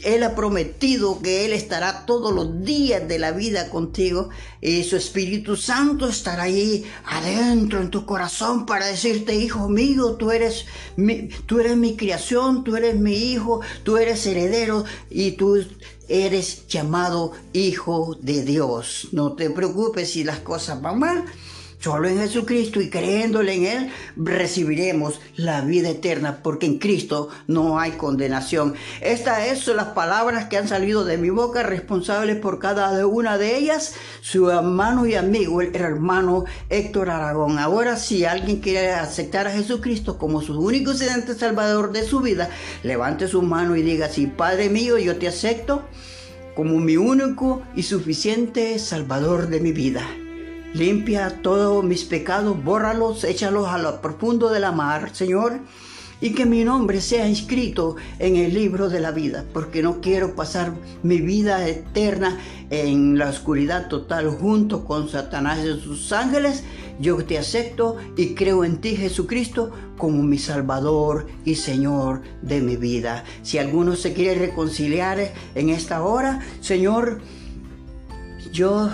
Él 0.03 0.23
ha 0.23 0.35
prometido 0.35 1.21
que 1.21 1.45
Él 1.45 1.53
estará 1.53 2.05
todos 2.05 2.33
los 2.33 2.63
días 2.65 3.07
de 3.07 3.17
la 3.17 3.31
vida 3.31 3.69
contigo 3.69 4.29
y 4.59 4.83
su 4.83 4.97
Espíritu 4.97 5.55
Santo 5.55 6.09
estará 6.09 6.43
ahí 6.43 6.83
adentro 7.05 7.79
en 7.79 7.89
tu 7.89 8.05
corazón 8.05 8.65
para 8.65 8.87
decirte, 8.87 9.35
hijo 9.35 9.69
mío, 9.69 10.15
tú 10.15 10.31
eres 10.31 10.65
mi, 10.97 11.29
tú 11.45 11.59
eres 11.59 11.77
mi 11.77 11.95
creación, 11.95 12.65
tú 12.65 12.75
eres 12.75 12.99
mi 12.99 13.31
hijo, 13.31 13.61
tú 13.83 13.95
eres 13.95 14.25
heredero 14.25 14.83
y 15.09 15.31
tú 15.31 15.63
eres 16.09 16.67
llamado 16.67 17.31
hijo 17.53 18.17
de 18.19 18.43
Dios. 18.43 19.07
No 19.13 19.33
te 19.33 19.49
preocupes 19.49 20.11
si 20.11 20.25
las 20.25 20.39
cosas 20.39 20.81
van 20.81 20.99
mal. 20.99 21.25
Solo 21.79 22.09
en 22.09 22.17
Jesucristo 22.17 22.81
y 22.81 22.89
creyéndole 22.89 23.53
en 23.53 23.65
Él 23.65 23.91
recibiremos 24.17 25.21
la 25.37 25.61
vida 25.61 25.89
eterna, 25.89 26.43
porque 26.43 26.65
en 26.65 26.77
Cristo 26.77 27.29
no 27.47 27.79
hay 27.79 27.91
condenación. 27.91 28.73
Estas 28.99 29.59
son 29.59 29.77
las 29.77 29.87
palabras 29.87 30.49
que 30.49 30.57
han 30.57 30.67
salido 30.67 31.05
de 31.05 31.17
mi 31.17 31.29
boca, 31.29 31.63
responsables 31.63 32.35
por 32.35 32.59
cada 32.59 33.07
una 33.07 33.37
de 33.37 33.55
ellas, 33.55 33.93
su 34.19 34.49
hermano 34.49 35.05
y 35.05 35.15
amigo, 35.15 35.61
el 35.61 35.73
hermano 35.73 36.43
Héctor 36.67 37.11
Aragón. 37.11 37.59
Ahora, 37.59 37.95
si 37.95 38.25
alguien 38.25 38.59
quiere 38.59 38.91
aceptar 38.91 39.47
a 39.47 39.51
Jesucristo 39.51 40.17
como 40.17 40.41
su 40.41 40.59
único 40.59 40.91
y 40.91 40.97
salvador 40.97 41.93
de 41.93 42.03
su 42.03 42.19
vida, 42.19 42.49
levante 42.83 43.29
su 43.29 43.41
mano 43.41 43.77
y 43.77 43.83
diga, 43.83 44.09
sí, 44.09 44.27
Padre 44.27 44.69
mío, 44.69 44.97
yo 44.97 45.15
te 45.15 45.29
acepto 45.29 45.83
como 46.57 46.77
mi 46.79 46.97
único 46.97 47.61
y 47.73 47.83
suficiente 47.83 48.77
salvador 48.79 49.47
de 49.47 49.61
mi 49.61 49.71
vida. 49.71 50.05
Limpia 50.73 51.41
todos 51.41 51.83
mis 51.83 52.03
pecados, 52.03 52.63
bórralos, 52.63 53.23
échalos 53.23 53.67
a 53.67 53.79
lo 53.79 54.01
profundo 54.01 54.49
de 54.49 54.59
la 54.59 54.71
mar, 54.71 55.09
Señor, 55.15 55.61
y 56.21 56.33
que 56.33 56.45
mi 56.45 56.63
nombre 56.63 57.01
sea 57.01 57.27
inscrito 57.27 57.95
en 58.19 58.35
el 58.35 58.53
libro 58.53 58.87
de 58.87 58.99
la 58.99 59.11
vida, 59.11 59.45
porque 59.51 59.81
no 59.81 59.99
quiero 59.99 60.35
pasar 60.35 60.73
mi 61.01 61.21
vida 61.21 61.67
eterna 61.67 62.37
en 62.69 63.17
la 63.17 63.29
oscuridad 63.29 63.87
total 63.87 64.29
junto 64.29 64.85
con 64.85 65.09
Satanás 65.09 65.59
y 65.65 65.79
sus 65.81 66.11
ángeles. 66.11 66.63
Yo 66.99 67.17
te 67.25 67.39
acepto 67.39 67.95
y 68.15 68.35
creo 68.35 68.63
en 68.63 68.79
ti, 68.79 68.95
Jesucristo, 68.95 69.71
como 69.97 70.21
mi 70.21 70.37
Salvador 70.37 71.25
y 71.45 71.55
Señor 71.55 72.21
de 72.43 72.61
mi 72.61 72.75
vida. 72.75 73.23
Si 73.41 73.57
alguno 73.57 73.95
se 73.95 74.13
quiere 74.13 74.39
reconciliar 74.39 75.33
en 75.55 75.69
esta 75.69 76.03
hora, 76.03 76.41
Señor, 76.61 77.21
yo 78.51 78.91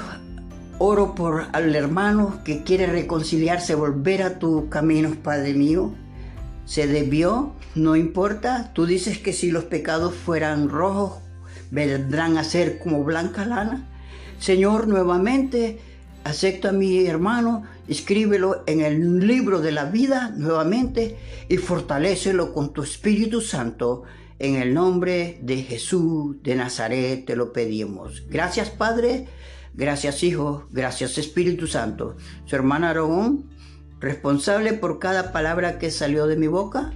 Oro 0.78 1.16
por 1.16 1.46
al 1.54 1.74
hermano 1.74 2.42
que 2.44 2.64
quiere 2.64 2.86
reconciliarse, 2.88 3.76
volver 3.76 4.24
a 4.24 4.40
tu 4.40 4.68
camino, 4.68 5.16
Padre 5.24 5.54
mío. 5.54 5.94
Se 6.66 6.86
debió, 6.86 7.54
no 7.76 7.96
importa. 7.96 8.74
Tú 8.74 8.86
dices 8.86 9.18
que 9.18 9.32
si 9.32 9.52
los 9.52 9.64
pecados 9.64 10.14
fueran 10.14 10.68
rojos, 10.68 11.22
vendrán 11.72 12.38
a 12.38 12.44
ser 12.44 12.80
como 12.80 13.06
blanca 13.06 13.46
lana. 13.46 13.88
Señor, 14.38 14.90
nuevamente 14.90 15.80
acepto 16.26 16.68
a 16.68 16.74
mi 16.74 17.06
hermano, 17.06 17.64
escríbelo 17.88 18.64
en 18.68 18.82
el 18.82 19.26
libro 19.26 19.62
de 19.62 19.72
la 19.72 19.86
vida 19.86 20.34
nuevamente 20.36 21.16
y 21.48 21.56
fortalécelo 21.56 22.54
con 22.54 22.74
tu 22.74 22.84
Espíritu 22.84 23.40
Santo. 23.40 24.04
En 24.40 24.56
el 24.56 24.74
nombre 24.74 25.40
de 25.42 25.64
Jesús 25.64 26.36
de 26.44 26.56
Nazaret 26.56 27.26
te 27.26 27.38
lo 27.38 27.54
pedimos. 27.54 28.24
Gracias, 28.28 28.70
Padre 28.70 29.28
Gracias 29.78 30.24
Hijo, 30.24 30.68
gracias 30.72 31.18
Espíritu 31.18 31.68
Santo. 31.68 32.16
Su 32.46 32.56
hermana 32.56 32.92
Aragón, 32.92 33.50
responsable 34.00 34.72
por 34.74 35.00
cada 35.00 35.34
palabra 35.34 35.80
que 35.80 35.92
salió 35.92 36.28
de 36.28 36.38
mi 36.38 36.48
boca. 36.48 36.94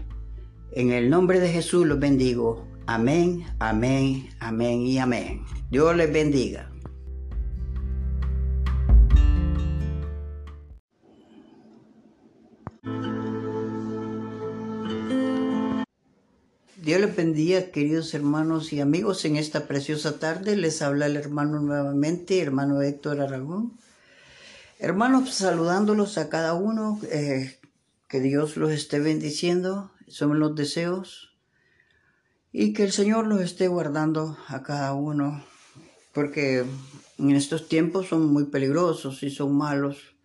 En 0.71 0.91
el 0.91 1.09
nombre 1.09 1.41
de 1.41 1.49
Jesús 1.49 1.85
los 1.85 1.99
bendigo. 1.99 2.67
Amén, 2.87 3.45
amén, 3.59 4.29
amén 4.39 4.81
y 4.81 4.97
amén. 4.97 5.43
Dios 5.69 5.95
les 5.95 6.11
bendiga. 6.11 6.68
Dios 16.81 17.01
les 17.01 17.13
bendiga, 17.13 17.71
queridos 17.71 18.13
hermanos 18.13 18.71
y 18.71 18.79
amigos. 18.79 19.25
En 19.25 19.35
esta 19.35 19.67
preciosa 19.67 20.17
tarde 20.17 20.55
les 20.55 20.81
habla 20.81 21.07
el 21.07 21.17
hermano 21.17 21.59
nuevamente, 21.59 22.39
hermano 22.39 22.81
Héctor 22.81 23.19
Aragón. 23.19 23.77
Hermanos, 24.79 25.33
saludándolos 25.33 26.17
a 26.17 26.29
cada 26.29 26.53
uno, 26.53 26.97
eh, 27.11 27.59
que 28.07 28.21
Dios 28.21 28.55
los 28.55 28.71
esté 28.71 29.01
bendiciendo, 29.01 29.91
son 30.07 30.39
los 30.39 30.55
deseos, 30.55 31.35
y 32.53 32.71
que 32.71 32.85
el 32.85 32.93
Señor 32.93 33.27
los 33.27 33.41
esté 33.41 33.67
guardando 33.67 34.37
a 34.47 34.63
cada 34.63 34.93
uno, 34.93 35.43
porque 36.13 36.63
en 37.17 37.31
estos 37.31 37.67
tiempos 37.67 38.07
son 38.07 38.31
muy 38.31 38.45
peligrosos 38.45 39.21
y 39.21 39.29
son 39.31 39.57
malos, 39.57 40.15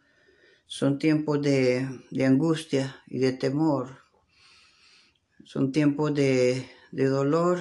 son 0.66 1.00
tiempos 1.00 1.42
de 1.42 2.24
angustia 2.24 3.02
y 3.08 3.18
de 3.18 3.32
temor 3.32 4.03
son 5.44 5.72
tiempos 5.72 6.14
de, 6.14 6.66
dolor 6.90 7.60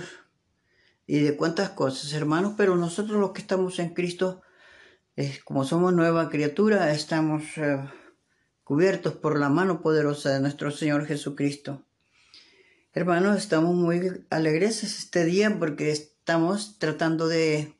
y 1.05 1.19
de 1.19 1.35
cuantas 1.35 1.71
cosas, 1.71 2.13
hermanos, 2.13 2.53
pero 2.57 2.75
nosotros 2.75 3.19
los 3.19 3.31
que 3.31 3.41
estamos 3.41 3.79
en 3.79 3.93
Cristo, 3.93 4.41
como 5.43 5.65
somos 5.65 5.93
nueva 5.93 6.29
criatura, 6.29 6.91
estamos 6.93 7.43
eh, 7.57 7.79
cubiertos 8.63 9.13
por 9.13 9.39
la 9.39 9.49
mano 9.49 9.81
poderosa 9.81 10.31
de 10.31 10.39
nuestro 10.39 10.71
Señor 10.71 11.05
Jesucristo. 11.05 11.85
Hermanos, 12.93 13.37
estamos 13.37 13.75
muy 13.75 14.25
alegres 14.29 14.83
este 14.83 15.25
día 15.25 15.57
porque 15.59 15.91
estamos 15.91 16.77
tratando 16.79 17.27
de, 17.27 17.73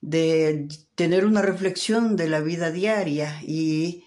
de 0.00 0.68
tener 0.94 1.26
una 1.26 1.42
reflexión 1.42 2.16
de 2.16 2.28
la 2.28 2.40
vida 2.40 2.70
diaria 2.70 3.40
y 3.42 4.04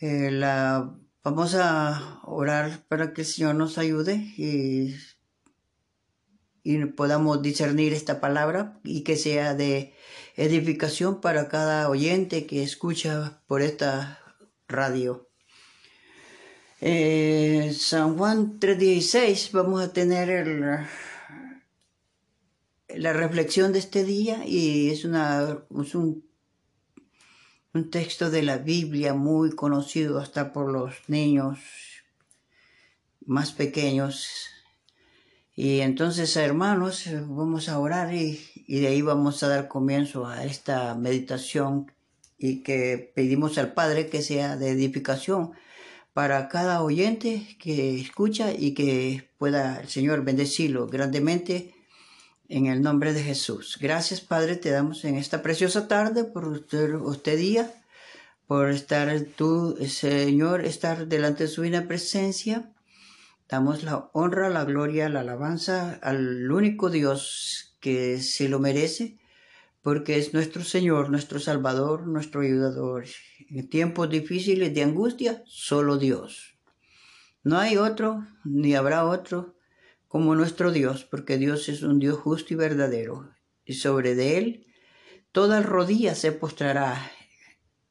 eh, 0.00 0.30
la 0.30 0.94
Vamos 1.26 1.56
a 1.56 2.20
orar 2.22 2.86
para 2.86 3.12
que 3.12 3.22
el 3.22 3.26
Señor 3.26 3.56
nos 3.56 3.78
ayude 3.78 4.14
y, 4.36 4.94
podamos 6.94 7.42
discernir 7.42 7.92
esta 7.92 8.20
palabra 8.20 8.78
y 8.84 9.02
que 9.02 9.16
sea 9.16 9.56
de 9.56 9.92
edificación 10.36 11.20
para 11.20 11.48
cada 11.48 11.90
oyente 11.90 12.46
que 12.46 12.62
escucha 12.62 13.42
por 13.48 13.60
esta 13.60 14.20
radio. 14.68 15.28
Eh, 16.80 17.74
San 17.76 18.16
Juan 18.16 18.60
3.16 18.60 19.50
vamos 19.50 19.82
a 19.82 19.92
tener 19.92 20.86
la 22.88 23.12
reflexión 23.12 23.72
de 23.72 23.80
este 23.80 24.04
día 24.04 24.46
y 24.46 24.90
es, 24.90 25.04
una, 25.04 25.58
es 25.82 25.94
un 25.96 26.24
un 27.76 27.90
texto 27.90 28.30
de 28.30 28.42
la 28.42 28.56
Biblia 28.56 29.12
muy 29.12 29.50
conocido 29.50 30.18
hasta 30.18 30.52
por 30.52 30.72
los 30.72 30.94
niños 31.08 31.58
más 33.26 33.52
pequeños. 33.52 34.28
Y 35.54 35.80
entonces, 35.80 36.34
hermanos, 36.36 37.04
vamos 37.28 37.68
a 37.68 37.78
orar 37.78 38.14
y, 38.14 38.40
de 38.66 38.86
ahí 38.86 39.02
vamos 39.02 39.42
a 39.42 39.48
dar 39.48 39.68
comienzo 39.68 40.26
a 40.26 40.44
esta 40.44 40.94
meditación 40.94 41.92
y 42.38 42.62
que 42.62 43.12
pedimos 43.14 43.58
al 43.58 43.74
Padre 43.74 44.08
que 44.08 44.22
sea 44.22 44.56
de 44.56 44.70
edificación 44.70 45.52
para 46.14 46.48
cada 46.48 46.82
oyente 46.82 47.58
que 47.60 48.00
escucha 48.00 48.52
y 48.52 48.72
que 48.72 49.28
pueda 49.36 49.80
el 49.80 49.88
Señor 49.88 50.24
bendecirlo 50.24 50.86
grandemente 50.86 51.74
en 52.48 52.66
el 52.66 52.82
nombre 52.82 53.12
de 53.12 53.22
Jesús. 53.22 53.78
Gracias, 53.80 54.20
Padre, 54.20 54.56
te 54.56 54.70
damos 54.70 55.04
en 55.04 55.16
esta 55.16 55.42
preciosa 55.42 55.88
tarde 55.88 56.24
por 56.24 56.46
usted, 56.46 57.36
día, 57.36 57.72
por 58.46 58.70
estar 58.70 59.20
tú, 59.36 59.76
Señor, 59.88 60.64
estar 60.64 61.08
delante 61.08 61.44
de 61.44 61.48
su 61.48 61.62
divina 61.62 61.88
presencia. 61.88 62.72
Damos 63.48 63.82
la 63.82 64.10
honra, 64.12 64.48
la 64.50 64.64
gloria, 64.64 65.08
la 65.08 65.20
alabanza 65.20 65.98
al 66.02 66.50
único 66.50 66.90
Dios 66.90 67.76
que 67.80 68.20
se 68.20 68.48
lo 68.48 68.58
merece, 68.58 69.18
porque 69.82 70.18
es 70.18 70.34
nuestro 70.34 70.64
Señor, 70.64 71.10
nuestro 71.10 71.38
Salvador, 71.38 72.06
nuestro 72.06 72.40
ayudador. 72.40 73.04
En 73.48 73.68
tiempos 73.68 74.10
difíciles 74.10 74.74
de 74.74 74.82
angustia, 74.82 75.42
solo 75.46 75.96
Dios. 75.96 76.56
No 77.44 77.58
hay 77.58 77.76
otro, 77.76 78.26
ni 78.44 78.74
habrá 78.74 79.04
otro 79.04 79.55
como 80.08 80.34
nuestro 80.34 80.72
Dios, 80.72 81.04
porque 81.04 81.38
Dios 81.38 81.68
es 81.68 81.82
un 81.82 81.98
Dios 81.98 82.18
justo 82.18 82.54
y 82.54 82.56
verdadero, 82.56 83.30
y 83.64 83.74
sobre 83.74 84.14
de 84.14 84.38
Él 84.38 84.66
toda 85.36 85.60
rodilla 85.60 86.14
se 86.14 86.32
postrará, 86.32 87.12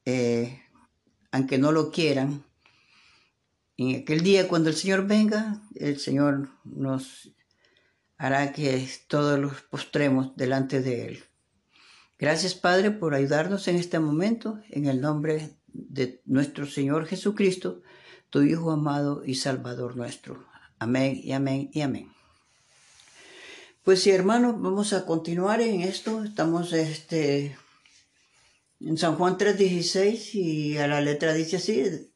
eh, 0.03 0.63
aunque 1.31 1.59
no 1.59 1.71
lo 1.71 1.91
quieran. 1.91 2.43
En 3.77 4.01
aquel 4.01 4.21
día 4.21 4.47
cuando 4.47 4.69
el 4.69 4.75
Señor 4.75 5.05
venga, 5.05 5.61
el 5.75 5.99
Señor 5.99 6.49
nos 6.63 7.35
hará 8.17 8.51
que 8.51 8.89
todos 9.07 9.37
los 9.37 9.61
postremos 9.61 10.35
delante 10.35 10.81
de 10.81 11.05
Él. 11.05 11.23
Gracias 12.17 12.55
Padre 12.55 12.89
por 12.89 13.13
ayudarnos 13.13 13.67
en 13.67 13.75
este 13.75 13.99
momento, 13.99 14.59
en 14.71 14.87
el 14.87 14.99
nombre 14.99 15.51
de 15.67 16.23
nuestro 16.25 16.65
Señor 16.65 17.05
Jesucristo, 17.05 17.83
tu 18.31 18.41
Hijo 18.41 18.71
amado 18.71 19.21
y 19.23 19.35
Salvador 19.35 19.95
nuestro. 19.95 20.54
Amén 20.85 21.19
y 21.23 21.31
amén 21.31 21.71
y 21.73 21.81
amén. 21.81 22.13
Pues 23.83 24.03
sí, 24.03 24.11
hermanos, 24.11 24.61
vamos 24.61 24.93
a 24.93 25.07
continuar 25.07 25.59
en 25.59 25.81
esto. 25.81 26.23
Estamos 26.23 26.73
este, 26.73 27.57
en 28.79 28.95
San 28.95 29.15
Juan 29.15 29.35
3:16 29.35 30.35
y 30.35 30.77
a 30.77 30.85
la 30.85 31.01
letra 31.01 31.33
dice 31.33 31.55
así, 31.55 32.11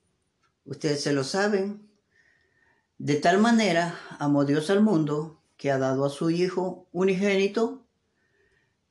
ustedes 0.65 1.01
se 1.01 1.13
lo 1.13 1.23
saben. 1.23 1.89
De 2.99 3.15
tal 3.15 3.39
manera 3.39 3.99
amó 4.19 4.45
Dios 4.45 4.69
al 4.69 4.83
mundo 4.83 5.41
que 5.57 5.71
ha 5.71 5.79
dado 5.79 6.05
a 6.05 6.11
su 6.11 6.29
Hijo 6.29 6.87
unigénito 6.91 7.87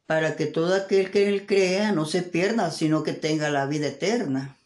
para 0.07 0.35
que 0.35 0.47
todo 0.47 0.75
aquel 0.75 1.13
que 1.13 1.29
él 1.29 1.47
crea 1.47 1.93
no 1.93 2.05
se 2.05 2.23
pierda, 2.23 2.73
sino 2.73 3.05
que 3.05 3.13
tenga 3.13 3.49
la 3.49 3.67
vida 3.67 3.87
eterna. 3.87 4.57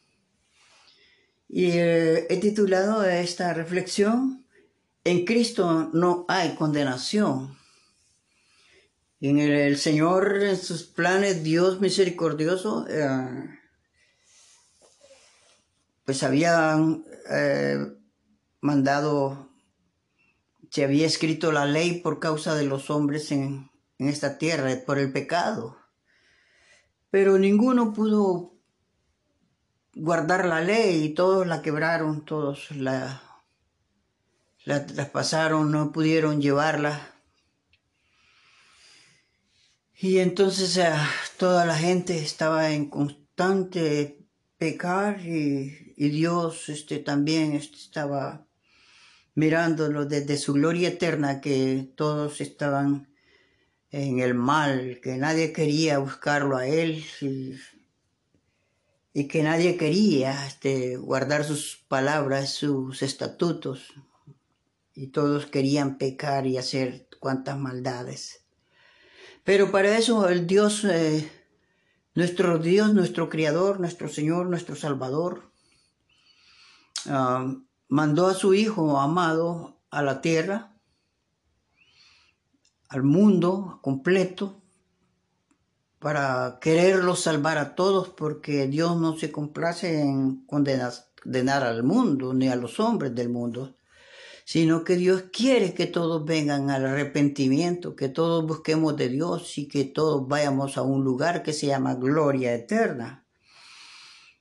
Y 1.51 1.73
eh, 1.73 2.27
he 2.31 2.39
titulado 2.39 3.05
esta 3.05 3.53
reflexión, 3.53 4.42
En 5.05 5.25
Cristo 5.25 5.91
no 5.93 6.25
hay 6.29 6.55
condenación. 6.55 7.57
En 9.21 9.39
el, 9.39 9.77
Señor, 9.79 10.43
en 10.43 10.57
sus 10.57 10.85
planes, 10.85 11.43
Dios 11.43 11.81
misericordioso, 11.81 12.87
eh, 12.89 13.59
pues 16.05 16.23
había 16.23 16.77
eh, 17.31 17.79
mandado, 18.61 19.51
se 20.71 20.85
había 20.85 21.07
escrito 21.07 21.51
la 21.51 21.67
ley 21.67 22.01
por 22.01 22.21
causa 22.21 22.55
de 22.55 22.65
los 22.65 22.91
hombres 22.91 23.33
en 23.33 23.71
esta 23.99 24.39
tierra, 24.39 24.71
por 24.87 24.99
el 24.99 25.13
pecado. 25.13 25.77
Pero 27.11 27.39
ninguno 27.39 27.93
pudo 27.93 28.55
guardar 29.95 30.47
la 30.47 30.61
ley 30.61 31.05
y 31.05 31.15
todos 31.15 31.47
la 31.47 31.61
quebraron, 31.61 32.25
todos 32.25 32.71
la, 32.71 33.32
la 34.65 34.87
traspasaron, 34.87 35.71
no 35.71 35.93
pudieron 35.93 36.41
llevarla. 36.41 37.13
Y 39.99 40.19
entonces 40.19 40.77
eh, 40.77 40.91
toda 41.37 41.65
la 41.65 41.77
gente 41.77 42.19
estaba 42.19 42.71
en 42.73 42.91
constante 42.91 44.19
pecar 44.59 45.21
y, 45.25 45.93
Dios 45.97 46.69
este, 46.69 46.99
también 46.99 47.53
este, 47.53 47.77
estaba 47.77 48.47
mirándolo 49.35 50.05
desde 50.07 50.37
su 50.37 50.53
gloria 50.55 50.89
eterna, 50.89 51.41
que 51.41 51.89
todos 51.97 52.41
estaban 52.41 53.09
en 53.91 54.19
el 54.19 54.35
mal, 54.35 55.01
que 55.03 55.17
nadie 55.17 55.53
quería 55.53 55.99
buscarlo 55.99 56.57
a 56.57 56.67
Él 56.67 57.05
y, 59.15 59.29
que 59.29 59.43
nadie 59.43 59.77
quería 59.77 60.47
este, 60.47 60.97
guardar 60.97 61.45
sus 61.45 61.85
palabras, 61.89 62.51
sus 62.51 63.03
estatutos, 63.03 63.93
y 64.95 65.09
todos 65.09 65.47
querían 65.47 65.99
pecar 65.99 66.47
y 66.47 66.59
hacer 66.59 67.09
cuantas 67.21 67.59
maldades. 67.59 68.45
Pero 69.45 69.71
para 69.71 69.97
eso 69.97 70.29
el 70.29 70.47
Dios, 70.47 70.85
eh, 70.85 71.31
nuestro 72.15 72.59
Dios, 72.59 72.95
nuestro 72.95 73.29
Creador, 73.29 73.81
nuestro 73.81 74.09
Señor, 74.09 74.49
nuestro 74.49 74.77
Salvador, 74.77 75.51
ah, 77.07 77.55
mandó 77.89 78.27
a 78.27 78.35
su 78.35 78.55
Hijo 78.55 79.01
amado 79.01 79.81
a 79.91 80.03
la 80.03 80.21
tierra, 80.21 80.77
al 82.89 83.03
mundo 83.03 83.79
completo, 83.83 84.59
para 85.99 86.59
quererlo 86.61 87.15
salvar 87.15 87.59
a 87.59 87.77
todos, 87.77 88.09
porque 88.09 88.67
Dios 88.67 88.97
no 89.01 89.17
se 89.17 89.31
complace 89.31 90.01
en 90.01 90.45
condenar 90.47 91.63
al 91.63 91.85
mundo 91.85 92.35
ni 92.35 92.49
a 92.49 92.57
los 92.57 92.81
hombres 92.81 93.15
del 93.15 93.29
mundo, 93.29 93.77
sino 94.45 94.85
que 94.85 94.97
Dios 94.97 95.25
quiere 95.33 95.75
que 95.75 95.87
todos 95.87 96.25
vengan 96.25 96.71
al 96.71 96.87
arrepentimiento, 96.87 97.95
que 97.95 98.09
todos 98.09 98.47
busquemos 98.47 98.97
de 98.97 99.09
Dios 99.09 99.57
y 99.59 99.69
que 99.69 99.85
todos 99.85 100.27
vayamos 100.27 100.77
a 100.77 100.83
un 100.83 101.05
lugar 101.05 101.43
que 101.43 101.53
se 101.53 101.69
llama 101.69 101.95
gloria 101.95 102.55
eterna, 102.55 103.25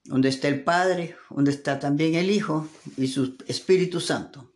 donde 0.04 0.30
está 0.30 0.48
el 0.48 0.64
Padre, 0.64 1.16
donde 1.30 1.52
está 1.52 1.80
también 1.80 2.16
el 2.16 2.32
Hijo 2.32 2.68
y 2.98 3.08
su 3.08 3.38
Espíritu 3.48 4.00
Santo. 4.00 4.52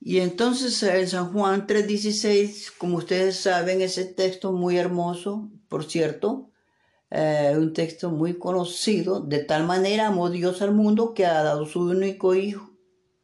Y 0.00 0.18
entonces 0.18 0.82
en 0.82 1.06
San 1.06 1.32
Juan 1.32 1.66
3:16, 1.66 2.72
como 2.76 2.96
ustedes 2.96 3.36
saben, 3.36 3.82
ese 3.82 4.04
texto 4.04 4.52
muy 4.52 4.76
hermoso, 4.76 5.50
por 5.68 5.84
cierto, 5.84 6.50
eh, 7.10 7.54
un 7.56 7.72
texto 7.72 8.10
muy 8.10 8.38
conocido, 8.38 9.20
de 9.20 9.44
tal 9.44 9.64
manera 9.64 10.08
amó 10.08 10.30
Dios 10.30 10.62
al 10.62 10.72
mundo 10.72 11.14
que 11.14 11.26
ha 11.26 11.42
dado 11.42 11.66
su 11.66 11.82
único 11.82 12.34
Hijo 12.34 12.71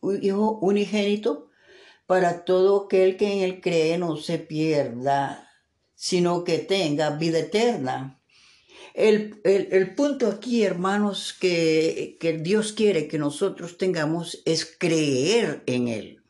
Hijo 0.02 0.58
unigénito, 0.60 1.48
para 2.06 2.44
todo 2.44 2.84
aquel 2.84 3.16
que 3.16 3.30
en 3.30 3.40
él 3.40 3.60
cree 3.60 3.98
no 3.98 4.16
se 4.16 4.38
pierda, 4.38 5.50
sino 5.94 6.42
que 6.42 6.58
tenga 6.58 7.10
vida 7.10 7.40
eterna. 7.40 8.18
El, 8.94 9.94
punto 9.94 10.26
aquí, 10.28 10.64
hermanos, 10.64 11.36
que, 11.38 12.16
que 12.18 12.38
Dios 12.38 12.72
quiere 12.72 13.08
que 13.08 13.18
nosotros 13.18 13.76
tengamos 13.78 14.42
es 14.44 14.64
creer 14.64 15.62
en 15.66 15.88
Él. 15.88 16.22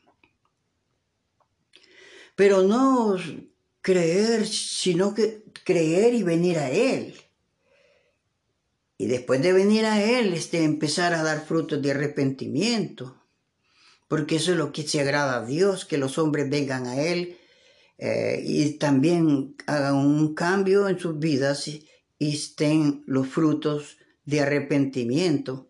Pero 2.35 2.63
no 2.63 3.17
creer, 3.81 4.47
sino 4.47 5.15
que 5.15 5.45
creer 5.65 6.13
y 6.15 6.23
venir 6.25 6.59
a 6.59 6.71
Él. 6.71 7.15
Y 8.99 9.07
después 9.07 9.41
de 9.41 9.53
venir 9.53 9.87
a 9.87 10.03
Él, 10.03 10.35
este, 10.35 10.65
empezar 10.65 11.15
a 11.15 11.23
dar 11.23 11.47
frutos 11.47 11.81
de 11.81 11.93
arrepentimiento 11.93 13.18
porque 14.09 14.37
eso 14.37 14.53
es 14.53 14.59
lo 14.59 14.73
que 14.73 14.83
se 14.83 15.01
agrada 15.01 15.37
a 15.37 15.47
Dios, 15.47 15.85
que 15.85 15.99
los 15.99 16.19
hombres 16.19 16.49
vengan 16.51 16.87
a 16.87 17.01
Él 17.01 17.39
eh, 17.99 18.43
y 18.45 18.79
también 18.79 19.55
hagan 19.67 19.97
un 19.97 20.35
cambio 20.35 20.89
en 20.89 20.99
sus 20.99 21.19
vidas 21.19 21.69
y, 21.69 21.85
estén 22.21 23.05
los 23.07 23.29
frutos 23.29 23.99
de 24.25 24.41
arrepentimiento. 24.41 25.69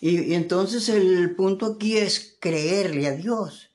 Y, 0.00 0.34
entonces 0.34 0.88
el 0.88 1.36
punto 1.36 1.66
aquí 1.66 1.96
es 1.98 2.36
creerle 2.40 3.06
a 3.06 3.12
Dios. 3.12 3.70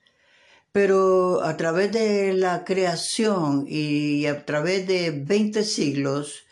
Pero 0.72 1.42
a 1.42 1.56
través 1.56 1.92
de 1.92 2.32
la 2.34 2.64
creación 2.64 3.64
y 3.66 4.26
a 4.26 4.44
través 4.44 4.86
de 4.86 5.10
20 5.10 5.64
siglos, 5.64 6.44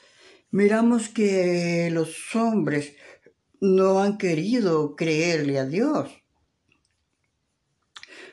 miramos 0.51 1.09
que 1.09 1.91
los 1.93 2.35
hombres 2.35 2.95
no 3.61 4.01
han 4.01 4.19
querido 4.19 4.97
creerle 4.97 5.59
a 5.59 5.67
Dios. 5.67 6.18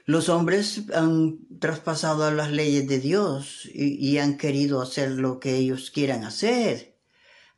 Los 0.07 0.29
hombres 0.29 0.83
han 0.93 1.39
traspasado 1.59 2.29
las 2.29 2.51
leyes 2.51 2.87
de 2.87 2.99
Dios 2.99 3.67
y, 3.73 4.19
han 4.19 4.37
querido 4.37 4.79
hacer 4.81 5.09
lo 5.11 5.39
que 5.39 5.55
ellos 5.55 5.89
quieran 5.89 6.23
hacer. 6.23 6.95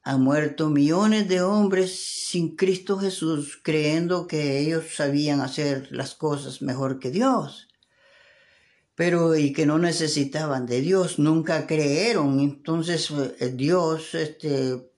Han 0.02 0.22
muerto 0.22 0.70
millones 0.70 1.28
de 1.28 1.42
hombres 1.42 2.00
sin 2.30 2.56
Cristo 2.56 2.98
Jesús 3.00 3.60
creyendo 3.62 4.28
que 4.28 4.60
ellos 4.60 4.86
sabían 4.96 5.42
hacer 5.42 5.90
las 5.92 6.16
cosas 6.16 6.62
mejor 6.62 7.00
que 7.00 7.12
Dios. 7.12 7.68
Pero 8.96 9.36
y 9.36 9.52
que 9.52 9.66
no 9.66 9.78
necesitaban 9.78 10.66
de 10.66 10.80
Dios, 10.80 11.20
nunca 11.20 11.68
creyeron. 11.68 12.40
Entonces 12.40 13.12
eh, 13.12 13.52
Dios 13.54 14.16
este, 14.16 14.90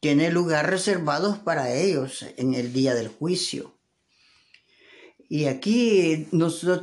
tiene 0.00 0.32
lugar 0.32 0.68
reservados 0.68 1.38
para 1.38 1.72
ellos 1.72 2.26
en 2.36 2.54
el 2.54 2.72
día 2.72 2.96
del 2.96 3.08
juicio. 3.08 3.75
Y 5.28 5.46
aquí 5.46 6.28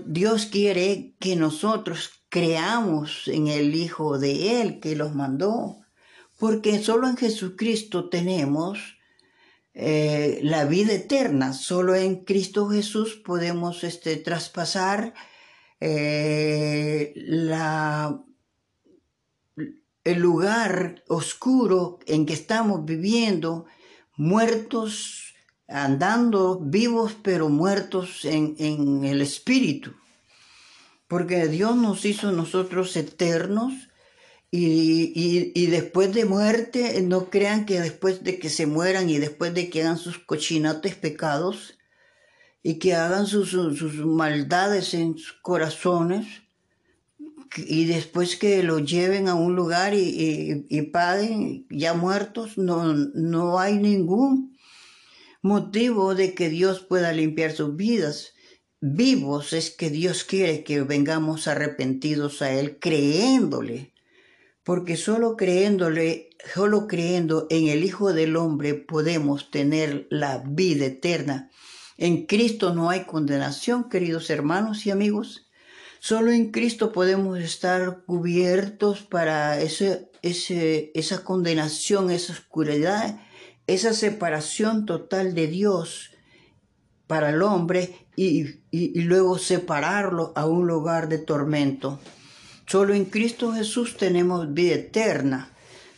Dios 0.05 0.45
quiere 0.47 1.15
que 1.19 1.35
nosotros 1.35 2.23
creamos 2.29 3.27
en 3.27 3.47
el 3.47 3.73
Hijo 3.75 4.19
de 4.19 4.61
Él 4.61 4.79
que 4.79 4.95
los 4.95 5.13
mandó, 5.13 5.77
porque 6.37 6.79
solo 6.79 7.07
en 7.07 7.15
Jesucristo 7.15 8.09
tenemos 8.09 8.97
eh, 9.73 10.39
la 10.43 10.65
vida 10.65 10.93
eterna, 10.93 11.53
solo 11.53 11.95
en 11.95 12.25
Cristo 12.25 12.67
Jesús 12.69 13.15
podemos 13.15 13.83
este, 13.83 14.17
traspasar 14.17 15.13
eh, 15.79 17.13
la, 17.15 18.23
el 20.03 20.19
lugar 20.19 21.03
oscuro 21.07 21.99
en 22.05 22.25
que 22.25 22.33
estamos 22.33 22.85
viviendo, 22.85 23.65
muertos 24.15 25.32
andando 25.67 26.59
vivos 26.59 27.15
pero 27.21 27.49
muertos 27.49 28.25
en, 28.25 29.03
el 29.03 29.21
espíritu. 29.21 29.93
Porque 31.07 31.47
Dios 31.47 31.75
nos 31.75 32.05
hizo 32.05 32.31
nosotros 32.31 32.95
eternos 32.95 33.73
y, 34.51 35.65
después 35.67 36.13
de 36.13 36.25
muerte, 36.25 37.01
no 37.01 37.29
crean 37.29 37.65
que 37.65 37.79
después 37.79 38.23
de 38.23 38.37
que 38.39 38.49
se 38.49 38.67
mueran 38.67 39.09
y 39.09 39.17
después 39.17 39.53
de 39.53 39.69
que 39.69 39.81
hagan 39.81 39.97
sus 39.97 40.19
cochinates 40.19 40.95
pecados 40.95 41.77
y 42.61 42.75
que 42.75 42.93
hagan 42.95 43.25
sus, 43.25 43.49
sus 43.49 43.95
maldades 44.05 44.93
en 44.93 45.17
sus 45.17 45.33
corazones, 45.33 46.43
y 47.55 47.85
después 47.85 48.35
que 48.35 48.63
lo 48.63 48.79
lleven 48.79 49.27
a 49.27 49.35
un 49.35 49.55
lugar 49.55 49.93
y, 49.93 50.65
y, 50.67 50.81
paguen 50.83 51.67
ya 51.69 51.93
muertos, 51.93 52.57
no, 52.57 52.93
no 52.93 53.59
hay 53.59 53.77
ningún 53.77 54.52
motivo 55.43 56.15
de 56.15 56.33
que 56.33 56.49
Dios 56.49 56.79
pueda 56.79 57.11
limpiar 57.11 57.51
sus 57.51 57.75
vidas. 57.75 58.33
vivos 58.79 59.53
es 59.53 59.71
que 59.71 59.89
Dios 59.89 60.23
quiere 60.23 60.63
que 60.63 60.81
vengamos 60.81 61.47
arrepentidos 61.47 62.41
a 62.41 62.51
Él, 62.51 62.79
creyéndole. 62.79 63.93
Porque 64.63 64.97
solo 64.97 65.37
creyéndole, 65.37 66.29
solo 66.53 66.87
creyendo 66.87 67.47
en 67.49 67.67
el 67.67 67.83
Hijo 67.83 68.13
del 68.13 68.35
Hombre 68.35 68.73
podemos 68.73 69.51
tener 69.51 70.07
la 70.09 70.43
vida 70.45 70.85
eterna. 70.85 71.51
En 71.97 72.25
Cristo 72.25 72.73
no 72.73 72.89
hay 72.89 73.03
condenación, 73.03 73.89
queridos 73.89 74.29
hermanos 74.29 74.85
y 74.85 74.91
amigos. 74.91 75.47
Solo 75.99 76.31
en 76.31 76.51
Cristo 76.51 76.91
podemos 76.91 77.39
estar 77.39 78.03
cubiertos 78.05 79.03
para 79.03 79.61
ese, 79.61 80.09
ese, 80.21 80.91
esa 80.95 81.23
condenación, 81.23 82.11
esa 82.11 82.33
oscuridad, 82.33 83.19
esa 83.67 83.93
separación 83.93 84.85
total 84.85 85.33
de 85.33 85.47
Dios 85.47 86.11
para 87.07 87.29
el 87.29 87.41
hombre 87.41 88.07
y, 88.15 88.59
luego 88.71 89.37
separarlo 89.37 90.33
a 90.35 90.45
un 90.45 90.67
lugar 90.67 91.09
de 91.09 91.19
tormento. 91.19 91.99
Solo 92.65 92.93
en 92.93 93.05
Cristo 93.05 93.53
Jesús 93.53 93.97
tenemos 93.97 94.53
vida 94.53 94.75
eterna. 94.75 95.49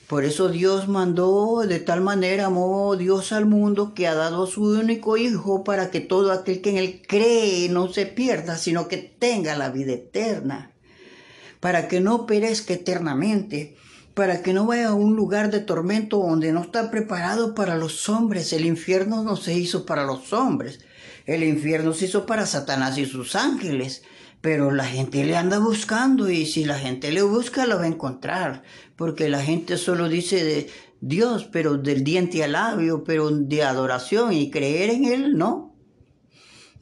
Por 0.07 0.23
eso 0.23 0.49
Dios 0.49 0.87
mandó, 0.87 1.63
de 1.65 1.79
tal 1.79 2.01
manera 2.01 2.45
amó 2.45 2.95
Dios 2.95 3.31
al 3.31 3.45
mundo 3.45 3.93
que 3.95 4.07
ha 4.07 4.13
dado 4.13 4.43
a 4.43 4.47
su 4.47 4.63
único 4.63 5.17
Hijo 5.17 5.63
para 5.63 5.89
que 5.89 5.99
todo 5.99 6.31
aquel 6.31 6.61
que 6.61 6.69
en 6.71 6.77
él 6.77 7.01
cree 7.07 7.69
no 7.69 7.91
se 7.91 8.05
pierda, 8.05 8.57
sino 8.57 8.87
que 8.87 8.97
tenga 8.97 9.55
la 9.55 9.69
vida 9.69 9.93
eterna. 9.93 10.73
Para 11.59 11.87
que 11.87 12.01
no 12.01 12.27
perezca 12.27 12.75
eternamente, 12.75 13.77
para 14.15 14.41
que 14.41 14.53
no 14.53 14.65
vaya 14.65 14.87
a 14.87 14.93
un 14.95 15.15
lugar 15.15 15.51
de 15.51 15.59
tormento 15.59 16.17
donde 16.17 16.53
no 16.53 16.61
está 16.61 16.89
preparado 16.89 17.53
para 17.53 17.75
los 17.75 18.07
hombres. 18.07 18.53
El 18.53 18.65
infierno 18.65 19.23
no 19.23 19.35
se 19.35 19.53
hizo 19.53 19.85
para 19.85 20.05
los 20.05 20.31
hombres, 20.31 20.79
el 21.25 21.43
infierno 21.43 21.93
se 21.93 22.05
hizo 22.05 22.25
para 22.25 22.45
Satanás 22.45 22.97
y 22.97 23.05
sus 23.05 23.35
ángeles. 23.35 24.03
Pero 24.39 24.71
la 24.71 24.85
gente 24.85 25.25
le 25.25 25.35
anda 25.35 25.59
buscando 25.59 26.29
y 26.29 26.45
si 26.45 26.65
la 26.65 26.77
gente 26.77 27.11
le 27.11 27.23
busca 27.23 27.65
lo 27.65 27.77
va 27.77 27.83
a 27.83 27.87
encontrar, 27.87 28.63
porque 28.95 29.27
la 29.27 29.41
gente 29.41 29.75
solo 29.75 30.07
dice 30.07 30.43
de 30.43 30.69
Dios, 31.01 31.45
pero 31.51 31.77
del 31.77 32.03
diente 32.03 32.43
al 32.43 32.53
labio, 32.53 33.03
pero 33.03 33.31
de 33.31 33.63
adoración 33.63 34.33
y 34.33 34.51
creer 34.51 34.91
en 34.91 35.05
Él, 35.05 35.37
no. 35.37 35.74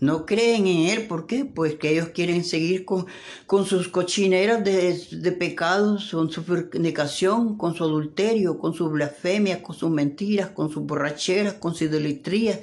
No 0.04 0.26
creen 0.26 0.68
en 0.68 0.90
Él, 0.90 1.08
¿por 1.08 1.28
qué? 1.28 1.46
Pues 1.46 1.76
que 1.76 1.92
ellos 1.92 2.10
quieren 2.10 2.44
seguir 2.44 2.84
con, 2.84 3.06
con 3.48 3.66
sus 3.66 3.88
cochineras 3.88 4.64
de, 4.64 5.00
de 5.12 5.32
pecados, 5.32 6.10
con 6.12 6.30
su 6.30 6.44
fornicación, 6.44 7.58
con 7.58 7.74
su 7.74 7.84
adulterio, 7.86 8.60
con 8.60 8.74
su 8.74 8.90
blasfemia, 8.90 9.64
con 9.64 9.76
sus 9.76 9.90
mentiras, 9.90 10.50
con 10.50 10.70
sus 10.70 10.84
borracheras, 10.84 11.54
con 11.54 11.74
su 11.74 11.86
idolatría 11.86 12.60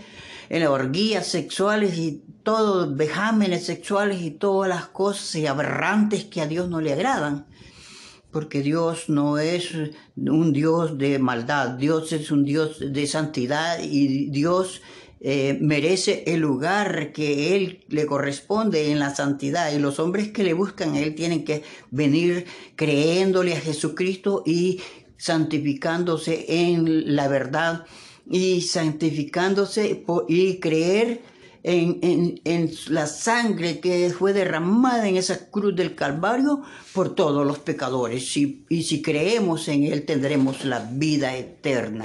en 0.50 0.66
orgías 0.66 1.28
sexuales 1.28 1.96
y 1.96 2.22
todos 2.42 2.96
vejámenes 2.96 3.64
sexuales 3.64 4.20
y 4.20 4.32
todas 4.32 4.68
las 4.68 4.86
cosas 4.88 5.34
y 5.36 5.46
aberrantes 5.46 6.24
que 6.24 6.40
a 6.40 6.46
Dios 6.46 6.68
no 6.68 6.80
le 6.80 6.92
agradan. 6.92 7.46
Porque 8.32 8.60
Dios 8.60 9.08
no 9.08 9.38
es 9.38 9.72
un 10.16 10.52
Dios 10.52 10.98
de 10.98 11.18
maldad, 11.18 11.70
Dios 11.70 12.12
es 12.12 12.30
un 12.30 12.44
Dios 12.44 12.78
de 12.80 13.06
santidad 13.06 13.78
y 13.82 14.30
Dios 14.30 14.82
eh, 15.22 15.58
merece 15.60 16.24
el 16.26 16.40
lugar 16.40 17.12
que 17.12 17.54
Él 17.54 17.84
le 17.88 18.06
corresponde 18.06 18.90
en 18.90 18.98
la 18.98 19.14
santidad. 19.14 19.70
Y 19.72 19.78
los 19.78 19.98
hombres 19.98 20.28
que 20.28 20.44
le 20.44 20.54
buscan 20.54 20.94
a 20.94 21.00
Él 21.00 21.14
tienen 21.14 21.44
que 21.44 21.62
venir 21.90 22.46
creyéndole 22.74 23.52
a 23.52 23.60
Jesucristo 23.60 24.42
y 24.46 24.80
santificándose 25.18 26.46
en 26.48 27.14
la 27.14 27.28
verdad 27.28 27.84
y 28.30 28.62
santificándose 28.62 30.04
y 30.28 30.58
creer 30.58 31.20
en, 31.62 32.72
la 32.88 33.06
sangre 33.06 33.80
que 33.80 34.08
fue 34.10 34.32
derramada 34.32 35.06
en 35.06 35.16
esa 35.16 35.50
cruz 35.50 35.76
del 35.76 35.94
Calvario 35.94 36.62
por 36.94 37.14
todos 37.14 37.46
los 37.46 37.58
pecadores. 37.58 38.34
Y, 38.38 38.64
y 38.70 38.84
si 38.84 39.02
creemos 39.02 39.68
en 39.68 39.84
Él 39.84 40.06
tendremos 40.06 40.64
la 40.64 40.78
vida 40.78 41.36
eterna. 41.36 42.04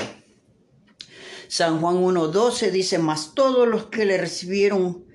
San 1.48 1.80
Juan 1.80 1.98
1.12 1.98 2.72
dice, 2.72 2.98
mas 2.98 3.34
todos 3.34 3.68
los 3.68 3.86
que 3.88 4.06
le 4.06 4.18
recibieron, 4.18 5.06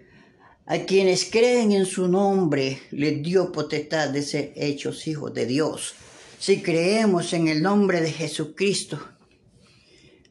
a 0.67 0.79
quienes 0.81 1.29
creen 1.29 1.73
en 1.73 1.85
su 1.85 2.07
nombre, 2.07 2.81
les 2.93 3.23
dio 3.23 3.51
potestad 3.51 4.11
de 4.11 4.23
ser 4.23 4.53
hechos 4.55 5.09
hijos 5.09 5.35
de 5.35 5.47
Dios. 5.47 5.95
Si 6.39 6.63
creemos 6.63 7.33
en 7.33 7.49
el 7.49 7.61
nombre 7.61 8.01
de 8.01 8.13
Jesucristo, 8.13 9.01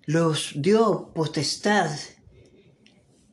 los 0.05 0.53
dio 0.55 1.11
potestad 1.13 1.91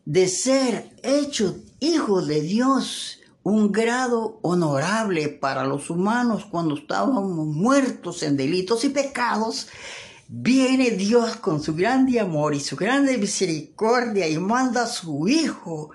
de 0.04 0.28
ser 0.28 0.90
hechos 1.02 1.54
hijos 1.80 2.26
de 2.26 2.40
Dios, 2.40 3.20
un 3.42 3.70
grado 3.70 4.38
honorable 4.42 5.28
para 5.28 5.64
los 5.64 5.88
humanos 5.90 6.44
cuando 6.50 6.74
estábamos 6.74 7.46
muertos 7.46 8.22
en 8.22 8.36
delitos 8.36 8.84
y 8.84 8.88
pecados. 8.88 9.68
Viene 10.28 10.90
Dios 10.90 11.36
con 11.36 11.62
su 11.62 11.76
grande 11.76 12.18
amor 12.18 12.52
y 12.52 12.60
su 12.60 12.74
grande 12.74 13.16
misericordia 13.16 14.26
y 14.26 14.38
manda 14.38 14.82
a 14.82 14.86
su 14.88 15.28
Hijo 15.28 15.90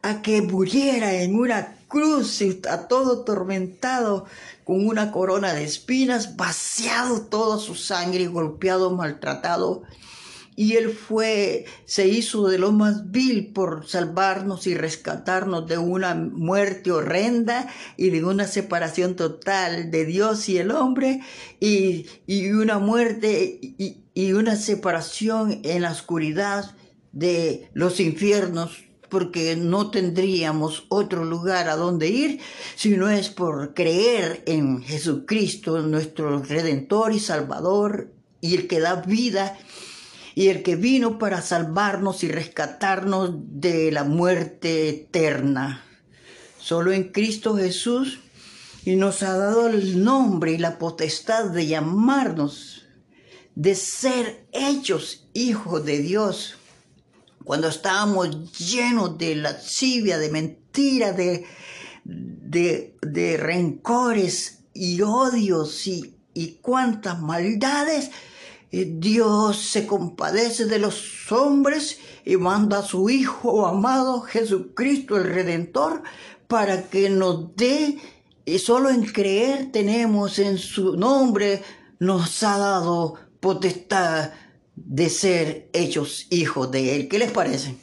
a 0.00 0.22
que 0.22 0.40
muriera 0.40 1.12
en 1.12 1.34
una 1.34 1.76
cruz 1.86 2.42
a 2.70 2.88
todo 2.88 3.22
tormentado 3.22 4.24
con 4.64 4.86
una 4.86 5.12
corona 5.12 5.52
de 5.52 5.64
espinas, 5.64 6.36
vaciado 6.36 7.20
toda 7.22 7.58
su 7.58 7.74
sangre, 7.74 8.28
golpeado, 8.28 8.92
maltratado 8.92 9.82
y 10.56 10.76
Él 10.76 10.88
fue, 10.88 11.66
se 11.84 12.08
hizo 12.08 12.48
de 12.48 12.58
lo 12.58 12.72
más 12.72 13.10
vil 13.10 13.52
por 13.52 13.86
salvarnos 13.86 14.66
y 14.66 14.74
rescatarnos 14.74 15.66
de 15.68 15.76
una 15.76 16.14
muerte 16.14 16.90
horrenda 16.90 17.68
y 17.98 18.08
de 18.08 18.24
una 18.24 18.46
separación 18.46 19.14
total 19.16 19.90
de 19.90 20.06
Dios 20.06 20.48
y 20.48 20.56
el 20.56 20.70
hombre 20.70 21.20
y, 21.60 22.06
una 22.50 22.78
muerte 22.78 23.60
y, 23.60 23.98
y 24.14 24.32
una 24.32 24.56
separación 24.56 25.60
en 25.62 25.82
la 25.82 25.92
oscuridad 25.92 26.74
de 27.12 27.68
los 27.74 28.00
infiernos 28.00 28.86
porque 29.10 29.56
no 29.56 29.90
tendríamos 29.90 30.86
otro 30.88 31.24
lugar 31.24 31.68
a 31.68 31.76
donde 31.76 32.08
ir 32.08 32.40
si 32.76 32.96
no 32.96 33.08
es 33.10 33.28
por 33.28 33.74
creer 33.74 34.42
en 34.46 34.82
Jesucristo, 34.82 35.80
nuestro 35.80 36.42
Redentor 36.42 37.12
y 37.12 37.20
Salvador, 37.20 38.10
y 38.40 38.56
el 38.56 38.66
que 38.66 38.80
da 38.80 38.96
vida 38.96 39.56
y 40.36 40.48
el 40.50 40.62
que 40.62 40.76
vino 40.76 41.18
para 41.18 41.40
salvarnos 41.40 42.22
y 42.22 42.28
rescatarnos 42.28 43.30
de 43.58 43.90
la 43.90 44.04
muerte 44.04 44.90
eterna. 44.90 45.82
Solo 46.60 46.92
en 46.92 47.04
Cristo 47.04 47.56
Jesús 47.56 48.20
y 48.84 48.96
nos 48.96 49.22
ha 49.22 49.34
dado 49.34 49.66
el 49.66 50.04
nombre 50.04 50.52
y 50.52 50.58
la 50.58 50.78
potestad 50.78 51.46
de 51.46 51.66
llamarnos, 51.66 52.84
de 53.54 53.74
ser 53.74 54.46
hechos 54.52 55.26
hijos 55.32 55.86
de 55.86 56.00
Dios. 56.00 56.56
Cuando 57.42 57.68
estábamos 57.68 58.58
llenos 58.58 59.16
de 59.16 59.36
lascivia, 59.36 60.18
de 60.18 60.28
mentira, 60.28 61.12
de, 61.12 61.46
de, 62.04 63.36
rencores 63.38 64.64
y 64.74 65.00
odios 65.00 65.86
y, 65.86 66.14
y 66.34 66.58
cuantas 66.60 67.22
maldades, 67.22 68.10
Dios 68.70 69.58
se 69.58 69.86
compadece 69.86 70.66
de 70.66 70.78
los 70.78 71.30
hombres 71.30 71.98
y 72.24 72.36
manda 72.36 72.80
a 72.80 72.82
su 72.82 73.08
Hijo 73.08 73.66
amado 73.66 74.22
Jesucristo 74.22 75.16
el 75.16 75.24
Redentor 75.24 76.02
para 76.48 76.88
que 76.88 77.08
nos 77.08 77.56
dé, 77.56 77.98
y 78.44 78.58
solo 78.58 78.90
en 78.90 79.04
creer 79.04 79.72
tenemos 79.72 80.38
en 80.38 80.58
su 80.58 80.96
nombre, 80.96 81.62
nos 81.98 82.42
ha 82.42 82.58
dado 82.58 83.14
potestad 83.40 84.30
de 84.76 85.08
ser 85.08 85.70
hechos 85.72 86.26
hijos 86.30 86.70
de 86.70 86.94
Él. 86.96 87.08
¿Qué 87.08 87.18
les 87.18 87.32
parece? 87.32 87.76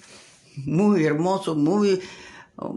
Muy 0.65 1.03
hermoso, 1.03 1.55
muy, 1.55 1.99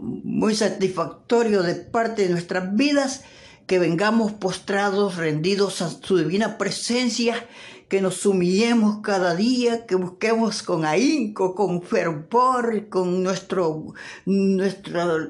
muy 0.01 0.55
satisfactorio 0.55 1.63
de 1.63 1.75
parte 1.75 2.23
de 2.23 2.29
nuestras 2.29 2.75
vidas 2.75 3.21
que 3.67 3.79
vengamos 3.79 4.31
postrados, 4.33 5.17
rendidos 5.17 5.81
a 5.81 5.89
su 5.89 6.17
divina 6.17 6.57
presencia 6.57 7.47
que 7.87 8.01
nos 8.01 8.25
humillemos 8.25 8.99
cada 9.01 9.35
día, 9.35 9.85
que 9.85 9.95
busquemos 9.95 10.61
con 10.63 10.85
ahínco, 10.85 11.55
con 11.55 11.81
fervor, 11.81 12.89
con 12.89 13.23
nuestro, 13.23 13.93
nuestro, 14.25 15.29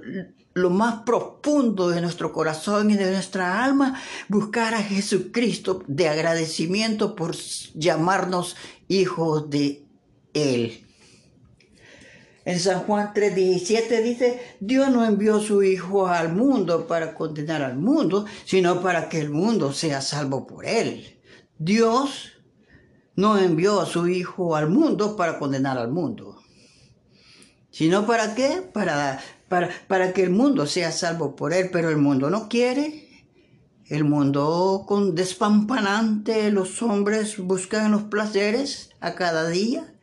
lo 0.53 0.69
más 0.71 1.03
profundo 1.03 1.89
de 1.89 2.01
nuestro 2.01 2.33
corazón 2.33 2.89
y 2.89 2.95
de 2.95 3.11
nuestra 3.11 3.63
alma, 3.63 4.01
buscar 4.27 4.73
a 4.73 4.81
Jesucristo 4.81 5.83
de 5.87 6.09
agradecimiento 6.09 7.15
por 7.15 7.35
llamarnos 7.75 8.55
hijos 8.87 9.49
de 9.49 9.85
Él. 10.33 10.83
En 12.43 12.59
San 12.61 12.79
Juan 12.83 13.13
3:17 13.13 14.01
dice, 14.01 14.41
Dios 14.61 14.89
no 14.89 15.05
envió 15.05 15.41
su 15.41 15.61
Hijo 15.63 16.07
al 16.07 16.33
mundo 16.33 16.87
para 16.87 17.13
condenar 17.13 17.61
al 17.61 17.77
mundo, 17.77 18.25
sino 18.45 18.81
para 18.81 19.09
que 19.09 19.19
el 19.19 19.29
mundo 19.29 19.73
sea 19.73 20.01
salvo 20.01 20.47
por 20.47 20.65
Él. 20.65 21.19
Dios 21.59 22.36
no 23.17 23.37
envió 23.37 23.81
a 23.81 23.85
su 23.85 24.07
Hijo 24.07 24.55
al 24.55 24.69
mundo 24.69 25.17
para 25.17 25.37
condenar 25.37 25.77
al 25.77 25.91
mundo, 25.91 26.41
sino 27.69 28.07
para 28.07 28.33
qué? 28.33 28.61
Para 28.73 29.19
para, 29.47 29.69
para 29.87 30.13
que 30.13 30.23
el 30.23 30.29
mundo 30.29 30.65
sea 30.65 30.91
salvo 30.91 31.35
por 31.35 31.53
Él, 31.53 31.69
pero 31.71 31.89
el 31.89 31.97
mundo 31.97 32.29
no 32.29 32.49
quiere. 32.49 33.05
El 33.85 34.03
mundo 34.03 34.83
con 34.85 35.15
despampanante, 35.15 36.51
los 36.51 36.81
hombres 36.81 37.37
buscan 37.37 37.91
los 37.91 38.03
placeres 38.03 38.89
a 38.99 39.15
cada 39.15 39.47
día, 39.47 39.95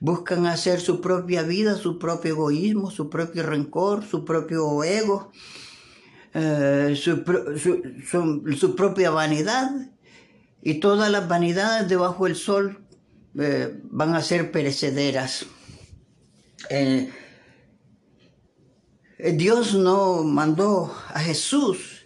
buscan 0.00 0.46
hacer 0.46 0.80
su 0.80 1.00
propia 1.00 1.44
vida, 1.44 1.76
su 1.76 2.00
propio 2.00 2.32
egoísmo, 2.32 2.90
su 2.90 3.08
propio 3.08 3.44
rencor, 3.44 4.04
su 4.04 4.24
propio 4.24 4.82
ego, 4.82 5.30
eh, 6.34 6.96
su, 6.96 7.22
su, 8.56 8.74
propia 8.74 9.10
vanidad. 9.12 9.70
Y 10.62 10.74
todas 10.74 11.10
las 11.10 11.28
vanidades 11.28 11.88
debajo 11.88 12.24
del 12.24 12.36
sol 12.36 12.84
eh, 13.38 13.78
van 13.84 14.14
a 14.14 14.22
ser 14.22 14.50
perecederas. 14.50 15.46
Eh, 16.70 17.10
Dios 19.34 19.74
no 19.74 20.24
mandó 20.24 20.94
a 21.08 21.20
Jesús 21.20 22.04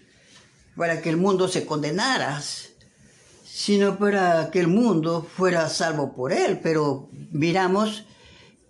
para 0.77 1.03
que 1.03 1.11
el 1.11 1.17
mundo 1.17 1.49
se 1.49 1.67
condenara, 1.67 2.43
sino 3.45 3.99
para 3.99 4.51
que 4.51 4.61
el 4.61 4.69
mundo 4.69 5.27
fuera 5.37 5.69
salvo 5.69 6.15
por 6.15 6.33
él. 6.33 6.61
Pero 6.63 7.11
miramos 7.31 8.05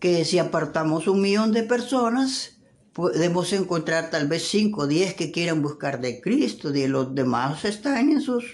que 0.01 0.24
si 0.24 0.39
apartamos 0.39 1.07
un 1.07 1.20
millón 1.20 1.53
de 1.53 1.62
personas, 1.62 2.57
podemos 2.93 3.53
encontrar 3.53 4.11
tal 4.11 4.26
vez 4.26 4.49
cinco 4.49 4.83
o 4.83 4.87
diez 4.87 5.14
que 5.14 5.30
quieran 5.30 5.62
buscar 5.62 6.01
de 6.01 6.20
Cristo, 6.20 6.74
y 6.74 6.87
los 6.89 7.14
demás 7.14 7.64
están 7.64 8.11
en 8.11 8.20
sus, 8.20 8.45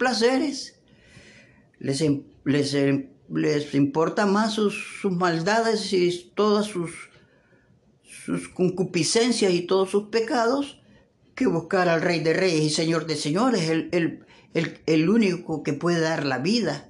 placeres. 0.00 0.80
Les, 1.78 2.02
les, 2.44 2.76
les 3.28 3.74
importa 3.74 4.24
más 4.24 4.54
sus, 4.54 4.98
sus 5.02 5.12
maldades 5.12 5.92
y 5.92 6.32
todas 6.34 6.66
sus, 6.66 6.90
sus 8.02 8.48
concupiscencias 8.48 9.52
y 9.52 9.60
todos 9.60 9.90
sus 9.90 10.04
pecados 10.04 10.80
que 11.34 11.46
buscar 11.46 11.90
al 11.90 12.00
Rey 12.00 12.20
de 12.20 12.32
Reyes 12.32 12.62
y 12.62 12.70
Señor 12.70 13.06
de 13.06 13.16
Señores, 13.16 13.68
el, 13.68 13.90
el, 13.92 14.80
el, 14.86 15.10
único 15.10 15.62
que 15.62 15.74
puede 15.74 16.00
dar 16.00 16.24
la 16.24 16.38
vida 16.38 16.88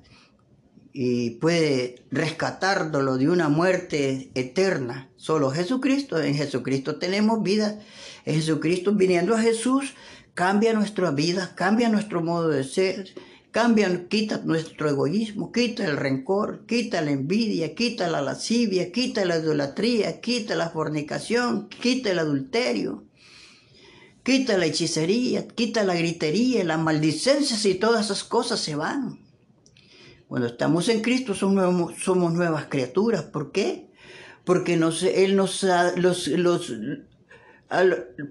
y 0.93 1.31
puede 1.31 2.05
rescatarlo 2.13 3.17
de 3.19 3.29
una 3.29 3.49
muerte 3.49 4.31
eterna. 4.35 5.11
Solo 5.17 5.51
Jesucristo. 5.51 6.21
En 6.23 6.35
Jesucristo 6.37 6.97
tenemos 6.97 7.43
vida. 7.43 7.81
En 8.25 8.37
Jesucristo, 8.37 8.93
viniendo 8.93 9.35
a 9.35 9.41
Jesús, 9.41 9.95
cambia 10.35 10.73
nuestra 10.73 11.11
vida, 11.11 11.55
cambia 11.55 11.89
nuestro 11.89 12.23
modo 12.23 12.49
de 12.49 12.65
ser, 12.65 13.11
cambia, 13.51 14.09
quita 14.09 14.41
nuestro 14.45 14.89
egoísmo, 14.89 15.53
quita 15.53 15.85
el 15.85 15.97
rencor, 15.97 16.67
quita 16.67 17.01
la 17.01 17.11
envidia, 17.11 17.75
quita 17.75 18.09
la 18.09 18.21
lascivia, 18.21 18.93
quita 18.93 19.25
la 19.25 19.39
idolatría, 19.39 20.21
quita 20.21 20.55
la 20.55 20.71
fornicación, 20.71 21.69
quita 21.69 22.11
el 22.11 22.19
adulterio. 22.19 23.05
Quita 24.23 24.59
la 24.59 24.67
hechicería, 24.67 25.49
quita 25.49 25.83
la 25.83 25.95
gritería, 25.95 26.63
las 26.63 26.79
maldicencias 26.79 27.65
y 27.65 27.75
todas 27.75 28.05
esas 28.05 28.23
cosas 28.23 28.61
se 28.61 28.77
van. 28.77 29.19
Cuando 30.29 30.47
estamos 30.47 30.89
en 30.91 31.01
Cristo 31.01 31.35
somos, 31.35 31.95
somos 31.99 32.33
nuevas 32.33 32.67
criaturas. 32.67 33.23
¿Por 33.23 33.51
qué? 33.51 33.91
Porque 34.45 34.75
Él 34.75 35.37
nos 35.37 35.63
los, 35.97 36.29
los, 36.29 36.73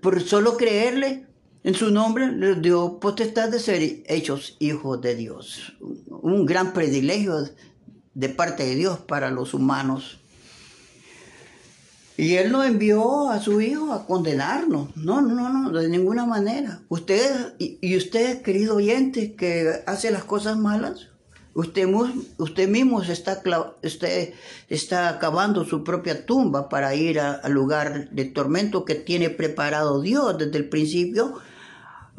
por 0.02 0.22
solo 0.22 0.58
creerle 0.58 1.26
en 1.64 1.74
su 1.76 1.91
nombre, 1.91 2.32
les 2.32 2.62
dio 2.62 2.99
potestad 2.99 3.49
de 3.49 3.60
ser 3.60 3.82
hechos 4.05 4.55
hijos 4.60 5.01
de 5.01 5.16
Dios. 5.16 5.74
Un 6.07 6.45
gran 6.45 6.74
privilegio 6.74 7.36
de 8.14 8.30
parte 8.30 8.64
de 8.64 8.76
Dios 8.76 8.99
para 8.99 9.30
los 9.30 9.53
humanos. 9.53 10.20
Y 12.16 12.36
Él 12.36 12.51
no 12.51 12.64
envió 12.64 13.30
a 13.30 13.39
su 13.39 13.62
Hijo 13.62 13.93
a 13.93 14.05
condenarnos. 14.05 14.95
No, 14.95 15.22
no, 15.22 15.49
no, 15.49 15.72
de 15.72 15.88
ninguna 15.89 16.26
manera. 16.26 16.82
Usted, 16.89 17.55
y 17.60 17.95
usted, 17.95 18.41
querido 18.41 18.76
oyente, 18.76 19.36
que 19.36 19.84
hace 19.86 20.12
las 20.12 20.26
cosas 20.26 20.57
malas, 20.57 21.07
usted, 21.54 21.88
usted 22.38 22.68
mismo 22.68 23.02
está, 23.02 23.41
usted 23.84 24.34
está 24.70 25.10
acabando 25.10 25.66
su 25.66 25.84
propia 25.84 26.26
tumba 26.26 26.70
para 26.70 26.95
ir 26.95 27.20
al 27.20 27.52
lugar 27.52 28.10
de 28.12 28.26
tormento 28.26 28.86
que 28.86 28.95
tiene 28.95 29.30
preparado 29.30 30.02
Dios 30.02 30.38
desde 30.38 30.58
el 30.58 30.70
principio 30.70 31.39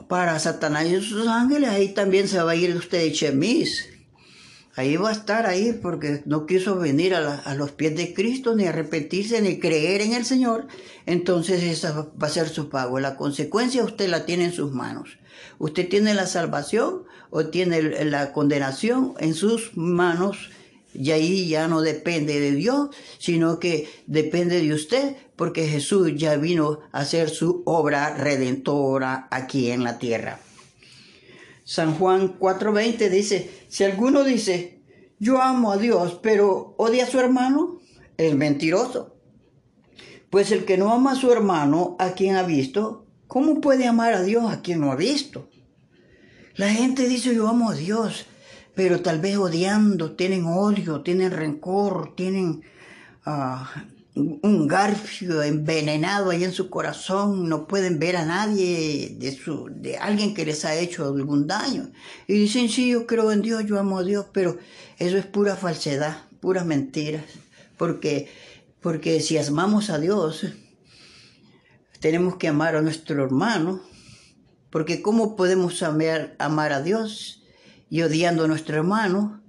para 0.09 0.39
Satanás 0.39 0.87
y 0.87 1.01
sus 1.01 1.27
ángeles. 1.27 1.71
Ahí 1.71 1.95
también 1.95 2.29
se 2.29 2.43
va 2.43 2.53
a 2.53 2.57
ir 2.57 2.77
usted 2.77 3.01
de 3.01 3.13
chemis 3.13 3.91
ahí 4.81 4.97
va 4.97 5.11
a 5.11 5.13
estar 5.13 5.47
ahí 5.47 5.73
porque 5.73 6.23
no 6.25 6.47
quiso 6.47 6.77
venir 6.77 7.15
a, 7.15 7.55
los 7.55 7.73
pies 7.73 7.97
de 7.97 8.15
Cristo, 8.15 8.55
ni 8.55 8.67
arrepentirse, 8.67 9.41
ni 9.43 9.59
creer 9.59 10.01
en 10.01 10.15
el 10.15 10.25
Señor, 10.25 10.67
entonces 11.07 11.63
esa 11.63 12.09
va 12.21 12.27
a 12.27 12.31
ser 12.31 12.49
su 12.49 12.69
pago. 12.69 13.01
La 13.01 13.17
consecuencia 13.17 13.85
usted 13.85 14.09
la 14.09 14.25
tiene 14.27 14.47
en 14.47 14.53
sus 14.53 14.73
manos. 14.73 15.19
Usted 15.59 15.89
tiene 15.89 16.15
la 16.15 16.27
salvación 16.27 17.05
o 17.31 17.47
tiene 17.47 18.05
la 18.05 18.33
condenación 18.33 19.15
en 19.19 19.35
sus 19.35 19.77
manos 19.77 20.51
y 20.93 21.13
ahí 21.13 21.49
ya 21.49 21.69
no 21.69 21.83
depende 21.83 22.41
de 22.41 22.53
Dios, 22.53 22.91
sino 23.19 23.59
que 23.61 23.89
depende 24.07 24.61
de 24.61 24.75
usted, 24.75 25.17
porque 25.37 25.69
Jesús 25.69 26.13
ya 26.17 26.37
vino 26.37 26.81
a 26.93 27.01
hacer 27.01 27.31
su 27.31 27.63
obra 27.65 28.17
redentora 28.17 29.29
aquí 29.31 29.71
en 29.71 29.85
la 29.85 29.99
tierra. 29.99 30.41
San 31.65 31.95
Juan 31.95 32.39
4:20 32.39 33.09
dice, 33.09 33.51
si 33.69 33.85
alguno 33.85 34.25
dice, 34.25 34.81
yo 35.21 35.41
amo 35.41 35.71
a 35.71 35.77
Dios, 35.77 36.19
pero 36.23 36.75
odia 36.79 37.05
a 37.05 37.07
su 37.07 37.21
hermano, 37.21 37.79
es 38.17 38.35
mentiroso. 38.35 39.15
Pues 40.31 40.51
el 40.51 40.65
que 40.65 40.79
no 40.79 40.93
ama 40.93 41.13
a 41.13 41.17
su 41.17 41.31
hermano, 41.31 41.97
a 41.99 42.13
quien 42.13 42.37
ha 42.37 42.43
visto, 42.43 43.07
¿cómo 43.27 43.61
puede 43.61 43.87
amar 43.87 44.15
a 44.15 44.23
Dios 44.23 44.51
a 44.51 44.63
quien 44.63 44.81
no 44.81 44.91
ha 44.91 44.97
visto? 44.97 45.50
La 46.61 46.69
gente 46.69 47.09
dice, 47.09 47.35
yo 47.35 47.49
amo 47.49 47.71
a 47.71 47.75
Dios, 47.75 48.27
pero 48.75 49.01
tal 49.01 49.19
vez 49.19 49.39
odiando, 49.39 50.13
tienen 50.13 50.45
odio, 50.45 51.01
tienen 51.01 51.31
rencor, 51.31 52.15
tienen 52.15 52.61
ah, 53.25 53.87
un 54.15 54.69
garfio 54.69 55.43
envenenado 55.43 56.29
ahí 56.29 56.45
en 56.45 56.53
su 56.53 56.69
corazón, 56.69 57.49
no 57.49 57.67
pueden 57.67 57.99
ver 57.99 58.19
a 58.19 58.27
nadie 58.27 59.17
de, 59.19 59.33
su, 59.33 59.71
de 59.75 59.97
alguien 59.97 60.35
que 60.35 60.45
les 60.45 60.67
ha 60.67 60.75
hecho 60.75 61.07
algún 61.07 61.47
daño. 61.47 61.93
Y 62.27 62.35
dicen, 62.35 62.69
sí, 62.69 62.91
yo 62.91 63.07
creo 63.07 63.33
en 63.33 63.41
Dios, 63.41 63.65
yo 63.65 63.79
amo 63.79 63.97
a 64.01 64.05
Dios, 64.05 64.27
pero 64.31 64.59
eso 64.99 65.17
es 65.17 65.25
pura 65.25 65.57
falsedad, 65.57 66.25
puras 66.41 66.67
mentiras. 66.67 67.25
Porque, 67.79 68.29
porque 68.83 69.21
si 69.21 69.39
amamos 69.39 69.89
a 69.89 69.99
Dios, 69.99 70.45
tenemos 72.01 72.37
que 72.37 72.49
amar 72.49 72.77
a 72.77 72.83
nuestro 72.83 73.25
hermano, 73.25 73.81
porque 74.71 75.03
¿cómo 75.03 75.37
podemos 75.37 75.83
amar, 75.83 76.37
a 76.39 76.83
Dios 76.83 77.43
y 77.89 78.03
odiando 78.03 78.45
a 78.45 78.49
nuestro 78.49 78.77
hermano? 78.77 79.41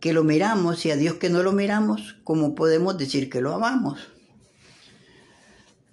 que 0.00 0.12
lo 0.12 0.24
miramos 0.24 0.86
y 0.86 0.90
a 0.90 0.96
Dios 0.96 1.14
que 1.14 1.28
no 1.28 1.42
lo 1.42 1.52
miramos, 1.52 2.16
¿cómo 2.22 2.54
podemos 2.54 2.96
decir 2.96 3.28
que 3.28 3.40
lo 3.40 3.54
amamos? 3.54 3.98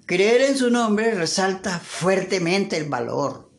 Creer 0.06 0.42
en 0.42 0.58
su 0.58 0.70
nombre 0.70 1.16
resalta 1.16 1.80
fuertemente 1.80 2.78
el 2.78 2.88
valor 2.88 3.50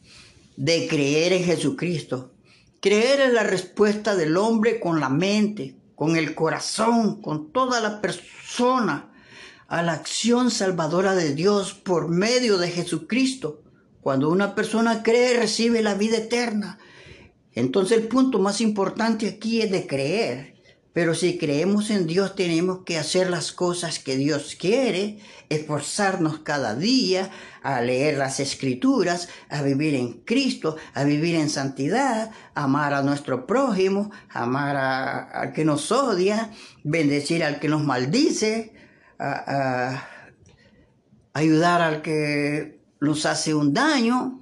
de 0.57 0.87
creer 0.87 1.33
en 1.33 1.45
Jesucristo. 1.45 2.33
Creer 2.81 3.21
en 3.21 3.35
la 3.35 3.43
respuesta 3.43 4.15
del 4.15 4.37
hombre 4.37 4.79
con 4.79 5.01
la 5.01 5.09
mente, 5.09 5.77
con 5.97 6.17
el 6.17 6.37
corazón, 6.37 7.21
con 7.21 7.51
toda 7.51 7.81
la 7.81 8.01
persona 8.01 9.13
a 9.67 9.83
la 9.83 9.95
acción 9.95 10.53
salvadora 10.53 11.17
de 11.17 11.35
Dios 11.35 11.75
por 11.75 12.09
medio 12.09 12.59
de 12.59 12.71
Jesucristo. 12.71 13.63
Cuando 14.07 14.31
una 14.31 14.55
persona 14.55 15.03
cree, 15.03 15.37
recibe 15.37 15.83
la 15.83 15.95
vida 15.95 16.19
eterna 16.19 16.79
entonces 17.57 17.99
el 17.99 18.07
punto 18.07 18.39
más 18.39 18.61
importante 18.61 19.27
aquí 19.27 19.63
es 19.63 19.73
de 19.73 19.87
creer. 19.87 20.55
Pero 20.93 21.15
si 21.15 21.39
creemos 21.39 21.91
en 21.91 22.07
Dios 22.07 22.37
tenemos 22.37 22.85
que 22.85 22.99
hacer 22.99 23.31
las 23.31 23.51
cosas 23.51 23.99
que 23.99 24.17
Dios 24.17 24.57
quiere, 24.59 25.19
esforzarnos 25.49 26.39
cada 26.39 26.75
día 26.75 27.31
a 27.63 27.81
leer 27.81 28.17
las 28.17 28.41
escrituras, 28.41 29.29
a 29.49 29.63
vivir 29.63 29.95
en 29.95 30.21
Cristo, 30.21 30.77
a 30.95 31.05
vivir 31.05 31.35
en 31.35 31.51
santidad, 31.51 32.31
amar 32.55 32.95
a 32.95 33.03
nuestro 33.03 33.47
prójimo, 33.47 34.11
amar 34.31 34.77
al 34.77 35.53
que 35.53 35.65
nos 35.65 35.91
odia, 35.91 36.51
bendecir 36.85 37.43
al 37.43 37.59
que 37.59 37.69
nos 37.69 37.83
maldice, 37.85 38.73
ayudar 41.35 41.83
al 41.83 42.03
que 42.03 42.76
nos 43.01 43.27
hace 43.27 43.55
un 43.55 43.73
daño. 43.73 44.41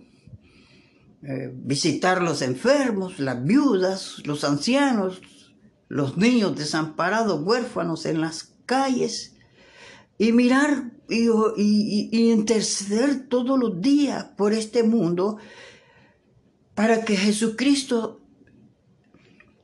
Eh, 1.23 1.51
visitar 1.55 2.21
los 2.21 2.43
enfermos, 2.43 3.19
las 3.19 3.43
viudas, 3.43 4.17
los 4.27 4.45
ancianos, 4.45 5.23
los 5.89 6.19
niños 6.19 6.55
desamparados, 6.55 7.41
huérfanos 7.43 8.05
en 8.05 8.21
las 8.21 8.53
calles, 8.67 9.35
y 10.19 10.33
mirar 10.33 10.93
y, 11.09 11.29
y, 11.57 12.31
interceder 12.31 13.27
todos 13.29 13.59
los 13.59 13.81
días 13.81 14.25
por 14.37 14.53
este 14.53 14.83
mundo 14.83 15.39
para 16.75 17.05
que 17.05 17.17
Jesucristo 17.17 18.21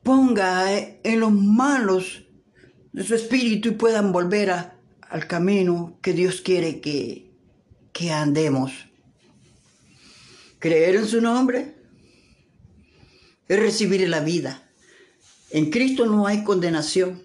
ponga 0.03 0.71
en 0.73 1.19
los 1.19 1.31
malos 1.31 2.25
de 2.91 3.03
su 3.03 3.15
espíritu 3.15 3.69
y 3.69 3.71
puedan 3.73 4.11
volver 4.11 4.51
al 4.51 5.27
camino 5.27 5.99
que 6.01 6.13
Dios 6.13 6.41
quiere 6.41 6.81
que, 6.81 7.30
andemos. 8.09 8.71
Creer 10.59 10.95
en 10.95 11.07
su 11.07 11.21
nombre 11.21 11.75
es 13.47 13.59
recibir 13.59 14.07
la 14.09 14.21
vida. 14.21 14.69
En 15.49 15.69
Cristo 15.69 16.05
no 16.05 16.27
hay 16.27 16.43
condenación. 16.43 17.23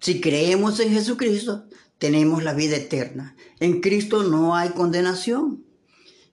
Si 0.00 0.20
creemos 0.20 0.80
en 0.80 0.90
Jesucristo, 0.90 1.64
tenemos 1.98 2.42
la 2.42 2.54
vida 2.54 2.76
eterna. 2.76 3.36
En 3.60 3.80
Cristo 3.80 4.24
no 4.24 4.56
hay 4.56 4.70
condenación. 4.70 5.64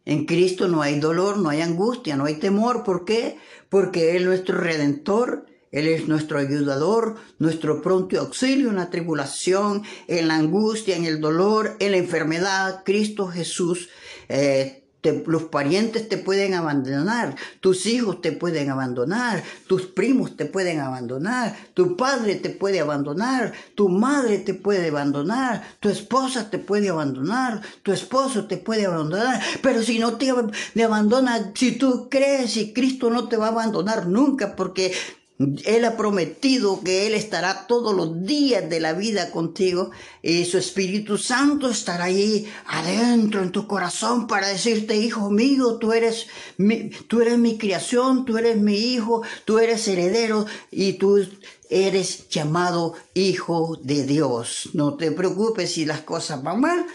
En 0.06 0.26
Cristo 0.26 0.68
no 0.68 0.82
hay 0.82 1.00
dolor, 1.00 1.38
no 1.38 1.50
hay 1.50 1.62
angustia, 1.62 2.16
no 2.16 2.26
hay 2.26 2.36
temor. 2.40 2.84
¿Por 2.84 3.06
qué? 3.06 3.38
Porque 3.70 4.12
Él 4.12 4.24
es 4.24 4.26
nuestro 4.26 4.58
redentor, 4.58 5.46
Él 5.72 5.88
es 5.88 6.08
nuestro 6.08 6.40
ayudador, 6.40 7.16
nuestro 7.38 7.82
pronto 7.82 8.20
auxilio 8.20 8.70
en 8.70 8.78
la 8.78 8.90
tribulación, 8.90 9.84
en 10.08 10.28
la 10.28 10.36
angustia, 10.36 10.96
en 10.96 11.06
el 11.06 11.22
dolor, 11.22 11.76
en 11.80 11.92
la 11.92 11.98
enfermedad. 11.98 12.84
Cristo 12.84 13.28
Jesús 13.28 13.90
eh, 14.30 14.80
los 15.04 15.44
parientes 15.44 16.10
te 16.10 16.18
pueden 16.18 16.54
abandonar, 16.54 17.36
tus 17.62 17.86
hijos 17.86 18.22
te 18.22 18.34
pueden 18.34 18.70
abandonar, 18.70 19.44
tus 19.66 19.86
primos 19.86 20.36
te 20.36 20.46
pueden 20.46 20.82
abandonar, 20.82 21.56
tu 21.74 21.96
padre 21.96 22.36
te 22.36 22.50
puede 22.50 22.82
abandonar, 22.82 23.54
tu 23.76 23.88
madre 23.88 24.40
te 24.40 24.54
puede 24.54 24.90
abandonar, 24.90 25.64
tu 25.80 25.88
esposa 25.88 26.50
te 26.50 26.60
puede 26.60 26.90
abandonar, 26.90 27.62
tu 27.82 27.94
esposo 27.94 28.46
te 28.46 28.58
puede 28.58 28.88
abandonar, 28.88 29.42
pero 29.62 29.82
si 29.84 30.00
no 30.00 30.18
te, 30.18 30.34
te 30.74 30.84
abandona, 30.84 31.52
si 31.56 31.74
tú 31.74 32.10
crees 32.10 32.58
y 32.58 32.74
Cristo 32.74 33.10
no 33.10 33.30
te 33.30 33.38
va 33.38 33.48
a 33.48 33.52
abandonar 33.52 34.08
nunca 34.08 34.56
porque 34.58 34.94
él 35.40 35.86
ha 35.86 35.96
prometido 35.96 36.82
que 36.84 37.08
Él 37.08 37.14
estará 37.14 37.66
todos 37.66 37.96
los 37.96 38.26
días 38.26 38.70
de 38.70 38.82
la 38.82 38.92
vida 38.92 39.32
contigo 39.32 39.90
y 40.22 40.44
su 40.44 40.58
Espíritu 40.58 41.18
Santo 41.18 41.70
estará 41.70 42.06
ahí 42.06 42.46
adentro 42.66 43.42
en 43.42 43.54
tu 43.54 43.66
corazón 43.66 44.28
para 44.28 44.50
decirte, 44.50 44.98
hijo 44.98 45.30
mío, 45.30 45.78
tú 45.78 45.94
eres 45.94 46.28
mi, 46.58 46.90
tú 46.90 47.22
eres 47.22 47.38
mi 47.38 47.58
creación, 47.58 48.26
tú 48.26 48.38
eres 48.38 48.58
mi 48.58 48.76
hijo, 48.76 49.22
tú 49.46 49.60
eres 49.60 49.88
heredero 49.88 50.46
y 50.72 50.94
tú 50.94 51.26
eres 51.70 52.28
llamado 52.28 52.96
hijo 53.14 53.80
de 53.82 54.06
Dios. 54.06 54.72
No 54.74 54.96
te 54.96 55.10
preocupes 55.14 55.72
si 55.72 55.86
las 55.86 56.02
cosas 56.02 56.44
van 56.44 56.60
mal 56.60 56.86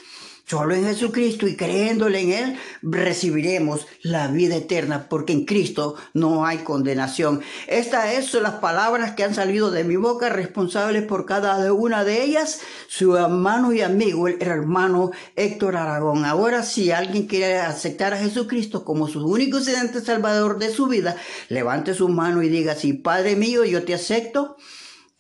Solo 0.47 0.75
en 0.75 0.85
Jesucristo 0.85 1.49
y 1.49 1.57
creyéndole 1.57 2.21
en 2.21 2.33
Él 2.33 2.59
recibiremos 2.83 3.87
la 4.03 4.29
vida 4.29 4.57
eterna, 4.57 5.09
porque 5.09 5.33
en 5.33 5.47
Cristo 5.47 5.95
no 6.13 6.45
hay 6.45 6.59
condenación. 6.59 7.41
Estas 7.67 8.27
son 8.27 8.43
las 8.43 8.57
palabras 8.57 9.13
que 9.13 9.25
han 9.25 9.35
salido 9.35 9.71
de 9.71 9.85
mi 9.85 9.97
boca, 9.97 10.29
responsables 10.29 11.05
por 11.05 11.25
cada 11.25 11.73
una 11.73 12.05
de 12.05 12.23
ellas, 12.23 12.61
su 12.89 13.17
hermano 13.17 13.73
y 13.73 13.81
amigo, 13.81 14.29
el 14.29 14.37
hermano 14.43 15.13
Héctor 15.35 15.77
Aragón. 15.77 16.27
Ahora, 16.27 16.63
si 16.63 16.91
alguien 16.91 17.27
quiere 17.27 17.61
aceptar 17.61 18.13
a 18.13 18.19
Jesucristo 18.19 18.85
como 18.85 19.09
su 19.09 19.27
único 19.27 19.59
y 19.59 19.63
salvador 19.63 20.59
de 20.59 20.69
su 20.69 20.89
vida, 20.89 21.17
levante 21.49 21.95
su 21.95 22.11
mano 22.11 22.43
y 22.43 22.51
diga, 22.51 22.75
sí, 22.75 22.93
Padre 22.93 23.35
mío, 23.35 23.65
yo 23.65 23.85
te 23.85 23.95
acepto 23.95 24.57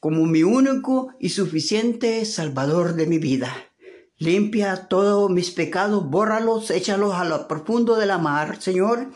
como 0.00 0.26
mi 0.26 0.42
único 0.42 1.14
y 1.18 1.30
suficiente 1.30 2.26
salvador 2.26 2.94
de 2.94 3.06
mi 3.06 3.16
vida. 3.16 3.54
Limpia 4.18 4.86
todos 4.88 5.28
mis 5.28 5.50
pecados, 5.50 6.08
bórralos, 6.08 6.70
échalos 6.70 7.14
a 7.14 7.24
lo 7.24 7.48
profundo 7.48 7.96
de 7.96 8.06
la 8.06 8.16
mar, 8.18 8.60
Señor, 8.60 9.10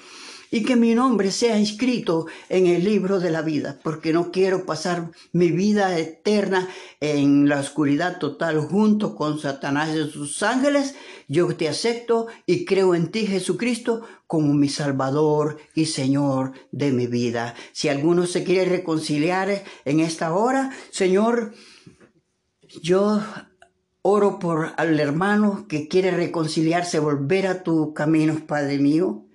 y 0.51 0.65
que 0.65 0.77
mi 0.77 0.95
nombre 0.95 1.31
sea 1.31 1.59
inscrito 1.59 2.27
en 2.49 2.67
el 2.67 2.83
libro 2.85 3.21
de 3.21 3.31
la 3.31 3.43
vida, 3.43 3.79
porque 3.85 4.13
no 4.13 4.33
quiero 4.33 4.67
pasar 4.67 5.11
mi 5.33 5.51
vida 5.51 5.97
eterna 5.99 6.69
en 7.01 7.49
la 7.49 7.61
oscuridad 7.61 8.19
total 8.19 8.59
junto 8.61 9.15
con 9.15 9.39
Satanás 9.39 9.91
y 9.95 10.11
sus 10.11 10.43
ángeles. 10.43 10.95
Yo 11.29 11.55
te 11.55 11.69
acepto 11.69 12.27
y 12.45 12.65
creo 12.65 12.95
en 12.95 13.11
ti, 13.11 13.27
Jesucristo, 13.27 14.03
como 14.27 14.53
mi 14.53 14.69
Salvador 14.69 15.59
y 15.75 15.87
Señor 15.87 16.53
de 16.73 16.91
mi 16.93 17.07
vida. 17.07 17.55
Si 17.73 17.89
alguno 17.89 18.27
se 18.27 18.43
quiere 18.43 18.69
reconciliar 18.69 19.63
en 19.85 20.01
esta 20.01 20.35
hora, 20.35 20.71
Señor, 20.91 21.55
yo 22.83 23.23
Oro 24.03 24.39
por 24.39 24.73
al 24.77 24.99
hermano 25.01 25.67
que 25.69 25.89
quiere 25.89 26.11
reconciliarse, 26.11 26.99
volver 26.99 27.47
a 27.47 27.63
tu 27.63 27.95
camino, 27.95 28.47
Padre 28.47 28.79
mío. 28.79 29.27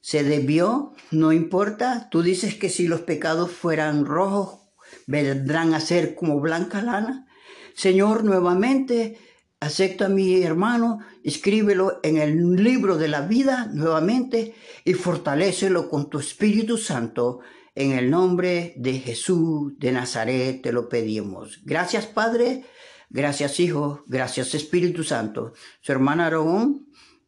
Se 0.00 0.24
debió, 0.24 0.92
no 1.10 1.32
importa. 1.32 2.08
Tú 2.10 2.22
dices 2.22 2.54
que 2.54 2.68
si 2.68 2.88
los 2.88 3.02
pecados 3.02 3.50
fueran 3.50 4.04
rojos, 4.04 4.60
vendrán 5.06 5.74
a 5.74 5.80
ser 5.80 6.14
como 6.14 6.40
blanca 6.40 6.82
lana. 6.82 7.26
Señor, 7.74 8.24
nuevamente 8.24 9.18
acepta 9.60 10.06
a 10.06 10.08
mi 10.08 10.42
hermano, 10.42 11.00
escríbelo 11.22 12.00
en 12.02 12.16
el 12.16 12.56
libro 12.56 12.96
de 12.96 13.08
la 13.08 13.20
vida 13.20 13.70
nuevamente 13.72 14.54
y 14.84 14.94
fortalécelo 14.94 15.88
con 15.88 16.08
tu 16.08 16.18
Espíritu 16.18 16.78
Santo. 16.78 17.40
En 17.74 17.92
el 17.92 18.10
nombre 18.10 18.74
de 18.76 18.94
Jesús 18.98 19.78
de 19.78 19.92
Nazaret 19.92 20.62
te 20.62 20.72
lo 20.72 20.88
pedimos. 20.88 21.60
Gracias, 21.64 22.06
Padre. 22.06 22.64
Gracias 23.12 23.58
Hijo, 23.58 24.04
gracias 24.06 24.54
Espíritu 24.54 25.02
Santo. 25.02 25.52
Su 25.80 25.90
hermana 25.90 26.26
Aragón, 26.26 26.86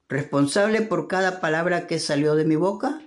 responsable 0.08 0.82
por 0.82 1.08
cada 1.08 1.40
palabra 1.40 1.88
que 1.88 1.98
salió 1.98 2.36
de 2.36 2.44
mi 2.44 2.54
boca. 2.54 3.02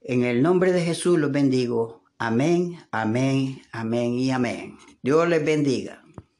En 0.00 0.24
el 0.24 0.42
nombre 0.42 0.72
de 0.72 0.82
Jesús 0.82 1.18
los 1.20 1.30
bendigo. 1.30 2.02
Amén, 2.18 2.80
amén, 2.90 3.62
amén 3.70 4.14
y 4.14 4.32
amén. 4.32 4.76
Dios 5.02 5.28
les 5.28 5.44
bendiga. 5.44 5.99